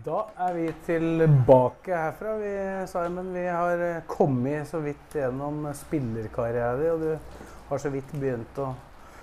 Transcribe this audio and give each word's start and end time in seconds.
Da 0.00 0.20
er 0.46 0.54
vi 0.56 0.68
tilbake 0.86 1.92
herfra, 1.92 2.36
vi, 2.40 2.50
Simon. 2.88 3.34
Vi 3.34 3.42
har 3.46 3.80
eh, 3.84 4.02
kommet 4.08 4.68
så 4.68 4.78
vidt 4.80 5.16
gjennom 5.18 5.66
spillerkarrieren 5.76 6.78
din, 6.80 6.92
og 6.94 7.02
du 7.02 7.66
har 7.68 7.82
så 7.82 7.90
vidt 7.92 8.14
begynt 8.14 8.60
å 8.62 8.70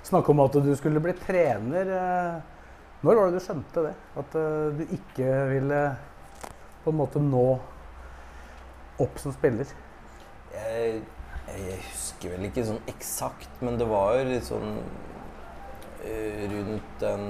snakke 0.05 0.33
om 0.33 0.43
at 0.43 0.57
du 0.61 0.69
skulle 0.77 1.01
bli 1.01 1.15
trener. 1.17 1.89
Eh, 1.97 2.67
Når 3.01 3.17
var 3.17 3.31
det 3.31 3.39
du 3.39 3.45
skjønte 3.47 3.85
det? 3.87 3.93
At 4.21 4.37
eh, 4.37 4.77
du 4.77 4.83
ikke 4.99 5.31
ville 5.49 5.81
på 6.83 6.93
en 6.93 6.99
måte 6.99 7.23
nå 7.25 7.45
opp 9.01 9.17
som 9.23 9.33
spiller? 9.33 9.71
Jeg, 10.53 10.99
jeg 11.55 11.79
husker 11.87 12.35
vel 12.35 12.51
ikke 12.51 12.67
sånn 12.69 12.83
eksakt, 12.93 13.63
men 13.65 13.81
det 13.81 13.89
var 13.89 14.19
litt 14.29 14.45
sånn 14.45 14.77
rundt 16.53 17.01
den 17.01 17.23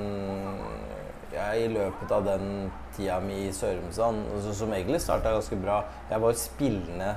ja, 1.31 1.47
I 1.55 1.67
løpet 1.71 2.11
av 2.13 2.27
den 2.27 2.67
tida 2.97 3.19
mi 3.23 3.43
i 3.47 3.53
Sørumsand, 3.53 4.25
altså, 4.35 4.53
som 4.57 4.73
egentlig 4.73 5.01
starta 5.03 5.35
ganske 5.35 5.59
bra 5.61 5.81
Jeg 6.09 6.23
var 6.23 6.39
spillende 6.39 7.11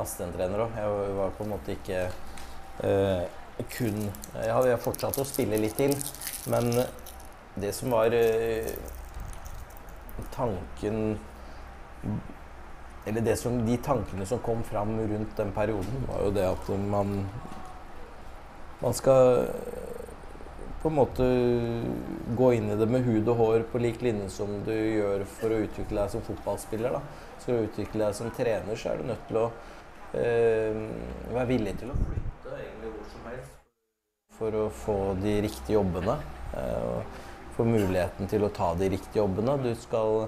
Asten-trener 0.00 0.64
òg. 0.64 0.76
Jeg 0.76 1.16
var 1.18 1.34
på 1.38 1.44
en 1.44 1.52
måte 1.54 1.74
ikke 1.76 2.00
uh, 2.82 3.22
kun 3.70 4.00
Jeg 4.42 4.52
har 4.52 4.82
fortsatt 4.82 5.20
å 5.22 5.26
spille 5.28 5.60
litt 5.62 5.76
til, 5.78 5.94
men 6.50 6.70
det 7.60 7.70
som 7.76 7.94
var 7.94 8.14
uh, 8.14 8.72
tanken 10.34 11.18
eller 13.04 13.36
som, 13.36 13.58
de 13.66 13.76
tankene 13.84 14.24
som 14.26 14.40
kom 14.40 14.62
fram 14.64 14.94
rundt 14.96 15.36
den 15.36 15.50
perioden, 15.52 16.06
var 16.08 16.22
jo 16.24 16.30
det 16.34 16.46
at 16.48 16.70
man 16.88 17.26
Man 18.80 18.92
skal 18.92 19.46
på 20.84 20.90
en 20.92 20.98
måte 20.98 21.26
gå 22.36 22.48
inn 22.52 22.68
i 22.68 22.76
det 22.76 22.86
med 22.92 23.06
hud 23.06 23.28
og 23.32 23.38
hår 23.40 23.62
på 23.72 23.80
lik 23.80 24.02
linje 24.04 24.28
som 24.34 24.50
du 24.66 24.74
gjør 24.74 25.24
for 25.38 25.54
å 25.54 25.62
utvikle 25.64 26.02
deg 26.02 26.12
som 26.12 26.24
fotballspiller. 26.26 26.92
Da. 26.98 27.30
Skal 27.40 27.56
du 27.56 27.68
utvikle 27.70 28.04
deg 28.04 28.18
som 28.20 28.32
trener, 28.36 28.76
så 28.76 28.92
er 28.92 29.00
du 29.00 29.08
nødt 29.08 29.24
til 29.30 29.40
å 29.40 29.46
eh, 30.20 30.84
være 31.32 31.48
villig 31.54 31.74
til 31.80 31.94
å 31.94 31.98
flytte 32.02 32.56
egentlig 32.60 32.92
hvor 32.92 33.10
som 33.14 33.28
helst 33.32 33.60
for 34.34 34.60
å 34.60 34.64
få 34.84 34.98
de 35.22 35.34
riktige 35.46 35.78
jobbene. 35.78 36.18
Eh, 36.52 36.88
og 36.92 37.56
få 37.56 37.64
muligheten 37.64 38.28
til 38.28 38.44
å 38.44 38.52
ta 38.52 38.74
de 38.76 38.92
riktige 38.92 39.22
jobbene. 39.22 39.56
Du 39.64 39.72
skal 39.80 40.26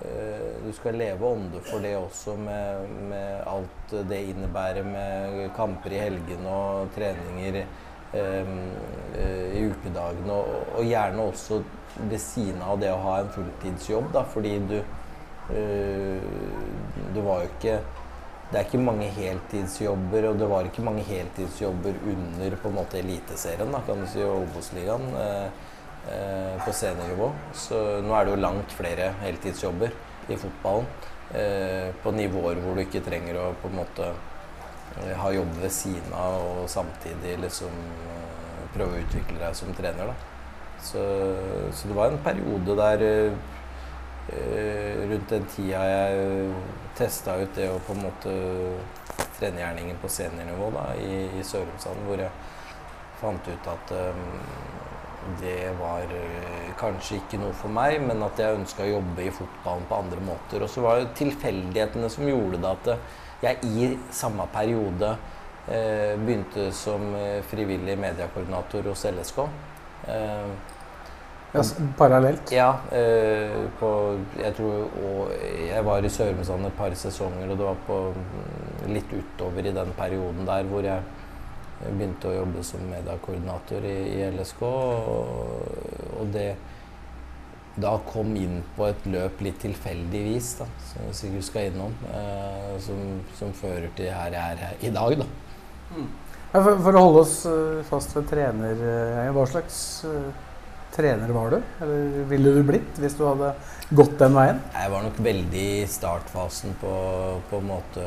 Eh, 0.00 0.64
du 0.64 0.72
skal 0.72 0.96
leve 0.96 1.26
ånde 1.26 1.60
for 1.60 1.82
det 1.84 1.92
også, 1.96 2.34
med, 2.40 2.88
med, 3.10 3.42
alt 3.46 3.92
det 4.08 4.22
innebærer 4.32 4.86
med 4.86 5.50
kamper 5.56 5.92
i 5.92 6.00
helgene 6.00 6.48
og 6.48 6.94
treninger 6.96 7.60
i 8.12 9.62
ukedagene. 9.68 10.34
Og, 10.34 10.66
og, 10.74 10.84
gjerne 10.84 11.24
også 11.30 11.62
ved 11.96 12.20
siden 12.20 12.62
av 12.64 12.80
det 12.80 12.90
å 12.92 13.00
ha 13.04 13.18
en 13.22 13.32
fulltidsjobb, 13.32 14.12
da, 14.14 14.24
fordi 14.32 14.54
du 14.68 14.78
eh, 14.78 16.30
Du 17.12 17.20
var 17.24 17.42
jo 17.42 17.50
ikke 17.50 17.74
Det 18.52 18.60
er 18.60 18.64
ikke 18.66 18.80
mange 18.84 19.08
heltidsjobber, 19.12 20.28
og 20.30 20.40
det 20.40 20.48
var 20.48 20.68
ikke 20.68 20.84
mange 20.84 21.04
heltidsjobber 21.08 22.00
under 22.14 22.56
på 22.60 22.68
en 22.68 22.78
måte 22.80 23.00
Eliteserien, 23.00 23.72
da, 23.72 23.80
kan 23.86 24.00
du 24.00 24.08
si, 24.12 24.24
og 24.24 24.46
Obos-ligaen. 24.46 25.08
Eh, 25.16 25.68
Eh, 26.10 26.64
på 26.64 26.72
seniornivå. 26.74 27.28
Så 27.54 27.78
nå 28.02 28.14
er 28.18 28.26
det 28.26 28.32
jo 28.34 28.42
langt 28.42 28.72
flere 28.74 29.12
heltidsjobber 29.20 29.92
i 30.28 30.38
fotballen. 30.40 30.88
Eh, 31.30 31.94
på 32.02 32.10
nivåer 32.10 32.58
hvor 32.58 32.74
du 32.74 32.82
ikke 32.82 33.04
trenger 33.06 33.38
å 33.38 33.44
på 33.62 33.70
en 33.70 33.78
måte 33.78 34.08
eh, 34.10 34.31
ha 35.22 35.32
jobb 35.32 35.54
ved 35.62 35.72
siden 35.72 36.12
av 36.16 36.36
og 36.40 36.68
samtidig 36.70 37.38
liksom 37.42 37.72
prøve 38.74 38.98
å 38.98 39.02
utvikle 39.02 39.38
deg 39.40 39.56
som 39.56 39.72
trener. 39.76 40.12
Da. 40.12 40.14
Så, 40.82 41.02
så 41.72 41.88
det 41.88 41.96
var 41.96 42.10
en 42.10 42.22
periode 42.24 42.76
der 42.78 43.04
rundt 45.10 45.32
den 45.32 45.46
tida 45.50 45.82
jeg 45.86 46.52
testa 46.96 47.36
ut 47.40 47.54
det 47.56 47.68
å 47.70 47.80
på 47.82 47.94
en 47.96 48.04
måte 48.04 48.34
trenegjerningen 49.38 49.98
på 50.02 50.10
seniornivå 50.12 50.70
da, 50.74 50.84
i, 51.00 51.24
i 51.38 51.44
Sørumsand, 51.46 52.04
hvor 52.06 52.20
jeg 52.22 52.30
fant 53.22 53.48
ut 53.48 53.68
at 53.70 53.94
um, 53.96 54.22
det 55.38 55.70
var 55.78 56.10
kanskje 56.80 57.20
ikke 57.20 57.38
noe 57.38 57.54
for 57.54 57.70
meg, 57.72 58.00
men 58.02 58.22
at 58.26 58.40
jeg 58.42 58.58
ønska 58.58 58.82
å 58.84 58.94
jobbe 58.96 59.26
i 59.26 59.34
fotballen 59.34 59.84
på 59.90 59.98
andre 60.02 60.22
måter. 60.26 60.64
Og 60.64 60.70
så 60.70 60.82
var 60.82 60.98
det 60.98 61.12
tilfeldighetene 61.18 62.10
som 62.10 62.26
gjorde 62.26 62.58
det 62.62 62.72
at 62.72 62.90
jeg 63.42 63.58
i 63.66 63.88
samme 64.14 64.46
periode 64.54 65.14
eh, 65.68 66.12
begynte 66.20 66.70
som 66.76 67.08
frivillig 67.50 67.96
mediekoordinator 67.98 68.90
hos 68.92 69.06
LSK. 69.10 69.40
Eh, 70.08 70.52
ja, 71.52 71.64
parallelt? 71.98 72.52
Ja. 72.54 72.70
Eh, 72.92 73.56
på, 73.80 73.90
jeg 74.40 74.54
tror 74.56 74.86
og 75.04 75.32
Jeg 75.68 75.84
var 75.84 76.04
i 76.04 76.12
Sørumsand 76.12 76.66
et 76.66 76.78
par 76.78 76.94
sesonger, 76.96 77.50
og 77.50 77.58
det 77.58 77.66
var 77.66 77.82
på 77.86 77.98
litt 78.88 79.12
utover 79.12 79.66
i 79.66 79.74
den 79.74 79.92
perioden 79.98 80.46
der 80.48 80.70
hvor 80.70 80.86
jeg 80.86 81.02
jeg 81.82 81.96
begynte 81.96 82.30
å 82.30 82.36
jobbe 82.36 82.62
som 82.66 82.82
mediekoordinator 82.86 83.86
i, 83.88 83.96
i 84.14 84.26
LSK, 84.30 84.60
og, 84.62 85.64
og, 86.20 86.28
det 86.34 86.52
da 87.80 87.94
kom 88.08 88.34
inn 88.36 88.60
på 88.76 88.86
et 88.90 89.06
løp 89.08 89.40
litt 89.44 89.60
tilfeldigvis, 89.64 90.50
da, 90.60 90.68
som 90.90 91.08
vi 91.08 91.16
sikkert 91.16 91.48
skal 91.48 91.70
innom, 91.70 91.94
eh, 92.12 92.72
som, 92.84 93.02
som, 93.38 93.52
fører 93.56 93.88
til 93.96 94.12
her 94.12 94.34
jeg 94.36 94.56
er 94.56 94.64
her 94.66 94.84
i 94.84 94.92
dag. 94.92 95.18
Da. 95.22 95.28
Mm. 95.96 96.08
Ja, 96.52 96.60
for, 96.60 96.82
for, 96.84 96.92
å 96.92 97.04
holde 97.06 97.22
oss 97.24 97.36
fast 97.88 98.16
ved 98.16 98.26
trener, 98.28 98.82
hva 99.32 99.44
slags 99.48 99.76
uh, 100.04 100.28
trener 100.92 101.32
var 101.32 101.54
du? 101.54 101.58
Eller 101.80 102.26
ville 102.28 102.52
du 102.58 102.66
blitt 102.68 103.00
hvis 103.00 103.16
du 103.16 103.24
hadde 103.24 103.54
gått 103.96 104.18
den 104.20 104.36
veien? 104.36 104.60
Jeg 104.76 104.92
var 104.92 105.06
nok 105.06 105.20
veldig 105.24 105.64
i 105.78 105.86
startfasen 105.88 106.76
på, 106.82 106.92
på 107.48 107.60
en 107.62 107.70
måte 107.70 108.04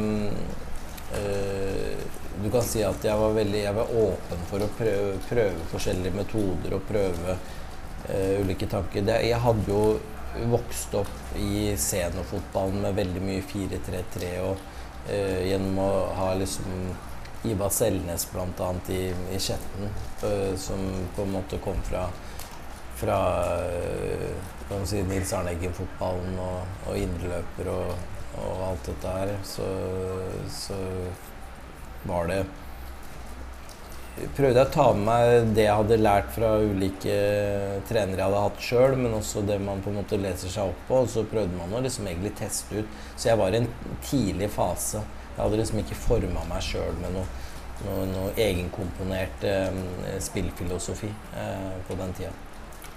Du 2.42 2.50
kan 2.50 2.64
si 2.64 2.82
at 2.86 3.04
jeg 3.04 3.20
var 3.20 3.34
veldig 3.36 3.60
jeg 3.64 3.76
var 3.76 3.90
åpen 4.02 4.46
for 4.48 4.64
å 4.64 4.70
prøve, 4.78 5.18
prøve 5.28 5.66
forskjellige 5.72 6.16
metoder 6.16 6.76
og 6.76 6.86
prøve 6.88 7.36
uh, 7.36 8.40
ulike 8.40 8.68
tanker. 8.70 9.04
Det, 9.04 9.18
jeg 9.28 9.44
hadde 9.44 9.68
jo 9.68 9.82
vokst 10.50 10.94
opp 10.96 11.36
i 11.36 11.74
seniorfotballen 11.76 12.84
med 12.86 12.96
veldig 12.96 13.22
mye 13.26 13.44
4-3-3 13.50 14.32
og 14.46 14.56
uh, 14.56 15.40
gjennom 15.46 15.82
å 15.84 15.92
ha 16.16 16.32
liksom 16.40 16.90
Ivar 17.50 17.72
Selnes 17.72 18.26
bl.a. 18.28 18.72
i, 18.92 19.02
i 19.34 19.40
Skjetten, 19.40 19.92
uh, 20.24 20.52
som 20.60 20.84
på 21.16 21.26
en 21.26 21.34
måte 21.38 21.60
kom 21.64 21.80
fra 21.88 22.08
fra 23.00 23.18
si, 24.84 25.00
Nils 25.08 25.32
Arne 25.32 25.54
Eggen-fotballen 25.54 26.36
og, 26.44 26.80
og 26.88 26.98
indreløper 27.00 27.70
og, 27.72 27.92
og, 28.36 28.64
alt 28.66 28.90
dette 28.90 29.14
her, 29.14 29.32
så, 29.46 29.68
så 30.52 30.76
var 32.08 32.30
det 32.30 32.42
prøvde 34.36 34.58
jeg 34.58 34.68
å 34.68 34.72
ta 34.74 34.86
med 34.96 35.06
meg 35.06 35.52
det 35.56 35.64
jeg 35.64 35.76
hadde 35.78 35.98
lært 36.00 36.32
fra 36.34 36.50
ulike 36.60 37.14
trenere 37.88 38.18
jeg 38.18 38.26
hadde 38.26 38.42
hatt 38.44 38.64
sjøl, 38.64 38.96
men 38.98 39.16
også 39.16 39.44
det 39.48 39.58
man 39.62 39.80
på 39.84 39.92
en 39.92 40.00
måte 40.00 40.18
leser 40.20 40.52
seg 40.52 40.72
opp 40.72 40.82
på. 40.88 41.02
Og 41.04 41.10
så 41.12 41.24
prøvde 41.28 41.56
man 41.56 41.72
å 41.76 41.82
liksom 41.84 42.08
egentlig 42.10 42.34
teste 42.40 42.82
ut. 42.82 42.98
Så 43.14 43.30
jeg 43.30 43.40
var 43.40 43.54
i 43.54 43.62
en 43.62 43.70
tidlig 44.04 44.50
fase. 44.52 45.02
Jeg 45.36 45.40
hadde 45.42 45.60
liksom 45.62 45.80
ikke 45.82 45.98
forma 45.98 46.44
meg 46.50 46.64
sjøl 46.66 46.96
med 47.00 47.16
noe, 47.16 47.26
noe, 47.86 48.06
noe 48.10 48.32
egenkomponert 48.40 49.46
eh, 49.48 49.80
spillfilosofi 50.22 51.10
eh, 51.40 51.70
på 51.88 51.98
den 52.00 52.16
tida. 52.18 52.32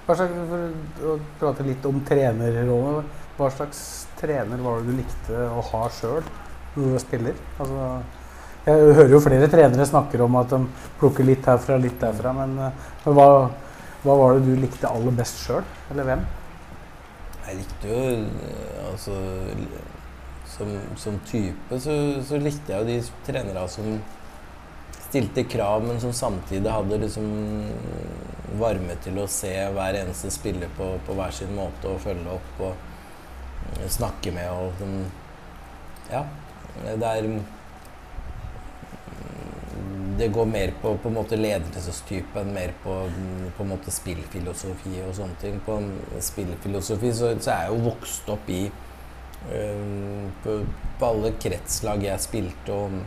Hva 0.03 0.17
slags, 0.19 0.33
For 0.49 1.13
å 1.13 1.19
prate 1.39 1.67
litt 1.67 1.85
om 1.87 2.01
trenerrollen. 2.07 3.07
Hva 3.37 3.47
slags 3.53 3.79
trener 4.19 4.59
var 4.61 4.81
det 4.81 4.91
du 4.91 4.99
likte 4.99 5.45
å 5.47 5.63
ha 5.71 5.85
sjøl 5.93 6.21
når 6.73 6.83
du 6.83 6.91
var 6.91 7.01
spiller? 7.01 7.39
Altså, 7.63 7.87
jeg 8.63 8.95
hører 8.95 9.11
jo 9.11 9.19
flere 9.19 9.49
trenere 9.51 9.85
snakker 9.87 10.21
om 10.23 10.37
at 10.39 10.53
de 10.53 10.61
plukker 10.99 11.25
litt 11.27 11.43
herfra, 11.49 11.75
litt 11.81 11.97
derfra. 11.99 12.31
Men, 12.37 12.55
men 12.55 13.17
hva, 13.17 13.27
hva, 14.05 14.15
var 14.15 14.37
det 14.37 14.45
du 14.47 14.61
likte 14.61 14.87
aller 14.87 15.15
best 15.17 15.41
sjøl? 15.43 15.65
Eller 15.91 16.07
hvem? 16.07 16.23
Jeg 17.43 17.57
likte 17.59 17.89
jo 17.91 18.03
altså 18.87 19.17
Som, 20.53 20.69
som 21.01 21.15
type 21.27 21.79
så, 21.81 21.93
så, 22.23 22.37
likte 22.37 22.71
jeg 22.71 22.83
jo 22.83 22.87
de 22.87 23.25
trenere 23.25 23.63
som 23.73 23.87
stilte 25.07 25.43
krav, 25.49 25.81
men 25.81 25.97
som 26.01 26.13
samtidig 26.13 26.69
hadde 26.69 26.99
liksom 27.01 27.25
varme 28.61 28.95
til 29.01 29.17
å 29.17 29.25
se 29.29 29.51
hver 29.73 29.97
eneste 29.97 30.29
spiller 30.33 30.69
på, 30.77 30.91
på 31.07 31.15
hver 31.17 31.33
sin 31.33 31.51
måte 31.57 31.89
og 31.89 32.03
følge 32.05 32.35
opp 32.37 32.61
og 32.67 32.71
eh, 33.79 33.89
snakke 33.97 34.33
med 34.35 34.49
og 34.53 34.77
sånn 34.79 35.03
Ja. 36.13 36.23
Det 36.83 37.09
er 37.09 37.27
det 40.17 40.27
går 40.33 40.45
mer 40.45 40.71
på, 40.81 40.93
på 40.97 41.09
en 41.09 41.17
måte 41.17 41.37
ledelsestypen, 41.39 42.53
mer 42.53 42.73
på, 42.83 42.95
på 43.57 43.63
en 43.63 43.71
måte 43.73 43.91
spillfilosofi 43.93 44.97
og 45.07 45.15
sånne 45.17 45.37
ting. 45.41 45.59
På 45.65 45.79
spillfilosofi 46.23 47.11
så, 47.15 47.33
så 47.39 47.53
er 47.53 47.67
jeg 47.67 47.73
jo 47.73 47.89
vokst 47.89 48.29
opp 48.33 48.49
i 48.51 48.63
øh, 48.67 50.25
på, 50.43 50.57
på, 50.99 51.09
alle 51.09 51.33
kretslag 51.41 52.05
jeg 52.07 52.25
spilte 52.25 52.75
og 52.75 52.97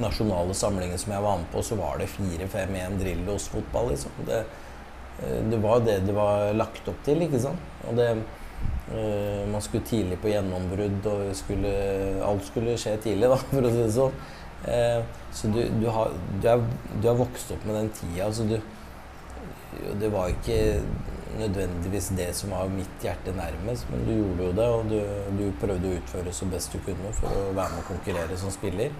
nasjonale 0.00 0.54
samlinger 0.56 1.00
som 1.00 1.12
jeg 1.12 1.24
var 1.24 1.40
med 1.40 1.50
på, 1.52 1.64
så 1.64 1.76
var 1.80 1.98
det 2.00 2.10
4-5-1 2.14 3.00
Drillos-fotball, 3.00 3.90
liksom. 3.92 4.22
Det, 4.28 4.44
øh, 5.22 5.40
det, 5.50 5.58
var 5.64 5.82
det 5.84 5.98
det 6.06 6.14
var 6.16 6.52
lagt 6.56 6.88
opp 6.88 7.02
til, 7.04 7.24
ikke 7.26 7.42
sant. 7.42 7.72
Og 7.88 7.98
det, 7.98 8.12
øh, 8.94 9.42
man 9.52 9.64
skulle 9.64 9.84
tidlig 9.88 10.20
på 10.22 10.32
gjennombrudd, 10.32 11.10
og 11.12 11.34
skulle, 11.36 11.74
alt 12.24 12.46
skulle 12.48 12.78
skje 12.80 12.96
tidlig, 13.04 13.28
da, 13.32 13.40
for 13.52 13.68
å 13.68 13.74
si 13.74 13.82
det 13.82 13.90
sånn. 13.98 14.22
Eh, 14.64 15.04
så 15.32 15.48
du, 15.48 15.68
du, 15.80 15.88
har, 15.88 16.12
du, 16.42 16.48
er, 16.48 16.62
du, 17.00 17.08
har, 17.08 17.16
vokst 17.18 17.50
opp 17.54 17.64
med 17.66 17.78
den 17.80 17.88
tida. 17.96 18.28
Så 18.32 18.46
du, 18.46 18.58
det 20.00 20.12
var 20.12 20.30
ikke 20.30 20.82
nødvendigvis 21.38 22.10
det 22.16 22.28
som 22.36 22.52
var 22.52 22.68
mitt 22.68 23.02
hjerte 23.04 23.32
nærmest, 23.34 23.88
men 23.90 24.04
du 24.06 24.12
gjorde 24.12 24.50
jo 24.50 24.52
det. 24.60 24.68
Og 24.68 24.92
du, 25.40 25.48
prøvde 25.62 25.90
å 25.90 25.96
utføre 25.98 26.36
så 26.36 26.46
best 26.52 26.74
du 26.74 26.82
kunne 26.86 27.16
for 27.16 27.32
å 27.32 27.50
være 27.50 27.74
med 27.74 27.82
og 27.82 27.90
konkurrere 27.94 28.38
som 28.38 28.52
spiller. 28.54 28.94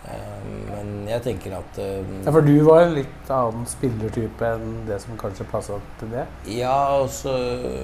Eh, 0.00 0.44
men 0.70 0.92
jeg 1.08 1.20
tenker 1.26 1.52
at 1.58 1.78
eh, 1.80 1.98
Ja, 2.24 2.32
For 2.32 2.44
du 2.44 2.54
var 2.64 2.86
en 2.86 2.94
litt 2.96 3.32
annen 3.36 3.66
spillertype 3.68 4.48
enn 4.56 4.78
det 4.88 4.96
som 5.02 5.18
kanskje 5.20 5.44
passa 5.50 5.76
til 6.00 6.14
det? 6.14 6.24
Ja, 6.48 6.96
også, 7.02 7.34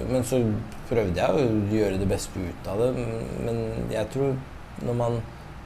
men 0.09 0.25
så 0.25 0.41
prøvde 0.89 1.21
jeg 1.21 1.29
å 1.37 1.77
gjøre 1.77 2.01
det 2.01 2.09
beste 2.09 2.41
ut 2.41 2.71
av 2.73 2.81
det. 2.81 3.09
Men 3.45 3.61
jeg 3.93 4.09
tror 4.15 4.33
når 4.85 4.97
man 4.97 5.21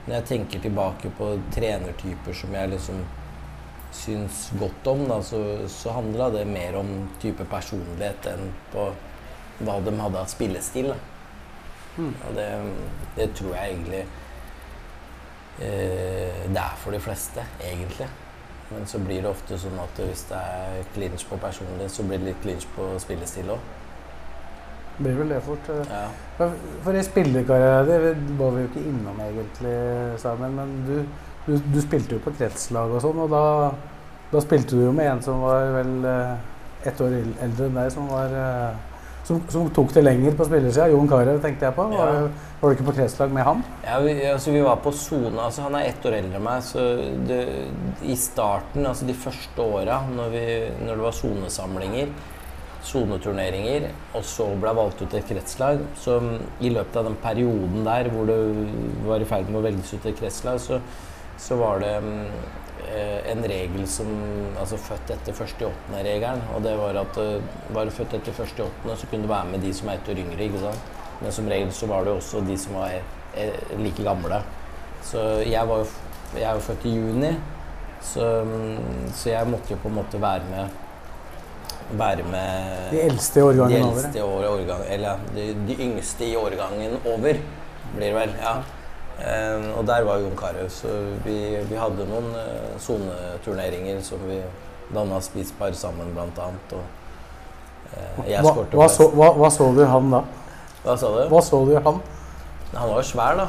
når 0.07 0.15
jeg 0.17 0.27
tenker 0.31 0.63
tilbake 0.65 1.11
på 1.19 1.33
trenertyper 1.55 2.37
som 2.37 2.55
jeg 2.57 2.73
liksom 2.73 3.03
syns 3.95 4.47
godt 4.59 4.87
om, 4.93 5.05
da, 5.11 5.19
så, 5.27 5.41
så 5.71 5.95
handla 5.97 6.31
det 6.35 6.47
mer 6.49 6.79
om 6.79 6.91
type 7.23 7.45
personlighet 7.51 8.31
enn 8.31 8.53
på 8.73 8.87
hva 9.61 9.77
de 9.85 9.95
hadde 9.99 10.23
av 10.23 10.31
spillestil. 10.31 10.93
Mm. 11.99 12.15
Og 12.15 12.35
det, 12.39 12.49
det, 13.19 13.29
tror 13.37 13.57
jeg 13.57 13.75
egentlig 13.75 14.05
eh, 15.67 16.47
det 16.47 16.63
er 16.63 16.79
for 16.81 16.95
de 16.95 17.03
fleste, 17.03 17.45
egentlig. 17.59 18.09
Men 18.71 18.87
så 18.87 19.03
blir 19.03 19.25
det 19.25 19.33
ofte 19.33 19.59
sånn 19.59 19.79
at 19.83 19.99
hvis 19.99 20.29
det 20.31 20.39
er 20.39 20.89
clinch 20.95 21.27
på 21.27 21.41
personlighet, 21.43 21.93
så 21.93 22.07
blir 22.07 22.23
det 22.23 22.31
litt 22.31 22.43
clinch 22.47 22.69
på 22.77 22.93
spillestil 23.03 23.51
òg 23.57 23.80
blir 25.01 25.17
vel 25.21 25.33
det 25.35 25.41
fort. 25.45 25.71
Eh. 25.73 25.91
Ja. 25.91 26.51
For 26.85 26.97
i 26.97 27.05
spillerkarriere 27.05 27.83
det 27.89 28.15
var 28.39 28.55
vi 28.55 28.65
jo 28.65 28.71
ikke 28.71 28.85
innom 28.93 29.25
egentlig 29.25 29.75
sammen, 30.23 30.55
men 30.57 30.77
du, 30.87 30.95
du, 31.49 31.57
du 31.75 31.81
spilte 31.85 32.17
jo 32.17 32.25
på 32.25 32.35
kretslag 32.37 32.95
og 32.95 33.03
sånn, 33.05 33.25
og 33.25 33.33
da, 33.33 33.45
da, 34.31 34.45
spilte 34.45 34.79
du 34.79 34.87
jo 34.87 34.95
med 34.97 35.11
en 35.15 35.25
som 35.25 35.43
var 35.45 35.73
vel 35.81 35.97
eh, 36.09 36.89
ett 36.89 37.03
år 37.05 37.19
eldre 37.21 37.69
enn 37.69 37.77
deg, 37.77 37.91
som 37.93 38.09
var 38.09 38.39
eh, 38.45 38.79
som, 39.31 39.41
som, 39.53 39.69
tok 39.71 39.93
det 39.95 40.03
lenger 40.03 40.35
på 40.37 40.47
spillersida. 40.49 40.89
Jon 40.91 41.09
Carew 41.09 41.39
tenkte 41.43 41.69
jeg 41.69 41.77
på. 41.77 41.85
Var, 41.93 42.15
ja. 42.17 42.49
var, 42.61 42.73
du 42.73 42.77
ikke 42.77 42.89
på 42.89 42.97
kretslag 42.97 43.35
med 43.35 43.47
han? 43.47 43.63
Ja, 43.85 44.01
vi, 44.03 44.15
altså, 44.27 44.55
vi 44.55 44.63
var 44.65 44.81
på 44.83 44.93
sone. 44.97 45.37
Altså, 45.39 45.67
han 45.69 45.77
er 45.79 45.91
ett 45.91 46.07
år 46.09 46.17
eldre 46.19 46.41
enn 46.41 46.47
meg. 46.47 46.65
Så 46.67 46.87
det, 47.29 47.41
i 48.03 48.17
starten, 48.19 48.87
altså 48.89 49.09
de 49.09 49.17
første 49.17 49.67
åra, 49.67 50.01
når, 50.09 50.37
når, 50.81 50.95
det 50.95 51.05
var 51.05 51.17
sonesamlinger, 51.21 52.15
soneturneringer, 52.87 53.91
og 54.17 54.25
så 54.27 54.47
ble 54.61 54.73
valgt 54.77 55.03
ut 55.03 55.15
et 55.17 55.29
kretslag. 55.29 55.83
Så 56.01 56.17
i 56.61 56.73
løpet 56.73 56.97
av 56.97 57.09
den 57.09 57.19
perioden 57.23 57.85
der 57.87 58.11
hvor 58.13 58.29
det 58.29 58.39
var 59.07 59.23
i 59.23 59.29
ferd 59.29 59.51
med 59.51 59.61
å 59.61 59.67
velges 59.69 59.93
ut 59.95 60.09
et 60.09 60.19
kretslag, 60.19 60.61
så, 60.63 60.81
så 61.41 61.59
var 61.61 61.83
det 61.85 61.93
eh, 62.01 63.31
en 63.33 63.45
regel 63.45 63.87
som 63.89 64.11
Altså 64.61 64.77
født 64.77 65.15
etter 65.15 65.33
1.8.-regelen. 65.33 66.43
Og 66.55 66.65
det 66.67 66.75
var 66.77 66.99
at 67.01 67.17
uh, 67.17 67.39
var 67.73 67.89
du 67.89 67.95
født 67.97 68.19
etter 68.19 68.35
1.8., 68.45 68.67
så 68.93 69.09
kunne 69.09 69.25
du 69.25 69.31
være 69.31 69.55
med 69.55 69.65
de 69.65 69.71
som 69.73 69.89
er 69.89 69.97
ett 69.97 70.11
år 70.13 70.21
yngre. 70.21 70.43
ikke 70.45 70.61
sant? 70.67 70.91
Men 71.23 71.33
som 71.33 71.49
regel 71.49 71.73
så 71.73 71.89
var 71.89 72.05
det 72.05 72.13
også 72.13 72.43
de 72.45 72.59
som 72.61 72.77
var 72.77 72.99
eh, 73.01 73.73
like 73.81 74.05
gamle. 74.05 74.43
Så 75.07 75.23
jeg 75.49 75.69
var 75.69 75.81
jo 75.81 75.89
jeg 76.35 76.47
er 76.47 76.55
jo 76.55 76.63
født 76.63 76.85
i 76.87 76.93
juni, 76.95 77.31
så, 78.01 78.27
så 79.19 79.33
jeg 79.33 79.51
måtte 79.51 79.75
jo 79.75 79.81
på 79.83 79.91
en 79.91 79.97
måte 79.99 80.21
være 80.23 80.47
med 80.51 80.77
være 81.99 82.27
med 82.31 82.91
De 82.93 83.01
eldste 83.05 83.41
i 83.41 83.43
årgangen 83.43 83.83
de 83.83 83.89
eldste 83.89 84.23
over? 84.25 84.49
Årgang, 84.51 84.85
eller 84.89 85.25
de, 85.35 85.47
de, 85.69 85.79
yngste 85.87 86.29
i 86.29 86.37
årgangen 86.37 86.99
over, 87.05 87.41
blir 87.95 88.07
det 88.07 88.15
vel. 88.15 88.37
ja. 88.43 88.61
Um, 89.21 89.65
og 89.77 89.85
der 89.85 90.05
var 90.05 90.17
Jon 90.17 90.37
Carew, 90.37 90.69
så 90.73 90.89
vi, 91.27 91.35
vi, 91.69 91.77
hadde 91.77 92.07
noen 92.09 92.31
eh, 92.41 92.77
soneturneringer 92.81 93.99
uh, 93.99 94.05
som 94.05 94.23
vi 94.25 94.39
danna 94.95 95.19
spisspar 95.21 95.75
sammen, 95.77 96.15
blant 96.17 96.39
annet. 96.41 96.73
Og, 96.73 96.87
uh, 97.93 98.23
jeg 98.31 98.41
hva, 98.47 98.55
hva, 98.73 98.87
så, 98.89 99.11
hva, 99.13 99.29
hva, 99.37 99.51
så, 99.53 99.67
du 99.77 99.83
han 99.85 100.09
da? 100.15 100.23
Hva 100.87 100.97
sa 100.97 101.11
du? 101.19 101.21
Hva 101.29 101.43
så 101.45 101.61
du 101.69 101.75
han? 101.77 102.01
Han 102.73 102.95
var 102.95 103.03
jo 103.03 103.05
svær, 103.11 103.37
da. 103.43 103.47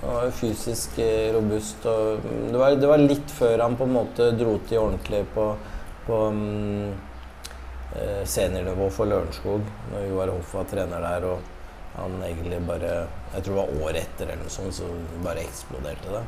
Han 0.00 0.16
var 0.16 0.34
fysisk 0.40 0.98
uh, 0.98 1.30
robust. 1.36 1.86
Og 1.86 2.26
det 2.26 2.58
var, 2.58 2.74
det, 2.74 2.90
var, 2.90 3.06
litt 3.14 3.36
før 3.38 3.62
han 3.62 3.78
på 3.78 3.86
en 3.86 3.96
måte 4.00 4.32
dro 4.34 4.56
til 4.66 4.82
ordentlig 4.82 5.22
på, 5.36 5.52
på 6.08 6.22
um, 6.34 6.42
eh, 6.90 7.11
seniornivå 8.24 8.86
for 8.94 9.10
Lørenskog 9.10 9.66
når 9.92 10.06
Joar 10.08 10.30
Hoff 10.32 10.54
var 10.56 10.70
trener 10.70 11.04
der. 11.04 11.26
og 11.28 11.50
han 11.94 12.22
egentlig 12.24 12.66
bare 12.66 13.06
Jeg 13.34 13.44
tror 13.44 13.54
det 13.54 13.60
var 13.60 13.84
året 13.84 13.96
etter 14.02 14.26
eller 14.26 14.42
noe 14.44 14.52
sånt, 14.52 14.74
så 14.74 14.84
bare 15.24 15.44
eksploderte 15.44 16.08
det. 16.12 16.24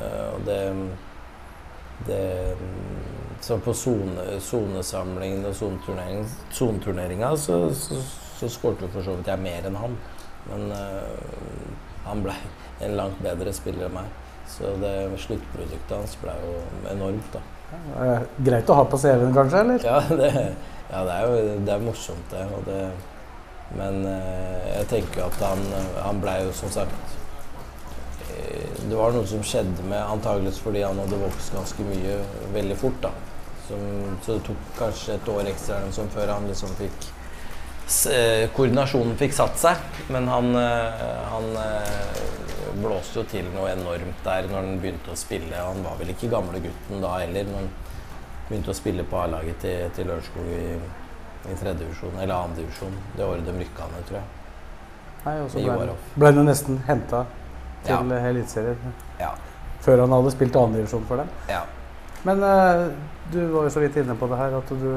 Eh, 0.00 0.28
og 0.34 0.40
det, 0.48 0.60
det 2.08 2.56
Så 3.40 3.58
på 3.60 3.74
sonesamlingen 3.74 5.44
og 5.44 5.54
soneturneringa 6.50 7.36
så, 7.36 7.58
så, 7.76 8.00
så 8.38 8.48
skårte 8.48 8.88
for 8.92 9.04
så 9.04 9.16
vidt 9.18 9.28
jeg 9.28 9.44
mer 9.44 9.68
enn 9.68 9.76
han. 9.76 9.96
Men 10.48 10.62
uh, 10.72 11.16
han 12.04 12.22
ble 12.24 12.34
en 12.84 12.96
langt 12.96 13.20
bedre 13.24 13.52
spiller 13.56 13.86
enn 13.88 13.96
meg. 13.96 14.08
Så 14.48 14.72
det 14.80 14.94
sluttproduktet 15.24 15.92
hans 15.92 16.16
ble 16.20 16.32
jo 16.40 16.54
enormt, 16.92 17.36
da. 17.36 17.40
Greit 18.44 18.70
å 18.70 18.76
ha 18.76 18.84
på 18.88 19.00
CV-en, 19.00 19.32
kanskje? 19.36 19.60
eller? 19.64 19.84
Ja, 19.84 20.00
det, 20.20 20.30
ja, 20.94 21.02
det 21.02 21.18
er 21.18 21.26
jo 21.26 21.58
det 21.66 21.74
er 21.74 21.82
morsomt, 21.82 22.30
det. 22.30 22.46
det 22.68 22.78
men 23.72 24.04
eh, 24.06 24.66
jeg 24.78 24.88
tenker 24.90 25.22
jo 25.22 25.28
at 25.30 25.42
han, 25.42 25.62
han 26.04 26.20
blei 26.22 26.36
jo 26.44 26.52
som 26.54 26.70
sagt 26.72 27.14
eh, 28.28 28.74
Det 28.84 28.94
var 28.94 29.14
noe 29.14 29.26
som 29.28 29.42
skjedde 29.46 29.86
med 29.88 29.98
antageligvis 30.02 30.60
fordi 30.62 30.84
han 30.84 31.00
hadde 31.02 31.22
vokst 31.22 31.54
ganske 31.54 31.88
mye 31.88 32.18
veldig 32.54 32.78
fort. 32.78 33.00
da. 33.02 33.12
Som, 33.64 33.82
så 34.22 34.36
det 34.36 34.44
tok 34.46 34.70
kanskje 34.78 35.16
et 35.16 35.28
år 35.32 35.50
ekstra 35.54 35.80
som 35.96 36.10
før 36.12 36.34
han 36.34 36.48
liksom 36.50 36.74
fikk 36.78 37.08
eh, 38.12 38.44
Koordinasjonen 38.54 39.16
fikk 39.20 39.34
satt 39.36 39.56
seg. 39.60 39.80
Men 40.12 40.28
han, 40.28 40.52
han 41.32 41.48
blåste 42.82 43.22
jo 43.22 43.26
til 43.32 43.48
noe 43.54 43.72
enormt 43.72 44.20
der 44.26 44.50
når 44.50 44.60
han 44.60 44.82
begynte 44.82 45.14
å 45.14 45.18
spille. 45.18 45.56
Han 45.56 45.82
var 45.86 45.96
vel 45.98 46.12
ikke 46.12 46.30
gamle 46.32 46.60
gutten 46.62 47.02
da 47.02 47.16
heller. 47.22 47.50
han 47.56 47.72
begynte 48.54 48.70
å 48.70 48.78
spille 48.78 49.04
på 49.10 49.18
A-laget 49.18 49.60
til, 49.64 49.86
til 49.96 50.10
Lørenskog 50.10 50.50
i, 50.54 50.64
i 51.50 51.56
tredje 51.58 51.80
divisjon, 51.82 52.14
eller 52.20 52.34
annen 52.36 52.58
divisjon. 52.60 52.98
Det 53.16 53.26
året 53.26 53.46
de 53.46 53.54
rykka 53.58 53.88
ned, 53.90 54.04
tror 54.08 54.20
jeg. 54.20 54.28
Nei, 55.24 55.38
og 55.40 55.48
så 55.50 55.62
ble, 55.64 55.96
ble 56.20 56.30
han 56.36 56.46
nesten 56.46 56.82
henta 56.86 57.24
til 57.84 58.12
ja. 58.12 58.20
Eliteserien 58.28 58.92
ja. 59.20 59.30
før 59.84 60.04
han 60.04 60.12
hadde 60.12 60.32
spilt 60.34 60.58
annendivisjon 60.60 61.06
for 61.08 61.22
dem. 61.22 61.32
Ja. 61.48 61.62
Men 62.24 62.40
uh, 62.40 62.84
du 63.32 63.40
var 63.52 63.66
jo 63.66 63.72
så 63.72 63.82
vidt 63.82 63.96
inne 64.00 64.16
på 64.16 64.28
det 64.30 64.36
her, 64.40 64.54
at 64.56 64.70
du, 64.72 64.92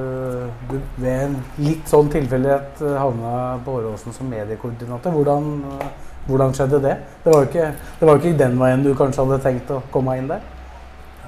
du 0.69 0.75
ved 0.99 1.23
en 1.25 1.39
litt 1.59 1.89
sånn 1.91 2.11
tilfeldighet 2.11 2.83
uh, 2.85 2.93
havna 3.01 3.31
på 3.65 3.79
Åråsen 3.81 4.15
som 4.15 4.29
mediekoordinator. 4.31 5.15
Hvordan, 5.15 5.49
uh, 5.67 6.13
hvordan, 6.27 6.55
skjedde 6.55 6.83
det? 6.83 6.93
Det 7.23 7.33
var 7.33 7.43
jo 7.43 7.49
ikke, 7.49 7.71
det 7.99 8.11
var 8.11 8.21
ikke 8.21 8.37
den 8.43 8.61
veien 8.61 8.85
du 8.85 8.93
kanskje 8.99 9.25
hadde 9.25 9.41
tenkt 9.43 9.73
å 9.75 9.81
komme 9.91 10.15
inn 10.19 10.31
der? 10.31 10.45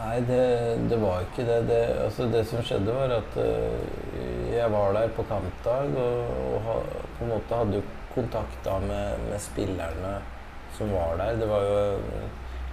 Nei, 0.09 0.21
det, 0.25 0.43
det, 0.89 0.97
var 0.97 1.21
ikke 1.21 1.43
det. 1.45 1.59
Det, 1.67 1.79
altså 2.01 2.25
det 2.33 2.39
som 2.49 2.63
skjedde, 2.65 2.93
var 2.95 3.11
at 3.13 3.35
uh, 3.37 4.47
jeg 4.49 4.71
var 4.73 4.95
der 4.95 5.11
på 5.13 5.25
kampdag 5.29 5.91
og, 6.01 6.31
og 6.47 6.63
ha, 6.65 6.77
på 7.19 7.27
en 7.27 7.33
måte 7.35 7.59
hadde 7.59 7.81
kontakt 8.15 8.57
da 8.65 8.79
med, 8.81 9.21
med, 9.27 9.37
spillerne 9.43 10.15
som 10.77 10.89
var 10.95 11.13
der. 11.21 11.37
Det 11.37 11.49
var 11.51 11.67
jo 11.67 11.77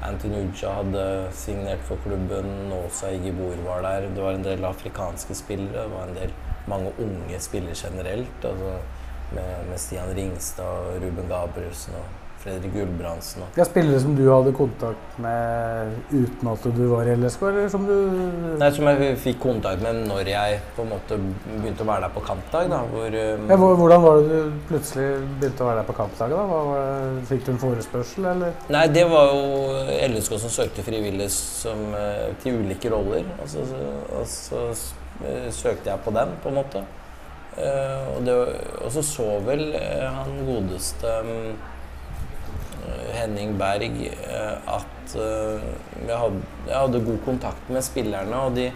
Anthony 0.06 0.46
Uja 0.46 0.72
hadde 0.78 1.04
signert 1.36 1.84
for 1.84 2.00
klubben, 2.06 2.48
Nåsa 2.70 3.12
Igibor 3.12 3.60
var 3.68 3.84
der. 3.84 4.08
Det 4.16 4.24
var 4.24 4.38
en 4.38 4.46
del 4.46 4.64
afrikanske 4.64 5.36
spillere. 5.36 5.84
Det 5.84 5.92
var 5.92 6.08
en 6.08 6.20
del 6.22 6.32
mange 6.72 6.94
unge 7.04 7.40
spillere 7.50 7.76
generelt. 7.76 8.48
Altså 8.48 8.78
med, 9.36 9.66
med 9.68 9.82
Stian 9.82 10.16
Ringstad, 10.16 10.88
og 10.88 11.02
Ruben 11.04 11.28
Gabrielsen 11.28 12.00
og 12.00 12.25
Fredrik 12.46 12.74
Gulbrandsen. 12.76 13.42
Og. 13.42 13.58
Er 13.58 13.66
spillere 13.66 14.00
som 14.02 14.12
du 14.14 14.22
hadde 14.28 14.52
kontakt 14.54 15.18
med 15.22 15.94
uten 16.12 16.50
at 16.52 16.66
du 16.76 16.82
var 16.92 17.08
i 17.08 17.16
LSK, 17.18 17.42
eller 17.48 17.68
som 17.72 17.86
du 17.88 17.94
Nei, 18.60 18.70
Som 18.76 18.86
jeg 18.90 19.16
fikk 19.24 19.40
kontakt 19.42 19.82
med 19.82 20.04
når 20.06 20.30
jeg 20.30 20.60
på 20.76 20.84
en 20.84 20.92
måte 20.92 21.18
begynte 21.18 21.82
å 21.82 21.88
være 21.88 22.06
der 22.06 22.14
på 22.14 22.22
kampdag. 22.28 22.70
da, 22.70 22.80
hvor... 22.92 23.06
Um, 23.10 23.50
ja, 23.50 23.58
Hvordan 23.66 24.04
var 24.04 24.20
det 24.20 24.28
du 24.30 24.58
plutselig 24.68 25.08
begynte 25.40 25.64
å 25.64 25.70
være 25.70 25.82
der 25.82 25.88
på 25.90 25.96
kampdag? 25.98 26.36
da? 26.36 26.62
Det, 27.16 27.26
fikk 27.32 27.46
du 27.46 27.52
en 27.56 27.62
forespørsel, 27.64 28.28
eller? 28.34 28.54
Nei, 28.76 28.84
det 28.94 29.06
var 29.10 29.32
jo 29.34 29.86
LSK 30.06 30.38
som 30.44 30.54
søkte 30.60 30.86
frivillige 30.86 31.32
som, 31.34 31.82
eh, 31.98 32.28
til 32.44 32.62
ulike 32.62 32.92
roller. 32.94 33.26
Og 33.42 33.50
så, 33.50 33.66
og 34.20 34.28
så 34.30 34.68
eh, 34.70 35.50
søkte 35.50 35.90
jeg 35.90 36.06
på 36.06 36.14
den, 36.14 36.38
på 36.44 36.52
en 36.52 36.62
måte. 36.62 36.86
Uh, 37.56 38.12
og, 38.12 38.18
det, 38.26 38.34
og, 38.84 38.90
så 38.92 39.00
så 39.00 39.26
vel 39.46 39.70
uh, 39.72 40.10
han 40.12 40.42
godeste 40.44 41.08
um, 41.24 41.54
Henning 43.16 43.56
Berg 43.60 43.94
uh, 44.02 44.76
at 44.76 45.14
jeg 45.16 46.18
hadde, 46.18 46.42
jeg, 46.66 46.74
hadde, 46.74 47.04
god 47.06 47.18
kontakt 47.24 47.68
med 47.70 47.84
spillerne, 47.86 48.40
og 48.42 48.56
de, 48.56 48.66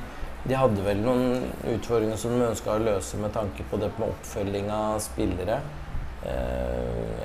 de 0.47 0.57
hadde 0.57 0.85
vel 0.87 1.03
noen 1.03 1.51
utfordringer 1.73 2.21
som 2.21 2.37
de 2.37 2.47
ønska 2.47 2.77
å 2.77 2.85
løse 2.85 3.19
med 3.21 3.35
tanke 3.35 3.67
på 3.71 3.81
det 3.83 3.91
med 3.99 4.13
oppfølging 4.13 4.71
av 4.73 5.01
spillere. 5.05 5.59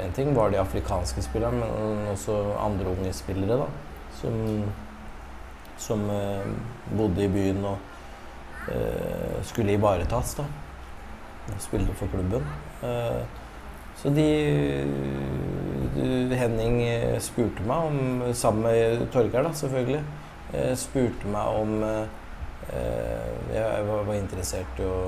en 0.01 0.13
ting 0.15 0.33
var 0.35 0.49
de 0.49 0.57
afrikanske 0.57 1.21
spillerne, 1.21 1.59
men 1.61 2.09
også 2.13 2.35
andre 2.63 2.93
unge 2.95 3.13
spillere 3.13 3.59
da, 3.61 3.69
som, 4.19 4.37
som 5.77 6.05
bodde 6.95 7.25
i 7.25 7.31
byen 7.31 7.65
og 7.67 9.43
skulle 9.45 9.75
ivaretas. 9.75 10.37
da 10.39 10.47
spilte 11.59 11.93
for 11.93 12.09
klubben. 12.11 12.45
Eh, 14.05 14.12
så 14.12 14.12
de 16.29 16.35
Henning 16.35 16.81
spurte 17.24 17.63
meg 17.65 17.88
om, 17.89 18.21
sammen 18.33 18.67
med 18.67 19.07
Torgeir 19.13 19.45
da, 19.47 19.53
selvfølgelig, 19.55 20.01
eh, 20.53 20.75
spurte 20.77 21.31
meg 21.31 21.59
om 21.62 21.83
eh, 21.83 22.05
jeg 23.53 23.88
var 23.88 24.13
interessert 24.13 24.79
i 24.81 24.85
å, 24.85 25.00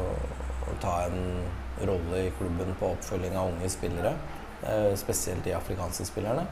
ta 0.81 1.07
en 1.07 1.21
rolle 1.87 2.27
i 2.27 2.33
klubben 2.37 2.73
på 2.77 2.91
oppfølging 2.91 3.37
av 3.37 3.47
unge 3.49 3.69
spillere. 3.71 4.11
Spesielt 4.99 5.45
de 5.45 5.55
afrikanske 5.55 6.05
spillerne. 6.05 6.43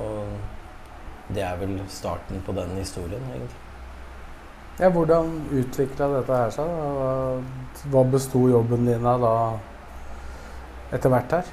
Og 0.00 1.28
det 1.36 1.44
er 1.44 1.60
vel 1.60 1.76
starten 1.92 2.42
på 2.46 2.56
den 2.56 2.72
historien, 2.80 3.22
egentlig. 3.28 3.60
Ja, 4.80 4.90
hvordan 4.90 5.30
utvikla 5.52 6.08
dette 6.16 6.40
her 6.40 6.50
seg? 6.56 6.74
Hva 7.92 8.04
besto 8.10 8.48
jobben 8.50 8.88
din 8.88 9.06
av 9.06 9.22
da 9.22 9.36
etter 10.92 11.12
hvert 11.12 11.36
her? 11.38 11.52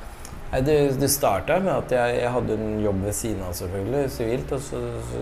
Nei, 0.51 0.59
det, 0.67 0.75
det 0.99 1.07
starta 1.07 1.61
med 1.63 1.71
at 1.71 1.93
jeg, 1.95 2.15
jeg, 2.19 2.31
hadde 2.35 2.55
en 2.59 2.79
jobb 2.83 3.03
ved 3.05 3.15
siden 3.15 3.43
av, 3.47 3.53
selvfølgelig, 3.55 4.01
sivilt. 4.11 4.51
Og 4.57 4.63
så, 4.65 4.79
så, 5.07 5.21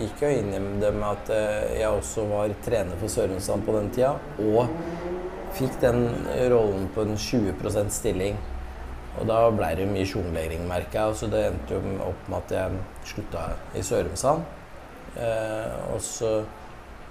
gikk 0.00 0.22
jeg 0.24 0.38
inn 0.40 0.54
i 0.56 0.60
det 0.80 0.92
med 0.96 1.08
at 1.10 1.32
eh, 1.36 1.80
jeg 1.82 1.90
også 1.90 2.24
var 2.30 2.54
trener 2.64 3.00
for 3.00 3.12
Sørumsand 3.12 3.66
på 3.66 3.74
den 3.76 3.90
tida. 3.92 4.14
Og 4.40 4.72
fikk 5.58 5.76
den 5.82 6.06
rollen 6.54 6.88
på 6.94 7.04
en 7.04 7.18
20% 7.20 7.92
stilling. 7.92 8.38
Og 9.18 9.28
da 9.28 9.42
ble 9.52 9.72
det 9.82 9.88
mye 9.90 10.08
sjonglering, 10.08 10.64
merka 10.70 11.10
jeg. 11.10 11.20
Så 11.20 11.28
det 11.32 11.44
endte 11.50 11.76
jo 11.76 11.98
opp 12.08 12.30
med 12.30 12.40
at 12.40 12.56
jeg 12.56 13.12
slutta 13.12 13.44
i 13.76 13.84
Sørumsand. 13.84 14.48
Eh, 15.18 15.76
og 15.92 16.00
så 16.04 16.38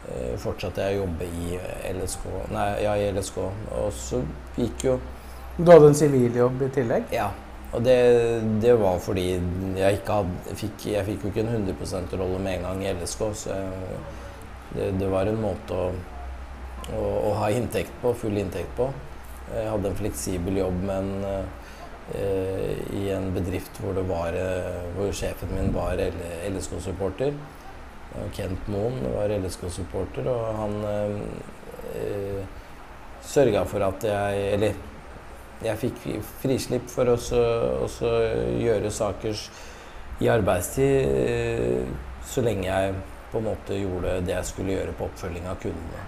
Eh, 0.07 0.36
fortsatte 0.39 0.86
jeg 0.86 0.95
å 0.95 1.01
jobbe 1.01 1.27
i 1.27 1.57
LSK. 1.91 2.27
Nei, 2.53 2.67
ja, 2.86 2.93
i 2.95 3.09
LSK. 3.12 3.41
Og 3.75 3.89
så 3.95 4.21
gikk 4.55 4.86
jo 4.88 4.93
Du 5.58 5.72
hadde 5.72 5.90
en 5.90 5.98
siviljobb 5.98 6.62
i 6.68 6.70
tillegg? 6.74 7.14
Ja. 7.16 7.32
Og 7.76 7.82
det, 7.84 7.98
det, 8.62 8.76
var 8.80 9.00
fordi 9.04 9.26
jeg 9.76 9.98
ikke 9.98 10.20
hadde 10.22 10.56
fikk, 10.56 10.86
Jeg 10.94 11.06
fikk 11.10 11.24
jo 11.26 11.32
ikke 11.34 11.44
en 11.44 11.66
100 11.66 11.74
%-rolle 11.82 12.40
med 12.40 12.60
en 12.60 12.68
gang 12.68 12.84
i 12.86 12.92
LSK, 12.94 13.24
så 13.36 13.56
jeg, 13.56 13.98
det, 14.76 14.92
det, 15.02 15.10
var 15.12 15.28
en 15.28 15.40
måte 15.42 15.76
å, 15.76 15.88
å, 16.94 17.02
å, 17.02 17.34
ha 17.42 17.50
inntekt 17.52 17.96
på, 18.04 18.14
full 18.22 18.38
inntekt 18.40 18.72
på. 18.78 18.88
Jeg 19.50 19.68
hadde 19.72 19.90
en 19.90 19.98
fleksibel 20.00 20.60
jobb, 20.62 20.78
men 20.88 21.12
uh, 21.26 21.44
i 22.96 23.08
en 23.12 23.32
bedrift 23.36 23.82
hvor, 23.84 23.98
var, 24.08 24.38
hvor 24.96 25.10
sjefen 25.16 25.52
min 25.56 25.74
var 25.76 26.00
LSK-supporter. 26.00 27.34
Kent 28.36 28.70
Moen 28.72 29.02
var 29.12 29.34
LSK-supporter, 29.36 30.30
og 30.32 30.62
han 30.62 30.78
eh, 30.92 31.18
eh 31.98 32.46
sørga 33.28 33.66
for 33.68 33.84
at 33.84 34.06
jeg 34.08 34.44
Eller 34.54 34.76
jeg 35.66 35.80
fikk 35.82 35.98
frislipp 36.42 36.86
for 36.92 37.10
å 37.10 37.18
gjøre 38.62 38.92
saker 38.94 39.34
i 40.20 40.28
arbeidstid 40.34 41.06
eh, 41.06 41.84
så 42.26 42.42
lenge 42.46 42.66
jeg 42.68 42.94
på 43.32 43.38
en 43.42 43.46
måte 43.50 43.74
gjorde 43.78 44.22
det 44.26 44.34
jeg 44.34 44.46
skulle 44.50 44.74
gjøre 44.74 44.94
på 44.98 45.06
oppfølging 45.10 45.46
av 45.52 45.58
kundene. 45.62 46.02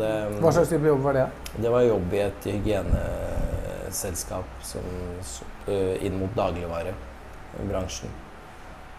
Det, 0.00 0.12
Hva 0.42 0.50
slags 0.54 0.70
type 0.72 0.86
jobb 0.88 1.02
var 1.04 1.14
det? 1.16 1.26
Det 1.62 1.70
var 1.72 1.82
jobb 1.86 2.06
i 2.16 2.20
et 2.24 2.42
hygieneselskap 2.48 4.48
som, 4.66 4.84
eh, 5.68 5.94
inn 6.06 6.16
mot 6.20 6.32
dagligvarebransjen. 6.36 8.10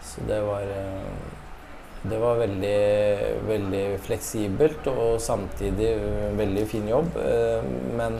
Så 0.03 0.17
det 0.29 0.41
var 0.45 0.61
eh, 0.61 1.11
det 2.03 2.17
var 2.19 2.35
veldig, 2.35 2.79
veldig 3.47 3.99
fleksibelt 4.03 4.87
og 4.91 5.21
samtidig 5.23 5.95
veldig 6.35 6.65
fin 6.67 6.87
jobb. 6.89 7.15
Men, 7.95 8.19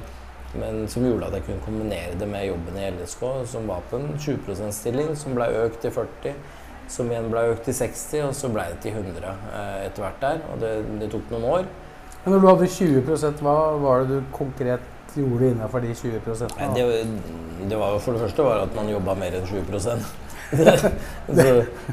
men, 0.60 0.84
som 0.92 1.06
gjorde 1.06 1.30
at 1.30 1.38
jeg 1.40 1.48
kunne 1.48 1.66
kombinere 1.66 2.18
det 2.20 2.28
med 2.30 2.48
jobben 2.48 2.78
i 2.78 2.90
LSK, 2.94 3.24
som 3.54 3.70
var 3.70 3.86
på 3.90 4.00
en 4.00 4.12
20 4.18 4.44
%-stilling, 4.54 5.16
som 5.18 5.38
ble 5.38 5.50
økt 5.64 5.82
til 5.86 5.96
40 5.96 6.36
som 6.92 7.10
igjen 7.12 7.30
ble 7.32 7.46
økt 7.54 7.66
til 7.68 7.76
60, 7.78 8.26
og 8.28 8.34
så 8.38 8.50
ble 8.54 8.66
det 8.72 8.82
til 8.84 8.98
100 8.98 9.30
eh, 9.30 9.78
etter 9.88 10.04
hvert 10.04 10.20
der. 10.22 10.42
Og 10.52 10.60
det, 10.62 10.74
det 11.02 11.10
tok 11.14 11.32
noen 11.34 11.48
år. 11.50 11.70
Men 12.24 12.36
når 12.36 12.44
du 12.44 12.50
hadde 12.52 12.74
20% 12.76 13.44
hva 13.44 13.56
var 13.84 14.04
det 14.04 14.20
du 14.20 14.28
konkret 14.36 14.90
gjorde 15.14 15.52
innenfor 15.52 15.84
de 15.84 15.94
20 15.94 16.22
det, 16.74 16.86
det 17.70 17.78
var 17.78 18.00
For 18.02 18.16
det 18.16 18.24
første 18.24 18.46
var 18.48 18.64
at 18.64 18.78
man 18.78 18.90
jobba 18.90 19.14
mer 19.20 19.36
enn 19.38 19.46
20 19.46 19.82
så, 21.38 21.46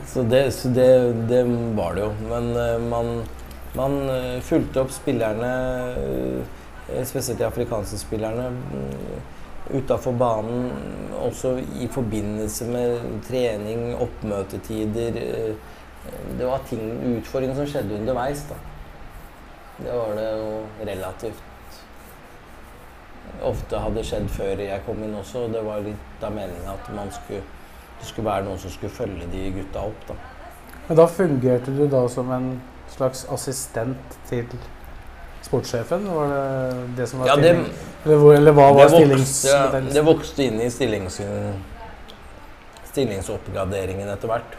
så, 0.07 0.23
det, 0.29 0.41
så 0.53 0.71
det, 0.77 0.89
det, 1.29 1.43
var 1.77 1.97
det 1.97 2.07
jo. 2.07 2.13
Men 2.31 2.49
uh, 2.57 2.89
man, 2.91 3.13
man 3.77 3.99
uh, 4.09 4.41
fulgte 4.45 4.85
opp 4.85 4.93
spillerne, 4.95 5.53
uh, 5.97 6.60
spesielt 7.07 7.39
de 7.39 7.47
afrikanske 7.47 7.99
spillerne, 7.99 8.49
uh, 8.51 9.77
utafor 9.77 10.13
banen. 10.13 10.71
Også 11.21 11.57
i 11.81 11.89
forbindelse 11.91 12.67
med 12.67 13.01
trening, 13.29 13.95
oppmøtetider. 14.01 15.13
det 16.39 16.47
var 16.47 16.63
ting, 16.69 16.81
utfordringer 17.19 17.55
som 17.55 17.67
skjedde 17.67 17.95
underveis. 18.01 18.47
da. 18.49 18.57
Det 19.85 19.93
var 19.93 20.15
det 20.17 20.27
jo 20.33 20.87
relativt 20.87 21.43
ofte 23.43 23.79
hadde 23.79 24.05
skjedd 24.05 24.29
før 24.33 24.63
jeg 24.65 24.83
kom 24.87 25.03
inn 25.05 25.15
også. 25.15 25.47
Det 25.53 25.63
var 25.65 25.85
litt 25.85 26.25
av 26.25 26.35
meninga 26.35 26.73
at 26.73 26.93
man 26.97 27.13
skulle 27.13 27.43
det 28.01 28.09
skulle 28.09 28.31
være 28.31 28.47
noen 28.47 28.61
som 28.61 28.73
skulle 28.73 28.93
følge 28.97 29.29
de 29.33 29.47
gutta 29.59 29.85
opp. 29.85 30.05
da. 30.09 30.17
Men 30.89 30.99
da 30.99 31.07
fungerte 31.07 31.75
du 31.77 31.85
da 31.91 32.07
som 32.09 32.31
en 32.33 32.51
slags 32.91 33.27
assistent 33.31 34.17
til 34.31 34.49
sportssjefen? 35.51 36.07
Var 36.15 36.33
det 36.33 36.97
det 36.97 37.07
som 37.11 37.21
var 37.21 37.33
ja, 37.33 37.37
det, 37.37 37.51
eller, 38.05 38.35
eller, 38.37 38.55
hva 38.55 38.71
var 38.77 38.91
stillings... 38.93 39.35
Ja, 39.51 39.65
det 39.83 40.03
vokste 40.07 40.47
inn 40.47 40.61
i 40.63 40.71
stillings, 40.71 41.19
stillingsoppgraderingen 42.93 44.09
etter 44.15 44.31
hvert. 44.31 44.59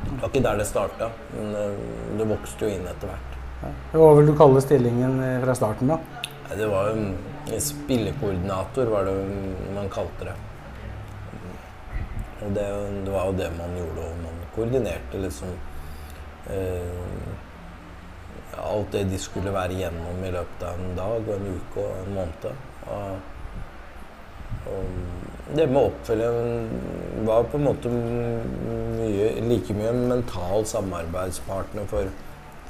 Det 0.00 0.16
var 0.22 0.30
ikke 0.30 0.44
der 0.46 0.60
det 0.62 0.66
starta, 0.68 1.10
men 1.34 1.50
eh, 1.60 1.80
det 2.18 2.26
vokste 2.30 2.64
jo 2.64 2.72
inn 2.72 2.86
etter 2.88 3.10
hvert. 3.10 3.34
Ja. 3.60 3.72
Hva 4.00 4.14
vil 4.16 4.30
du 4.30 4.36
kalle 4.38 4.62
stillingen 4.64 5.18
eh, 5.26 5.36
fra 5.44 5.56
starten, 5.58 5.92
da? 5.92 6.00
Det 6.56 6.70
var 6.70 6.88
jo 6.90 7.10
Spillekoordinator, 7.60 8.88
var 8.92 9.08
det 9.08 9.14
man 9.74 9.88
kalte 9.92 10.28
det. 10.28 10.34
Og 12.40 12.52
det, 12.56 12.64
det, 13.04 13.12
var 13.12 13.28
jo 13.28 13.36
det 13.36 13.48
man 13.58 13.74
gjorde, 13.76 14.06
og 14.06 14.20
man 14.24 14.42
koordinerte 14.54 15.20
liksom 15.20 15.50
eh, 16.54 17.40
alt 18.66 18.92
det 18.92 19.04
de 19.10 19.18
skulle 19.20 19.52
være 19.54 19.76
igjennom 19.76 20.24
i 20.24 20.32
løpet 20.34 20.64
av 20.66 20.78
en 20.80 20.96
dag 20.98 21.28
og 21.28 21.34
en 21.36 21.50
uke 21.56 21.84
og 21.84 21.98
en 22.02 22.14
måned. 22.16 22.64
Og, 22.90 23.18
og 24.70 25.56
det 25.56 25.66
med 25.70 25.82
oppfølging 25.82 27.26
var 27.26 27.48
på 27.50 27.58
en 27.58 27.66
måte 27.66 27.90
mye, 27.90 29.32
like 29.48 29.74
mye 29.74 29.90
en 29.90 30.06
mental 30.12 30.66
samarbeidspartner 30.68 31.88
for, 31.90 32.12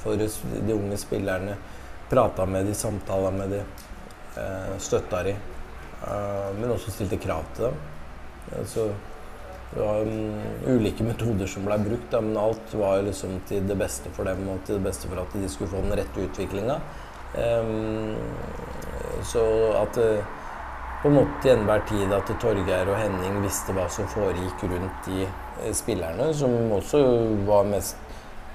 for 0.01 0.17
de 0.17 0.73
unge 0.73 0.97
spillerne. 0.97 1.57
Prata 2.11 2.45
med 2.45 2.67
de, 2.67 2.73
samtala 2.75 3.31
med 3.31 3.53
de, 3.55 3.61
eh, 4.41 4.73
støtta 4.81 5.21
de. 5.27 5.35
Eh, 6.01 6.49
men 6.57 6.73
også 6.73 6.91
stilte 6.91 7.21
krav 7.21 7.45
til 7.55 7.69
dem. 7.69 8.65
Så 8.67 8.89
det 9.73 9.79
var 9.79 10.01
um, 10.01 10.41
ulike 10.67 11.03
metoder 11.07 11.47
som 11.47 11.63
ble 11.63 11.77
brukt, 11.79 12.09
da, 12.11 12.19
men 12.23 12.35
alt 12.39 12.73
var 12.75 13.05
liksom 13.05 13.37
til 13.47 13.63
det 13.69 13.77
beste 13.79 14.11
for 14.15 14.27
dem 14.27 14.43
og 14.51 14.65
til 14.67 14.75
det 14.79 14.85
beste 14.89 15.07
for 15.07 15.21
at 15.23 15.35
de 15.37 15.47
skulle 15.49 15.71
få 15.71 15.83
den 15.85 15.95
rette 15.95 16.25
utviklinga. 16.27 16.75
Um, 17.31 18.17
så 19.23 19.43
at 19.79 19.95
det, 19.95 20.09
på 21.01 21.09
en 21.09 21.15
måte 21.21 21.39
til 21.41 21.55
enhver 21.55 21.85
tid 21.89 22.11
at 22.13 22.33
Torgeir 22.41 22.91
og 22.91 22.99
Henning 22.99 23.39
visste 23.41 23.73
hva 23.73 23.87
som 23.89 24.09
foregikk 24.11 24.67
rundt 24.67 25.07
de 25.07 25.23
eh, 25.23 25.71
spillerne, 25.73 26.27
som 26.37 26.53
også 26.75 27.01
var 27.47 27.65
mest, 27.71 27.97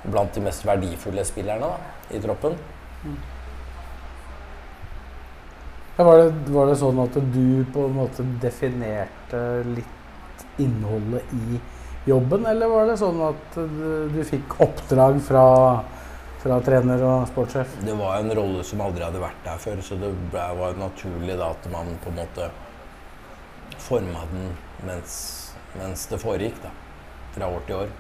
blant 0.05 0.37
de 0.37 0.45
mest 0.45 0.67
verdifulle 0.69 1.25
spillerne 1.27 1.73
da, 1.73 1.97
i 2.15 2.21
troppen. 2.23 2.55
Ja, 5.97 6.05
var, 6.05 6.23
det, 6.23 6.53
var 6.53 6.69
det 6.69 6.79
sånn 6.79 7.03
at 7.03 7.19
du 7.33 7.65
på 7.73 7.89
en 7.89 7.97
måte 7.97 8.29
definerte 8.43 9.43
litt 9.73 9.96
innholdet 10.63 11.33
i 11.37 11.61
jobben, 12.07 12.47
eller 12.47 12.71
var 12.71 12.87
det 12.87 12.97
sånn 13.01 13.19
at 13.27 13.57
du, 13.57 14.21
fikk 14.27 14.59
oppdrag 14.63 15.19
fra, 15.27 15.47
fra 16.43 16.59
trener 16.67 17.03
og 17.03 17.27
sportssjef? 17.33 17.79
Det 17.87 17.97
var 17.99 18.21
en 18.21 18.35
rolle 18.39 18.63
som 18.67 18.85
aldri 18.85 19.05
hadde 19.07 19.23
vært 19.23 19.43
der 19.47 19.59
før, 19.63 19.83
så 19.83 19.99
det 20.01 20.13
ble, 20.31 20.45
var 20.61 20.79
naturlig 20.79 21.39
da 21.39 21.51
at 21.57 21.69
man 21.73 21.97
på 22.05 22.13
en 22.13 22.21
måte 22.21 22.51
forma 23.87 24.23
den 24.31 24.49
mens, 24.87 25.19
mens 25.77 26.07
det 26.11 26.21
foregikk, 26.23 26.63
da. 26.63 26.73
Fra 27.37 27.51
år 27.53 27.67
til 27.67 27.83
år. 27.83 27.91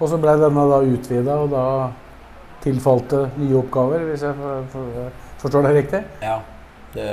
Og 0.00 0.08
så 0.08 0.18
ble 0.20 0.36
denne 0.40 0.66
da 0.70 0.78
utvida, 0.84 1.36
og 1.42 1.50
da 1.52 1.64
tilfalt 2.64 3.08
det 3.12 3.24
nye 3.40 3.56
oppgaver, 3.60 4.04
hvis 4.08 4.24
jeg 4.26 4.36
for, 4.36 4.68
for, 4.72 5.08
forstår 5.42 5.66
det 5.66 5.74
riktig? 5.78 6.02
Ja. 6.22 6.38
Det 6.94 7.08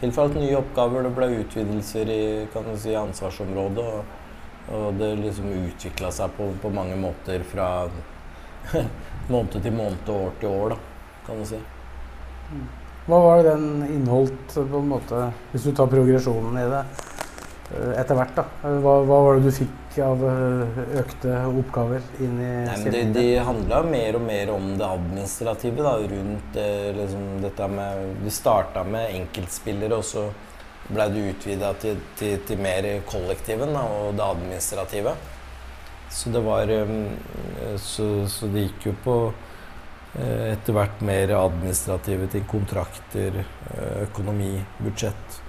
tilfalt 0.00 0.36
nye 0.38 0.56
oppgaver, 0.58 1.06
det 1.06 1.14
ble 1.16 1.28
utvidelser 1.40 2.12
i 2.12 2.22
kan 2.52 2.70
si, 2.78 2.94
ansvarsområdet. 2.96 3.86
Og, 3.86 4.14
og 4.76 4.86
det 4.98 5.12
liksom 5.20 5.50
utvikla 5.54 6.10
seg 6.14 6.32
på, 6.36 6.50
på 6.62 6.72
mange 6.74 6.96
måter 6.98 7.44
fra 7.46 7.68
måned 9.32 9.60
til 9.60 9.74
måned 9.74 10.10
og 10.10 10.26
år 10.28 10.40
til 10.40 10.50
år, 10.50 10.74
da, 10.74 11.20
kan 11.26 11.42
du 11.42 11.48
si. 11.48 11.60
Hva 13.06 13.20
var 13.22 13.42
det 13.42 13.52
den 13.52 13.84
inneholdt, 13.86 14.56
på 14.56 14.80
en 14.80 14.90
måte, 14.90 15.28
hvis 15.52 15.68
du 15.68 15.74
tar 15.74 15.90
progresjonen 15.90 16.58
i 16.58 16.70
det 16.70 16.82
etter 17.74 18.14
hvert? 18.18 18.36
da? 18.36 18.46
Hva, 18.62 19.00
hva 19.06 19.20
var 19.26 19.38
det 19.38 19.50
du 19.50 19.56
fikk 19.56 19.98
av 20.04 20.22
eh, 20.28 20.80
økte 21.00 21.38
oppgaver 21.48 22.04
inn 22.22 22.36
i 22.38 22.50
Nei, 22.66 22.76
men 22.82 22.92
det, 22.94 23.04
de 23.16 23.24
handla 23.48 23.80
mer 23.86 24.18
og 24.18 24.26
mer 24.26 24.52
om 24.54 24.68
det 24.78 24.86
administrative. 24.86 25.82
da, 25.82 25.96
rundt 26.12 26.58
eh, 26.60 26.90
liksom, 26.96 27.24
dette 27.42 27.70
med 27.72 28.20
Vi 28.24 28.34
starta 28.34 28.84
med 28.84 29.14
enkeltspillere, 29.14 29.96
og 29.96 30.04
så 30.04 30.28
ble 30.86 31.08
du 31.10 31.18
utvida 31.32 31.72
til, 31.82 31.98
til, 32.18 32.38
til 32.46 32.60
mer 32.62 32.86
kollektiven 33.08 33.74
da, 33.74 33.82
og 33.82 34.14
det 34.14 34.26
administrative. 34.26 35.16
Så 36.10 36.30
det 36.30 36.40
var 36.46 36.70
så, 37.82 38.28
så 38.30 38.46
det 38.46 38.68
gikk 38.68 38.86
jo 38.86 38.94
på 39.04 39.16
eh, 40.14 40.52
etter 40.52 40.76
hvert 40.76 41.02
mer 41.04 41.34
administrative 41.40 42.30
ting. 42.30 42.46
Kontrakter, 42.48 43.42
eh, 43.42 44.02
økonomi, 44.06 44.54
budsjett. 44.78 45.40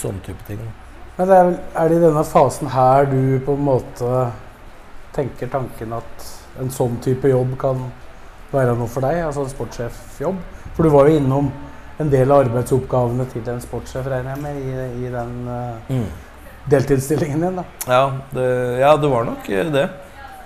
Sånne 0.00 0.24
type 0.26 0.48
ting. 0.48 0.58
da. 0.64 0.81
Men 1.16 1.28
det 1.28 1.36
er, 1.36 1.48
vel, 1.48 1.58
er 1.76 1.90
det 1.90 1.98
i 1.98 2.04
denne 2.06 2.24
fasen 2.24 2.70
her 2.72 3.08
du 3.10 3.20
på 3.44 3.56
en 3.58 3.66
måte 3.66 4.22
tenker 5.12 5.50
tanken 5.52 5.92
at 5.98 6.30
en 6.60 6.72
sånn 6.72 6.96
type 7.04 7.28
jobb 7.28 7.52
kan 7.60 7.82
være 8.52 8.76
noe 8.78 8.88
for 8.90 9.04
deg? 9.04 9.20
Altså 9.26 9.44
en 9.44 9.52
sportssjefjobb? 9.52 10.40
For 10.72 10.88
du 10.88 10.92
var 10.94 11.08
jo 11.08 11.20
innom 11.20 11.50
en 12.00 12.10
del 12.12 12.32
av 12.32 12.46
arbeidsoppgavene 12.46 13.26
til 13.32 13.48
en 13.52 13.60
sportssjef, 13.62 14.08
regner 14.08 14.32
jeg 14.32 14.42
med, 14.42 14.60
i, 14.62 15.04
i 15.04 15.12
den 15.12 15.34
eh, 15.52 16.06
deltidsstillingen 16.72 17.44
din. 17.44 17.60
da. 17.60 17.66
Ja 17.86 18.02
det, 18.32 18.48
ja, 18.80 18.96
det 18.96 19.12
var 19.12 19.28
nok 19.28 19.52
eh, 19.52 19.68
det. 19.72 19.86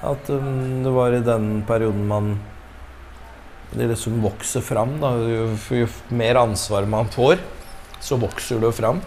At 0.07 0.29
um, 0.31 0.83
det 0.85 0.93
var 0.93 1.15
i 1.15 1.25
den 1.25 1.65
perioden 1.67 2.05
man 2.07 2.37
Det 3.71 3.89
liksom 3.91 4.21
vokser 4.23 4.63
fram. 4.63 4.99
Da. 5.03 5.11
Jo, 5.31 5.47
jo 5.75 5.87
mer 6.15 6.39
ansvar 6.39 6.87
man 6.89 7.09
får, 7.11 7.41
så 8.01 8.17
vokser 8.17 8.61
det 8.63 8.71
jo 8.71 8.77
fram. 8.77 9.01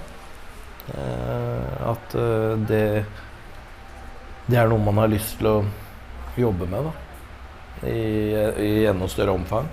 Eh, 0.98 1.90
at 1.90 2.16
eh, 2.16 2.54
det 2.70 2.84
Det 4.50 4.58
er 4.58 4.70
noe 4.70 4.82
man 4.82 4.98
har 4.98 5.12
lyst 5.12 5.38
til 5.38 5.48
å 5.48 5.58
jobbe 6.40 6.66
med, 6.66 6.88
da. 6.88 7.90
I, 7.90 8.00
i 8.66 8.86
enda 8.90 9.06
større 9.08 9.36
omfang. 9.38 9.68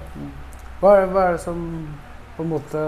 Hva 0.82 0.99
er, 1.00 1.06
hva 1.08 1.23
er 1.25 1.38
det 1.38 1.40
som 1.40 1.62
på 2.37 2.44
en 2.44 2.50
måte 2.50 2.83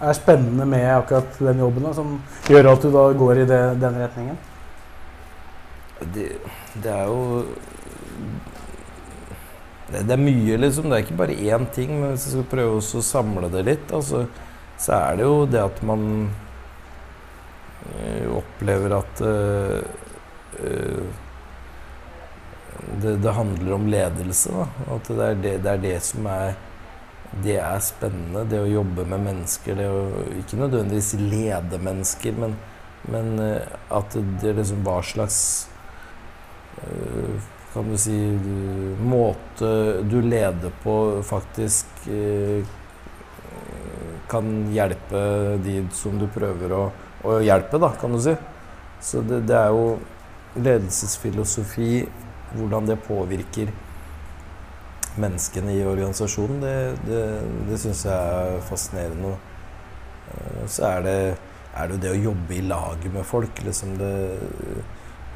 er 0.00 0.16
spennende 0.16 0.64
med 0.64 0.86
akkurat 0.94 1.36
den 1.44 1.60
jobben, 1.60 1.84
da, 1.84 1.92
som 1.92 2.14
gjør 2.48 2.70
at 2.72 2.86
du 2.86 2.88
da 2.94 3.02
går 3.20 3.42
i 3.42 3.44
det, 3.50 3.60
den 3.82 4.00
retningen? 4.00 4.38
det, 6.00 6.28
det 6.82 6.92
er 6.92 7.04
jo 7.04 7.44
det, 9.90 10.04
det 10.06 10.14
er 10.14 10.22
mye, 10.22 10.56
liksom. 10.62 10.88
Det 10.88 10.96
er 10.96 11.04
ikke 11.04 11.18
bare 11.18 11.34
én 11.36 11.66
ting. 11.74 11.92
Men 11.98 12.14
hvis 12.14 12.28
jeg 12.28 12.36
skal 12.36 12.50
prøve 12.52 12.78
å 12.78 13.02
samle 13.04 13.50
det 13.52 13.64
litt, 13.66 13.92
altså, 13.92 14.24
så 14.80 14.92
er 15.00 15.18
det 15.18 15.26
jo 15.26 15.40
det 15.50 15.64
at 15.64 15.82
man 15.86 16.04
opplever 18.36 18.94
at 18.98 19.20
eh, 19.20 19.78
eh, 20.64 21.04
det, 23.02 23.16
det 23.16 23.36
handler 23.36 23.72
om 23.72 23.86
ledelse. 23.86 24.52
Da. 24.54 24.66
At 24.96 25.08
det 25.08 25.28
er 25.28 25.40
det, 25.44 25.54
det 25.64 25.72
er 25.72 25.86
det 25.86 26.00
som 26.04 26.26
er 26.30 26.58
det 27.30 27.60
er 27.62 27.78
spennende. 27.84 28.44
Det 28.50 28.58
å 28.58 28.70
jobbe 28.70 29.06
med 29.06 29.22
mennesker. 29.28 29.78
Det 29.78 29.86
å 29.86 30.00
ikke 30.40 30.58
nødvendigvis 30.60 31.14
lede 31.20 31.78
mennesker, 31.82 32.36
men, 32.36 32.56
men 33.12 33.32
eh, 33.44 33.78
at 33.96 34.18
det 34.42 34.56
liksom 34.58 34.84
hva 34.86 34.98
slags 35.06 35.40
eh, 36.82 37.48
kan 37.70 37.86
du 37.86 37.94
si 38.02 38.16
måte 39.06 39.68
du 40.10 40.18
leder 40.24 40.72
på, 40.82 40.94
faktisk 41.22 42.08
eh, 42.10 42.66
kan 44.30 44.50
hjelpe 44.74 45.20
de 45.62 45.76
som 45.94 46.18
du 46.18 46.26
prøver 46.30 46.74
å, 46.74 46.82
å 47.24 47.40
hjelpe, 47.44 47.80
da, 47.80 47.92
kan 48.00 48.14
du 48.14 48.20
si. 48.22 48.34
Så 49.00 49.22
det, 49.24 49.42
det 49.48 49.56
er 49.56 49.70
jo 49.74 49.98
ledelsesfilosofi, 50.60 52.04
hvordan 52.56 52.88
det 52.90 52.98
påvirker 53.06 53.70
menneskene 55.20 55.74
i 55.74 55.84
organisasjonen, 55.86 56.60
det, 56.62 56.74
det, 57.06 57.22
det 57.68 57.78
syns 57.82 58.04
jeg 58.06 58.14
er 58.14 58.60
fascinerende. 58.66 59.34
og 59.34 60.70
Så 60.70 60.86
er 60.88 61.04
det, 61.06 61.18
er 61.74 61.90
det 61.90 62.00
det 62.04 62.12
å 62.14 62.22
jobbe 62.30 62.56
i 62.56 62.64
laget 62.66 63.12
med 63.14 63.26
folk. 63.26 63.62
Liksom 63.66 63.96
det, 64.00 64.14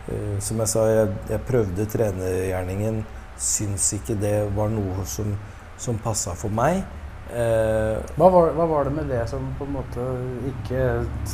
eh, 0.09 0.37
som 0.45 0.63
jeg 0.63 0.73
sa, 0.73 0.87
jeg, 0.91 1.15
jeg 1.33 1.47
prøvde 1.49 1.89
trenergjerningen. 1.91 3.03
Syns 3.35 3.89
ikke 3.97 4.17
det 4.21 4.37
var 4.55 4.71
noe 4.71 5.07
som, 5.11 5.35
som 5.81 5.99
passa 6.03 6.37
for 6.39 6.55
meg. 6.55 6.85
Eh, 7.33 7.97
Hva 8.19 8.29
var, 8.31 8.51
hva 8.55 8.67
var 8.69 8.85
det 8.89 8.93
med 8.99 9.09
det 9.09 9.23
som 9.31 9.47
på 9.59 9.65
en 9.65 9.77
måte 9.79 10.05
ikke 10.51 10.83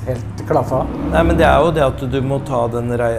helt 0.06 0.44
klaffa? 0.48 0.84
Nei, 1.10 1.24
men 1.26 1.36
det 1.40 1.48
er 1.48 1.58
jo 1.64 1.72
det 1.74 1.84
at 1.88 2.04
du 2.12 2.20
må 2.24 2.40
ta 2.46 2.66
den 2.72 2.94
rei... 3.00 3.12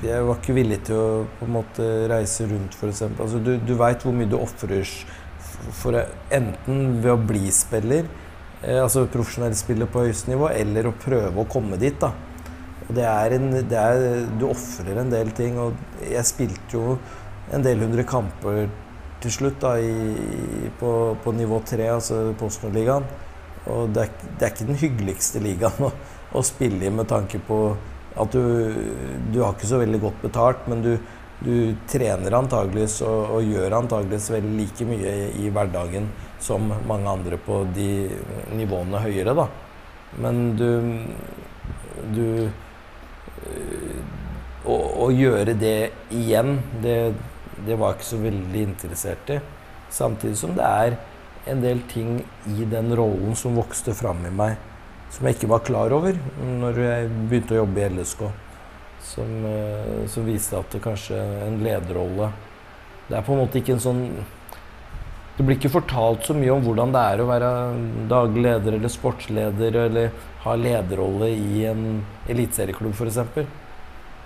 Jeg 0.00 0.24
var 0.24 0.38
ikke 0.38 0.54
villig 0.56 0.78
til 0.88 0.96
å 0.96 1.08
på 1.36 1.44
en 1.44 1.52
måte 1.58 1.86
reise 2.08 2.46
rundt, 2.48 2.72
f.eks. 2.72 3.02
Altså, 3.10 3.36
du 3.44 3.58
du 3.60 3.74
veit 3.76 4.00
hvor 4.06 4.14
mye 4.16 4.30
du 4.30 4.38
ofrer 4.38 4.88
for 5.76 5.98
enten 6.32 7.02
ved 7.02 7.12
å 7.12 7.18
bli 7.20 7.50
spiller, 7.52 8.06
eh, 8.62 8.78
altså 8.80 9.04
profesjonell 9.12 9.52
spiller 9.58 9.90
på 9.92 10.06
høyeste 10.06 10.32
nivå, 10.32 10.48
eller 10.56 10.88
å 10.88 10.94
prøve 10.96 11.42
å 11.42 11.48
komme 11.52 11.76
dit. 11.76 11.98
da. 12.00 12.14
Og 12.86 12.94
det 12.96 13.04
er 13.04 13.36
en, 13.36 13.50
det 13.70 13.76
er, 13.78 14.24
du 14.40 14.46
ofrer 14.48 15.02
en 15.02 15.12
del 15.12 15.34
ting. 15.36 15.58
Og 15.60 15.76
jeg 16.08 16.24
spilte 16.26 16.78
jo 16.78 16.96
en 17.52 17.62
del 17.66 17.84
hundre 17.84 18.06
kamper 18.08 18.64
til 19.20 19.34
slutt 19.34 19.60
da, 19.62 19.74
i, 19.78 20.70
på, 20.80 20.92
på 21.22 21.34
nivå 21.36 21.60
tre, 21.68 21.88
altså 21.92 22.22
Postnordligaen. 22.40 23.06
Og 23.70 23.92
det 23.94 24.06
er, 24.06 24.28
det 24.38 24.46
er 24.46 24.52
ikke 24.54 24.68
den 24.70 24.80
hyggeligste 24.80 25.42
ligaen 25.44 25.88
å, 25.88 25.92
å 26.36 26.42
spille 26.46 26.86
i 26.86 26.92
med 26.94 27.08
tanke 27.10 27.40
på 27.44 27.60
at 28.20 28.34
du, 28.34 28.42
du 29.30 29.40
har 29.42 29.54
ikke 29.54 29.68
så 29.70 29.80
veldig 29.80 30.00
godt 30.02 30.22
betalt, 30.24 30.64
men 30.70 30.82
du, 30.84 30.94
du 31.44 31.76
trener 31.90 32.36
antageligvis 32.40 33.00
og, 33.06 33.36
og 33.36 33.50
gjør 33.52 33.76
antageligvis 33.78 34.30
veldig 34.34 34.54
like 34.58 34.88
mye 34.88 35.12
i, 35.12 35.28
i 35.44 35.52
hverdagen 35.52 36.08
som 36.40 36.72
mange 36.88 37.12
andre 37.12 37.38
på 37.44 37.62
de 37.76 37.90
nivåene 38.56 39.02
høyere, 39.04 39.36
da. 39.36 39.46
Men 40.20 40.40
du, 40.58 40.70
du 42.16 42.26
øh, 42.48 44.00
å, 44.64 44.76
å 45.06 45.10
gjøre 45.14 45.54
det 45.60 45.92
igjen, 46.16 46.56
det, 46.82 46.96
det 47.66 47.76
var 47.78 47.92
jeg 47.92 48.00
ikke 48.00 48.10
så 48.10 48.20
veldig 48.22 48.62
interessert 48.62 49.32
i. 49.34 49.38
Samtidig 49.90 50.38
som 50.38 50.54
det 50.56 50.66
er 50.66 50.96
en 51.50 51.62
del 51.64 51.80
ting 51.90 52.20
i 52.46 52.66
den 52.68 52.92
rollen 52.96 53.36
som 53.38 53.56
vokste 53.58 53.94
fram 53.96 54.22
i 54.28 54.32
meg, 54.34 54.58
som 55.10 55.26
jeg 55.26 55.38
ikke 55.38 55.50
var 55.50 55.64
klar 55.66 55.94
over 55.96 56.18
når 56.60 56.80
jeg 56.84 57.08
begynte 57.30 57.56
å 57.56 57.62
jobbe 57.62 57.82
i 57.82 57.88
LSK. 57.96 58.26
Som, 59.00 59.30
eh, 59.48 60.06
som 60.12 60.26
viste 60.28 60.58
at 60.58 60.74
det 60.74 60.82
kanskje 60.84 61.16
en 61.16 61.54
lederrolle 61.64 62.26
Det 63.08 63.16
er 63.16 63.22
på 63.24 63.32
en 63.32 63.38
måte 63.40 63.56
ikke 63.56 63.72
en 63.72 63.80
sånn 63.80 64.02
Det 65.38 65.46
blir 65.46 65.56
ikke 65.56 65.72
fortalt 65.72 66.28
så 66.28 66.36
mye 66.36 66.52
om 66.52 66.60
hvordan 66.60 66.92
det 66.92 67.04
er 67.14 67.22
å 67.22 67.30
være 67.30 67.48
daglig 68.12 68.42
leder 68.44 68.76
eller 68.76 68.92
sportsleder 68.92 69.78
eller 69.86 70.12
ha 70.44 70.54
lederrolle 70.54 71.30
i 71.32 71.64
en 71.70 72.04
eliteserieklubb 72.28 72.92
f.eks. 72.92 73.18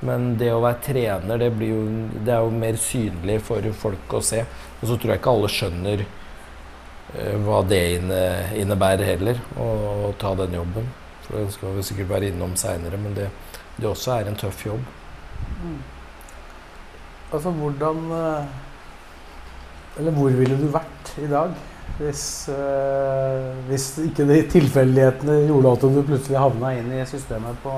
Men 0.04 0.34
det 0.40 0.50
å 0.52 0.60
være 0.60 0.82
trener, 0.84 1.40
det, 1.40 1.48
jo, 1.64 1.80
det 2.26 2.34
er 2.34 2.44
jo 2.44 2.52
mer 2.52 2.76
synlig 2.80 3.38
for 3.46 3.64
folk 3.80 4.18
å 4.18 4.20
se. 4.24 4.42
Og 4.80 4.90
så 4.90 4.98
tror 4.98 5.14
jeg 5.14 5.22
ikke 5.22 5.32
alle 5.32 5.50
skjønner 5.52 6.04
eh, 6.04 7.36
hva 7.46 7.62
det 7.68 7.80
inne, 7.96 8.20
innebærer 8.60 9.14
heller, 9.14 9.40
å, 9.56 9.70
å 10.10 10.12
ta 10.20 10.34
den 10.42 10.58
jobben. 10.58 10.90
For 11.24 11.40
det 11.40 11.54
skal 11.56 11.78
vi 11.78 11.86
sikkert 11.88 12.12
være 12.12 12.28
innom 12.28 12.52
seinere, 12.60 13.00
men 13.00 13.16
det, 13.16 13.30
det 13.78 13.88
også 13.88 14.18
er 14.18 14.28
en 14.28 14.36
tøff 14.38 14.66
jobb. 14.66 14.84
Altså, 17.32 17.50
hvordan 17.56 18.04
eh, 18.14 18.52
Eller 19.98 20.14
hvor 20.14 20.34
ville 20.34 20.58
du 20.58 20.68
vært 20.74 21.14
i 21.22 21.30
dag 21.30 21.54
hvis, 21.98 22.48
øh, 22.50 23.66
hvis 23.68 23.98
ikke 24.02 24.26
de 24.26 24.40
tilfeldighetene 24.50 25.37
gjorde 25.46 25.72
at 25.72 25.85
du 25.85 26.00
plutselig 26.02 26.38
havna 26.38 26.72
inn 26.74 26.90
i 26.92 27.04
systemet 27.07 27.61
på 27.62 27.74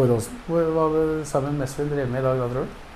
Åråsen? 0.00 0.38
Hva 0.48 0.86
vil 0.94 1.10
Simon 1.28 1.58
Mesfield 1.60 1.92
drive 1.92 2.08
med 2.08 2.22
i 2.22 2.24
dag, 2.24 2.40
da, 2.40 2.48
tror 2.48 2.64
du? 2.64 2.86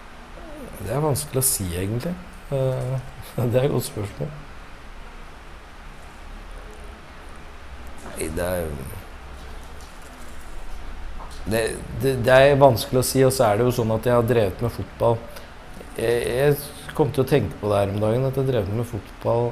Det 0.83 0.95
er 0.97 1.05
vanskelig 1.05 1.43
å 1.43 1.47
si, 1.47 1.67
egentlig. 1.77 2.15
Eh, 2.53 2.97
Det 3.53 3.61
er 3.61 3.67
et 3.67 3.73
godt 3.73 3.87
spørsmål. 3.89 4.33
Nei, 8.07 8.27
det 8.37 8.45
er 8.45 8.67
det, 11.43 11.63
det, 12.03 12.13
det 12.23 12.35
er 12.35 12.61
vanskelig 12.61 13.01
å 13.01 13.07
si, 13.07 13.23
og 13.27 13.33
så 13.35 13.49
er 13.49 13.59
det 13.59 13.65
jo 13.67 13.75
sånn 13.75 13.93
at 13.97 14.05
jeg 14.07 14.15
har 14.15 14.27
drevet 14.27 14.61
med 14.63 14.71
fotball 14.71 15.17
Jeg, 15.97 16.21
jeg 16.23 16.93
kom 16.95 17.11
til 17.11 17.25
å 17.25 17.29
tenke 17.29 17.57
på 17.59 17.71
det 17.73 17.81
her 17.81 17.91
om 17.91 17.99
dagen, 18.05 18.27
at 18.29 18.39
jeg 18.39 18.47
drev 18.47 18.69
med 18.71 18.87
fotball 18.87 19.51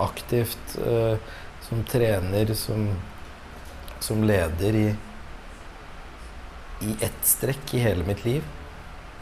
aktivt 0.00 0.76
øh, 0.84 1.16
som 1.70 1.84
trener, 1.86 2.54
som, 2.54 2.88
som 4.02 4.24
leder 4.26 4.78
i, 4.78 4.86
i 6.86 6.94
ett 7.04 7.26
strekk 7.26 7.74
i 7.76 7.84
hele 7.84 8.06
mitt 8.08 8.24
liv. 8.24 8.42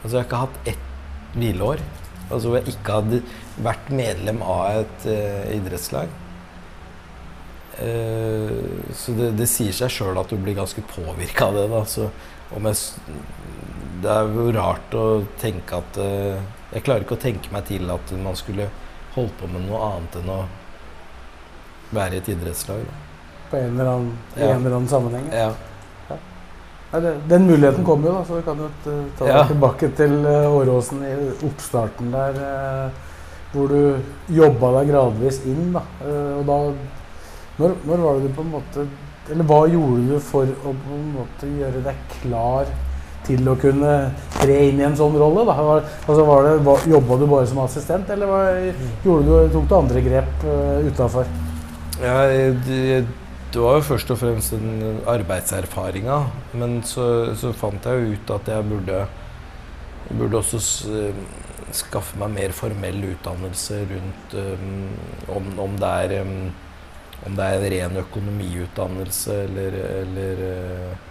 Altså 0.03 0.14
jeg 0.14 0.22
har 0.22 0.29
ikke 0.29 0.42
hatt 0.44 0.70
ett 0.72 1.35
hvileår. 1.35 1.83
Altså 2.29 2.55
jeg 2.57 2.72
ikke 2.72 2.96
hadde 3.01 3.20
vært 3.64 3.92
medlem 3.92 4.40
av 4.44 4.83
et 4.85 5.07
uh, 5.11 5.44
idrettslag. 5.57 6.11
Uh, 7.79 8.88
så 8.96 9.14
det, 9.18 9.33
det 9.38 9.48
sier 9.51 9.74
seg 9.74 9.92
sjøl 9.92 10.18
at 10.20 10.31
du 10.33 10.38
blir 10.40 10.57
ganske 10.59 10.83
påvirka 10.94 11.51
av 11.51 11.59
det. 11.59 11.66
Da. 11.72 11.83
Så 11.88 12.09
jeg, 12.55 12.77
det 14.05 14.14
er 14.14 14.33
jo 14.38 14.51
rart 14.57 14.96
å 14.96 15.07
tenke 15.42 15.83
at 15.83 16.01
uh, 16.01 16.38
Jeg 16.72 16.85
klarer 16.85 17.05
ikke 17.05 17.16
å 17.16 17.27
tenke 17.27 17.53
meg 17.53 17.66
til 17.68 17.90
at 17.92 18.12
man 18.22 18.37
skulle 18.38 18.68
holdt 19.14 19.35
på 19.40 19.47
med 19.53 19.66
noe 19.68 19.81
annet 19.92 20.16
enn 20.21 20.29
å 20.31 20.42
være 21.97 22.14
i 22.14 22.23
et 22.23 22.29
idrettslag. 22.35 22.85
Da. 22.85 22.92
På 23.51 23.57
en 23.57 23.73
eller 23.81 23.90
annen, 23.94 24.12
Ja. 24.37 24.51
en 24.53 24.61
eller 24.66 24.77
annen 24.77 24.88
sammenheng? 24.88 25.29
Ja. 25.33 25.53
Nei, 26.90 27.01
det, 27.05 27.11
den 27.29 27.47
muligheten 27.47 27.85
kommer 27.85 28.09
jo, 28.09 28.14
da, 28.16 28.25
så 28.25 28.37
du 28.38 28.42
kan 28.47 28.57
jo 28.62 28.68
ta 29.18 29.27
Ja. 29.29 29.42
deg 29.42 29.49
tilbake 29.53 29.90
til 29.97 30.14
uh, 30.25 30.57
Åråsen 30.57 31.03
i 31.05 31.14
oppstarten 31.44 32.11
der. 32.12 32.38
eh, 32.40 32.90
hvor 33.53 33.68
du 33.68 34.01
jobba 34.29 34.71
deg 34.79 34.90
gradvis 34.92 35.42
inn. 35.44 35.73
Da. 35.73 35.83
Eh, 36.05 36.38
og 36.38 36.47
da 36.47 36.57
når, 37.59 37.75
når 37.85 37.97
var 38.05 38.14
det 38.18 38.29
du 38.29 38.35
på 38.35 38.40
en 38.44 38.51
måte 38.53 38.87
Eller 39.31 39.44
hva 39.44 39.66
gjorde 39.68 40.05
du 40.09 40.21
for 40.21 40.47
å 40.47 40.73
på 40.73 40.94
en 40.97 41.09
måte 41.12 41.49
gjøre 41.59 41.83
deg 41.85 41.97
klar 42.23 42.64
til 43.29 43.49
å 43.49 43.55
kunne 43.61 43.95
tre 44.35 44.57
inn 44.69 44.81
i 44.81 44.87
en 44.88 44.97
sånn 44.99 45.17
rolle? 45.21 45.45
Da? 45.49 45.57
Var, 45.69 45.87
altså 46.09 46.83
Jobba 46.88 47.21
du 47.21 47.25
bare 47.29 47.47
som 47.49 47.62
assistent, 47.62 48.11
eller 48.11 48.31
var, 48.31 48.61
du, 49.05 49.33
tok 49.55 49.69
du 49.71 49.75
andre 49.79 50.05
grep 50.05 50.45
uh, 50.49 50.85
utafor? 50.88 51.31
Ja, 52.03 52.21
det, 52.67 53.07
var 53.55 53.79
jo 53.79 53.87
først 53.88 54.12
og 54.14 54.21
fremst 54.21 54.55
den 54.55 55.01
arbeidserfaringa. 55.09 56.21
Men 56.59 56.79
så, 56.87 57.35
så 57.38 57.55
fant 57.57 57.88
jeg 57.88 57.99
jo 57.99 58.14
ut 58.14 58.33
at 58.37 58.53
jeg 58.53 58.69
burde, 58.69 59.03
burde 60.12 60.41
også 60.43 60.62
skaffe 61.75 62.17
meg 62.21 62.33
mer 62.33 62.55
formell 62.57 63.03
utdannelse 63.11 63.83
rundt 63.91 64.38
um, 64.41 64.87
om, 65.37 65.53
om 65.67 65.75
det 65.81 65.91
er 66.07 66.23
um, 66.23 66.49
om 67.27 67.37
det 67.37 67.45
er 67.45 67.59
en 67.59 67.71
ren 67.73 68.01
økonomiutdannelse 68.05 69.37
eller, 69.45 69.77
eller 70.03 70.43
eh, 70.47 70.83
eh, 70.88 71.07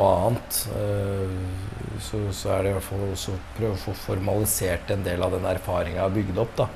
noe 0.00 0.12
annet. 0.26 0.62
Eh, 0.80 1.36
så, 2.00 2.22
så 2.32 2.54
er 2.56 2.64
det 2.64 2.72
i 2.72 2.78
hvert 2.78 2.88
fall 2.88 3.04
også 3.10 3.36
å 3.36 3.42
prøve 3.58 3.76
å 3.76 3.82
få 3.82 3.96
formalisert 4.08 4.90
en 4.94 5.04
del 5.04 5.22
av 5.22 5.36
den 5.36 5.46
erfaringa 5.50 5.98
jeg 5.98 6.06
har 6.06 6.16
bygd 6.16 6.42
opp. 6.46 6.56
da 6.64 6.70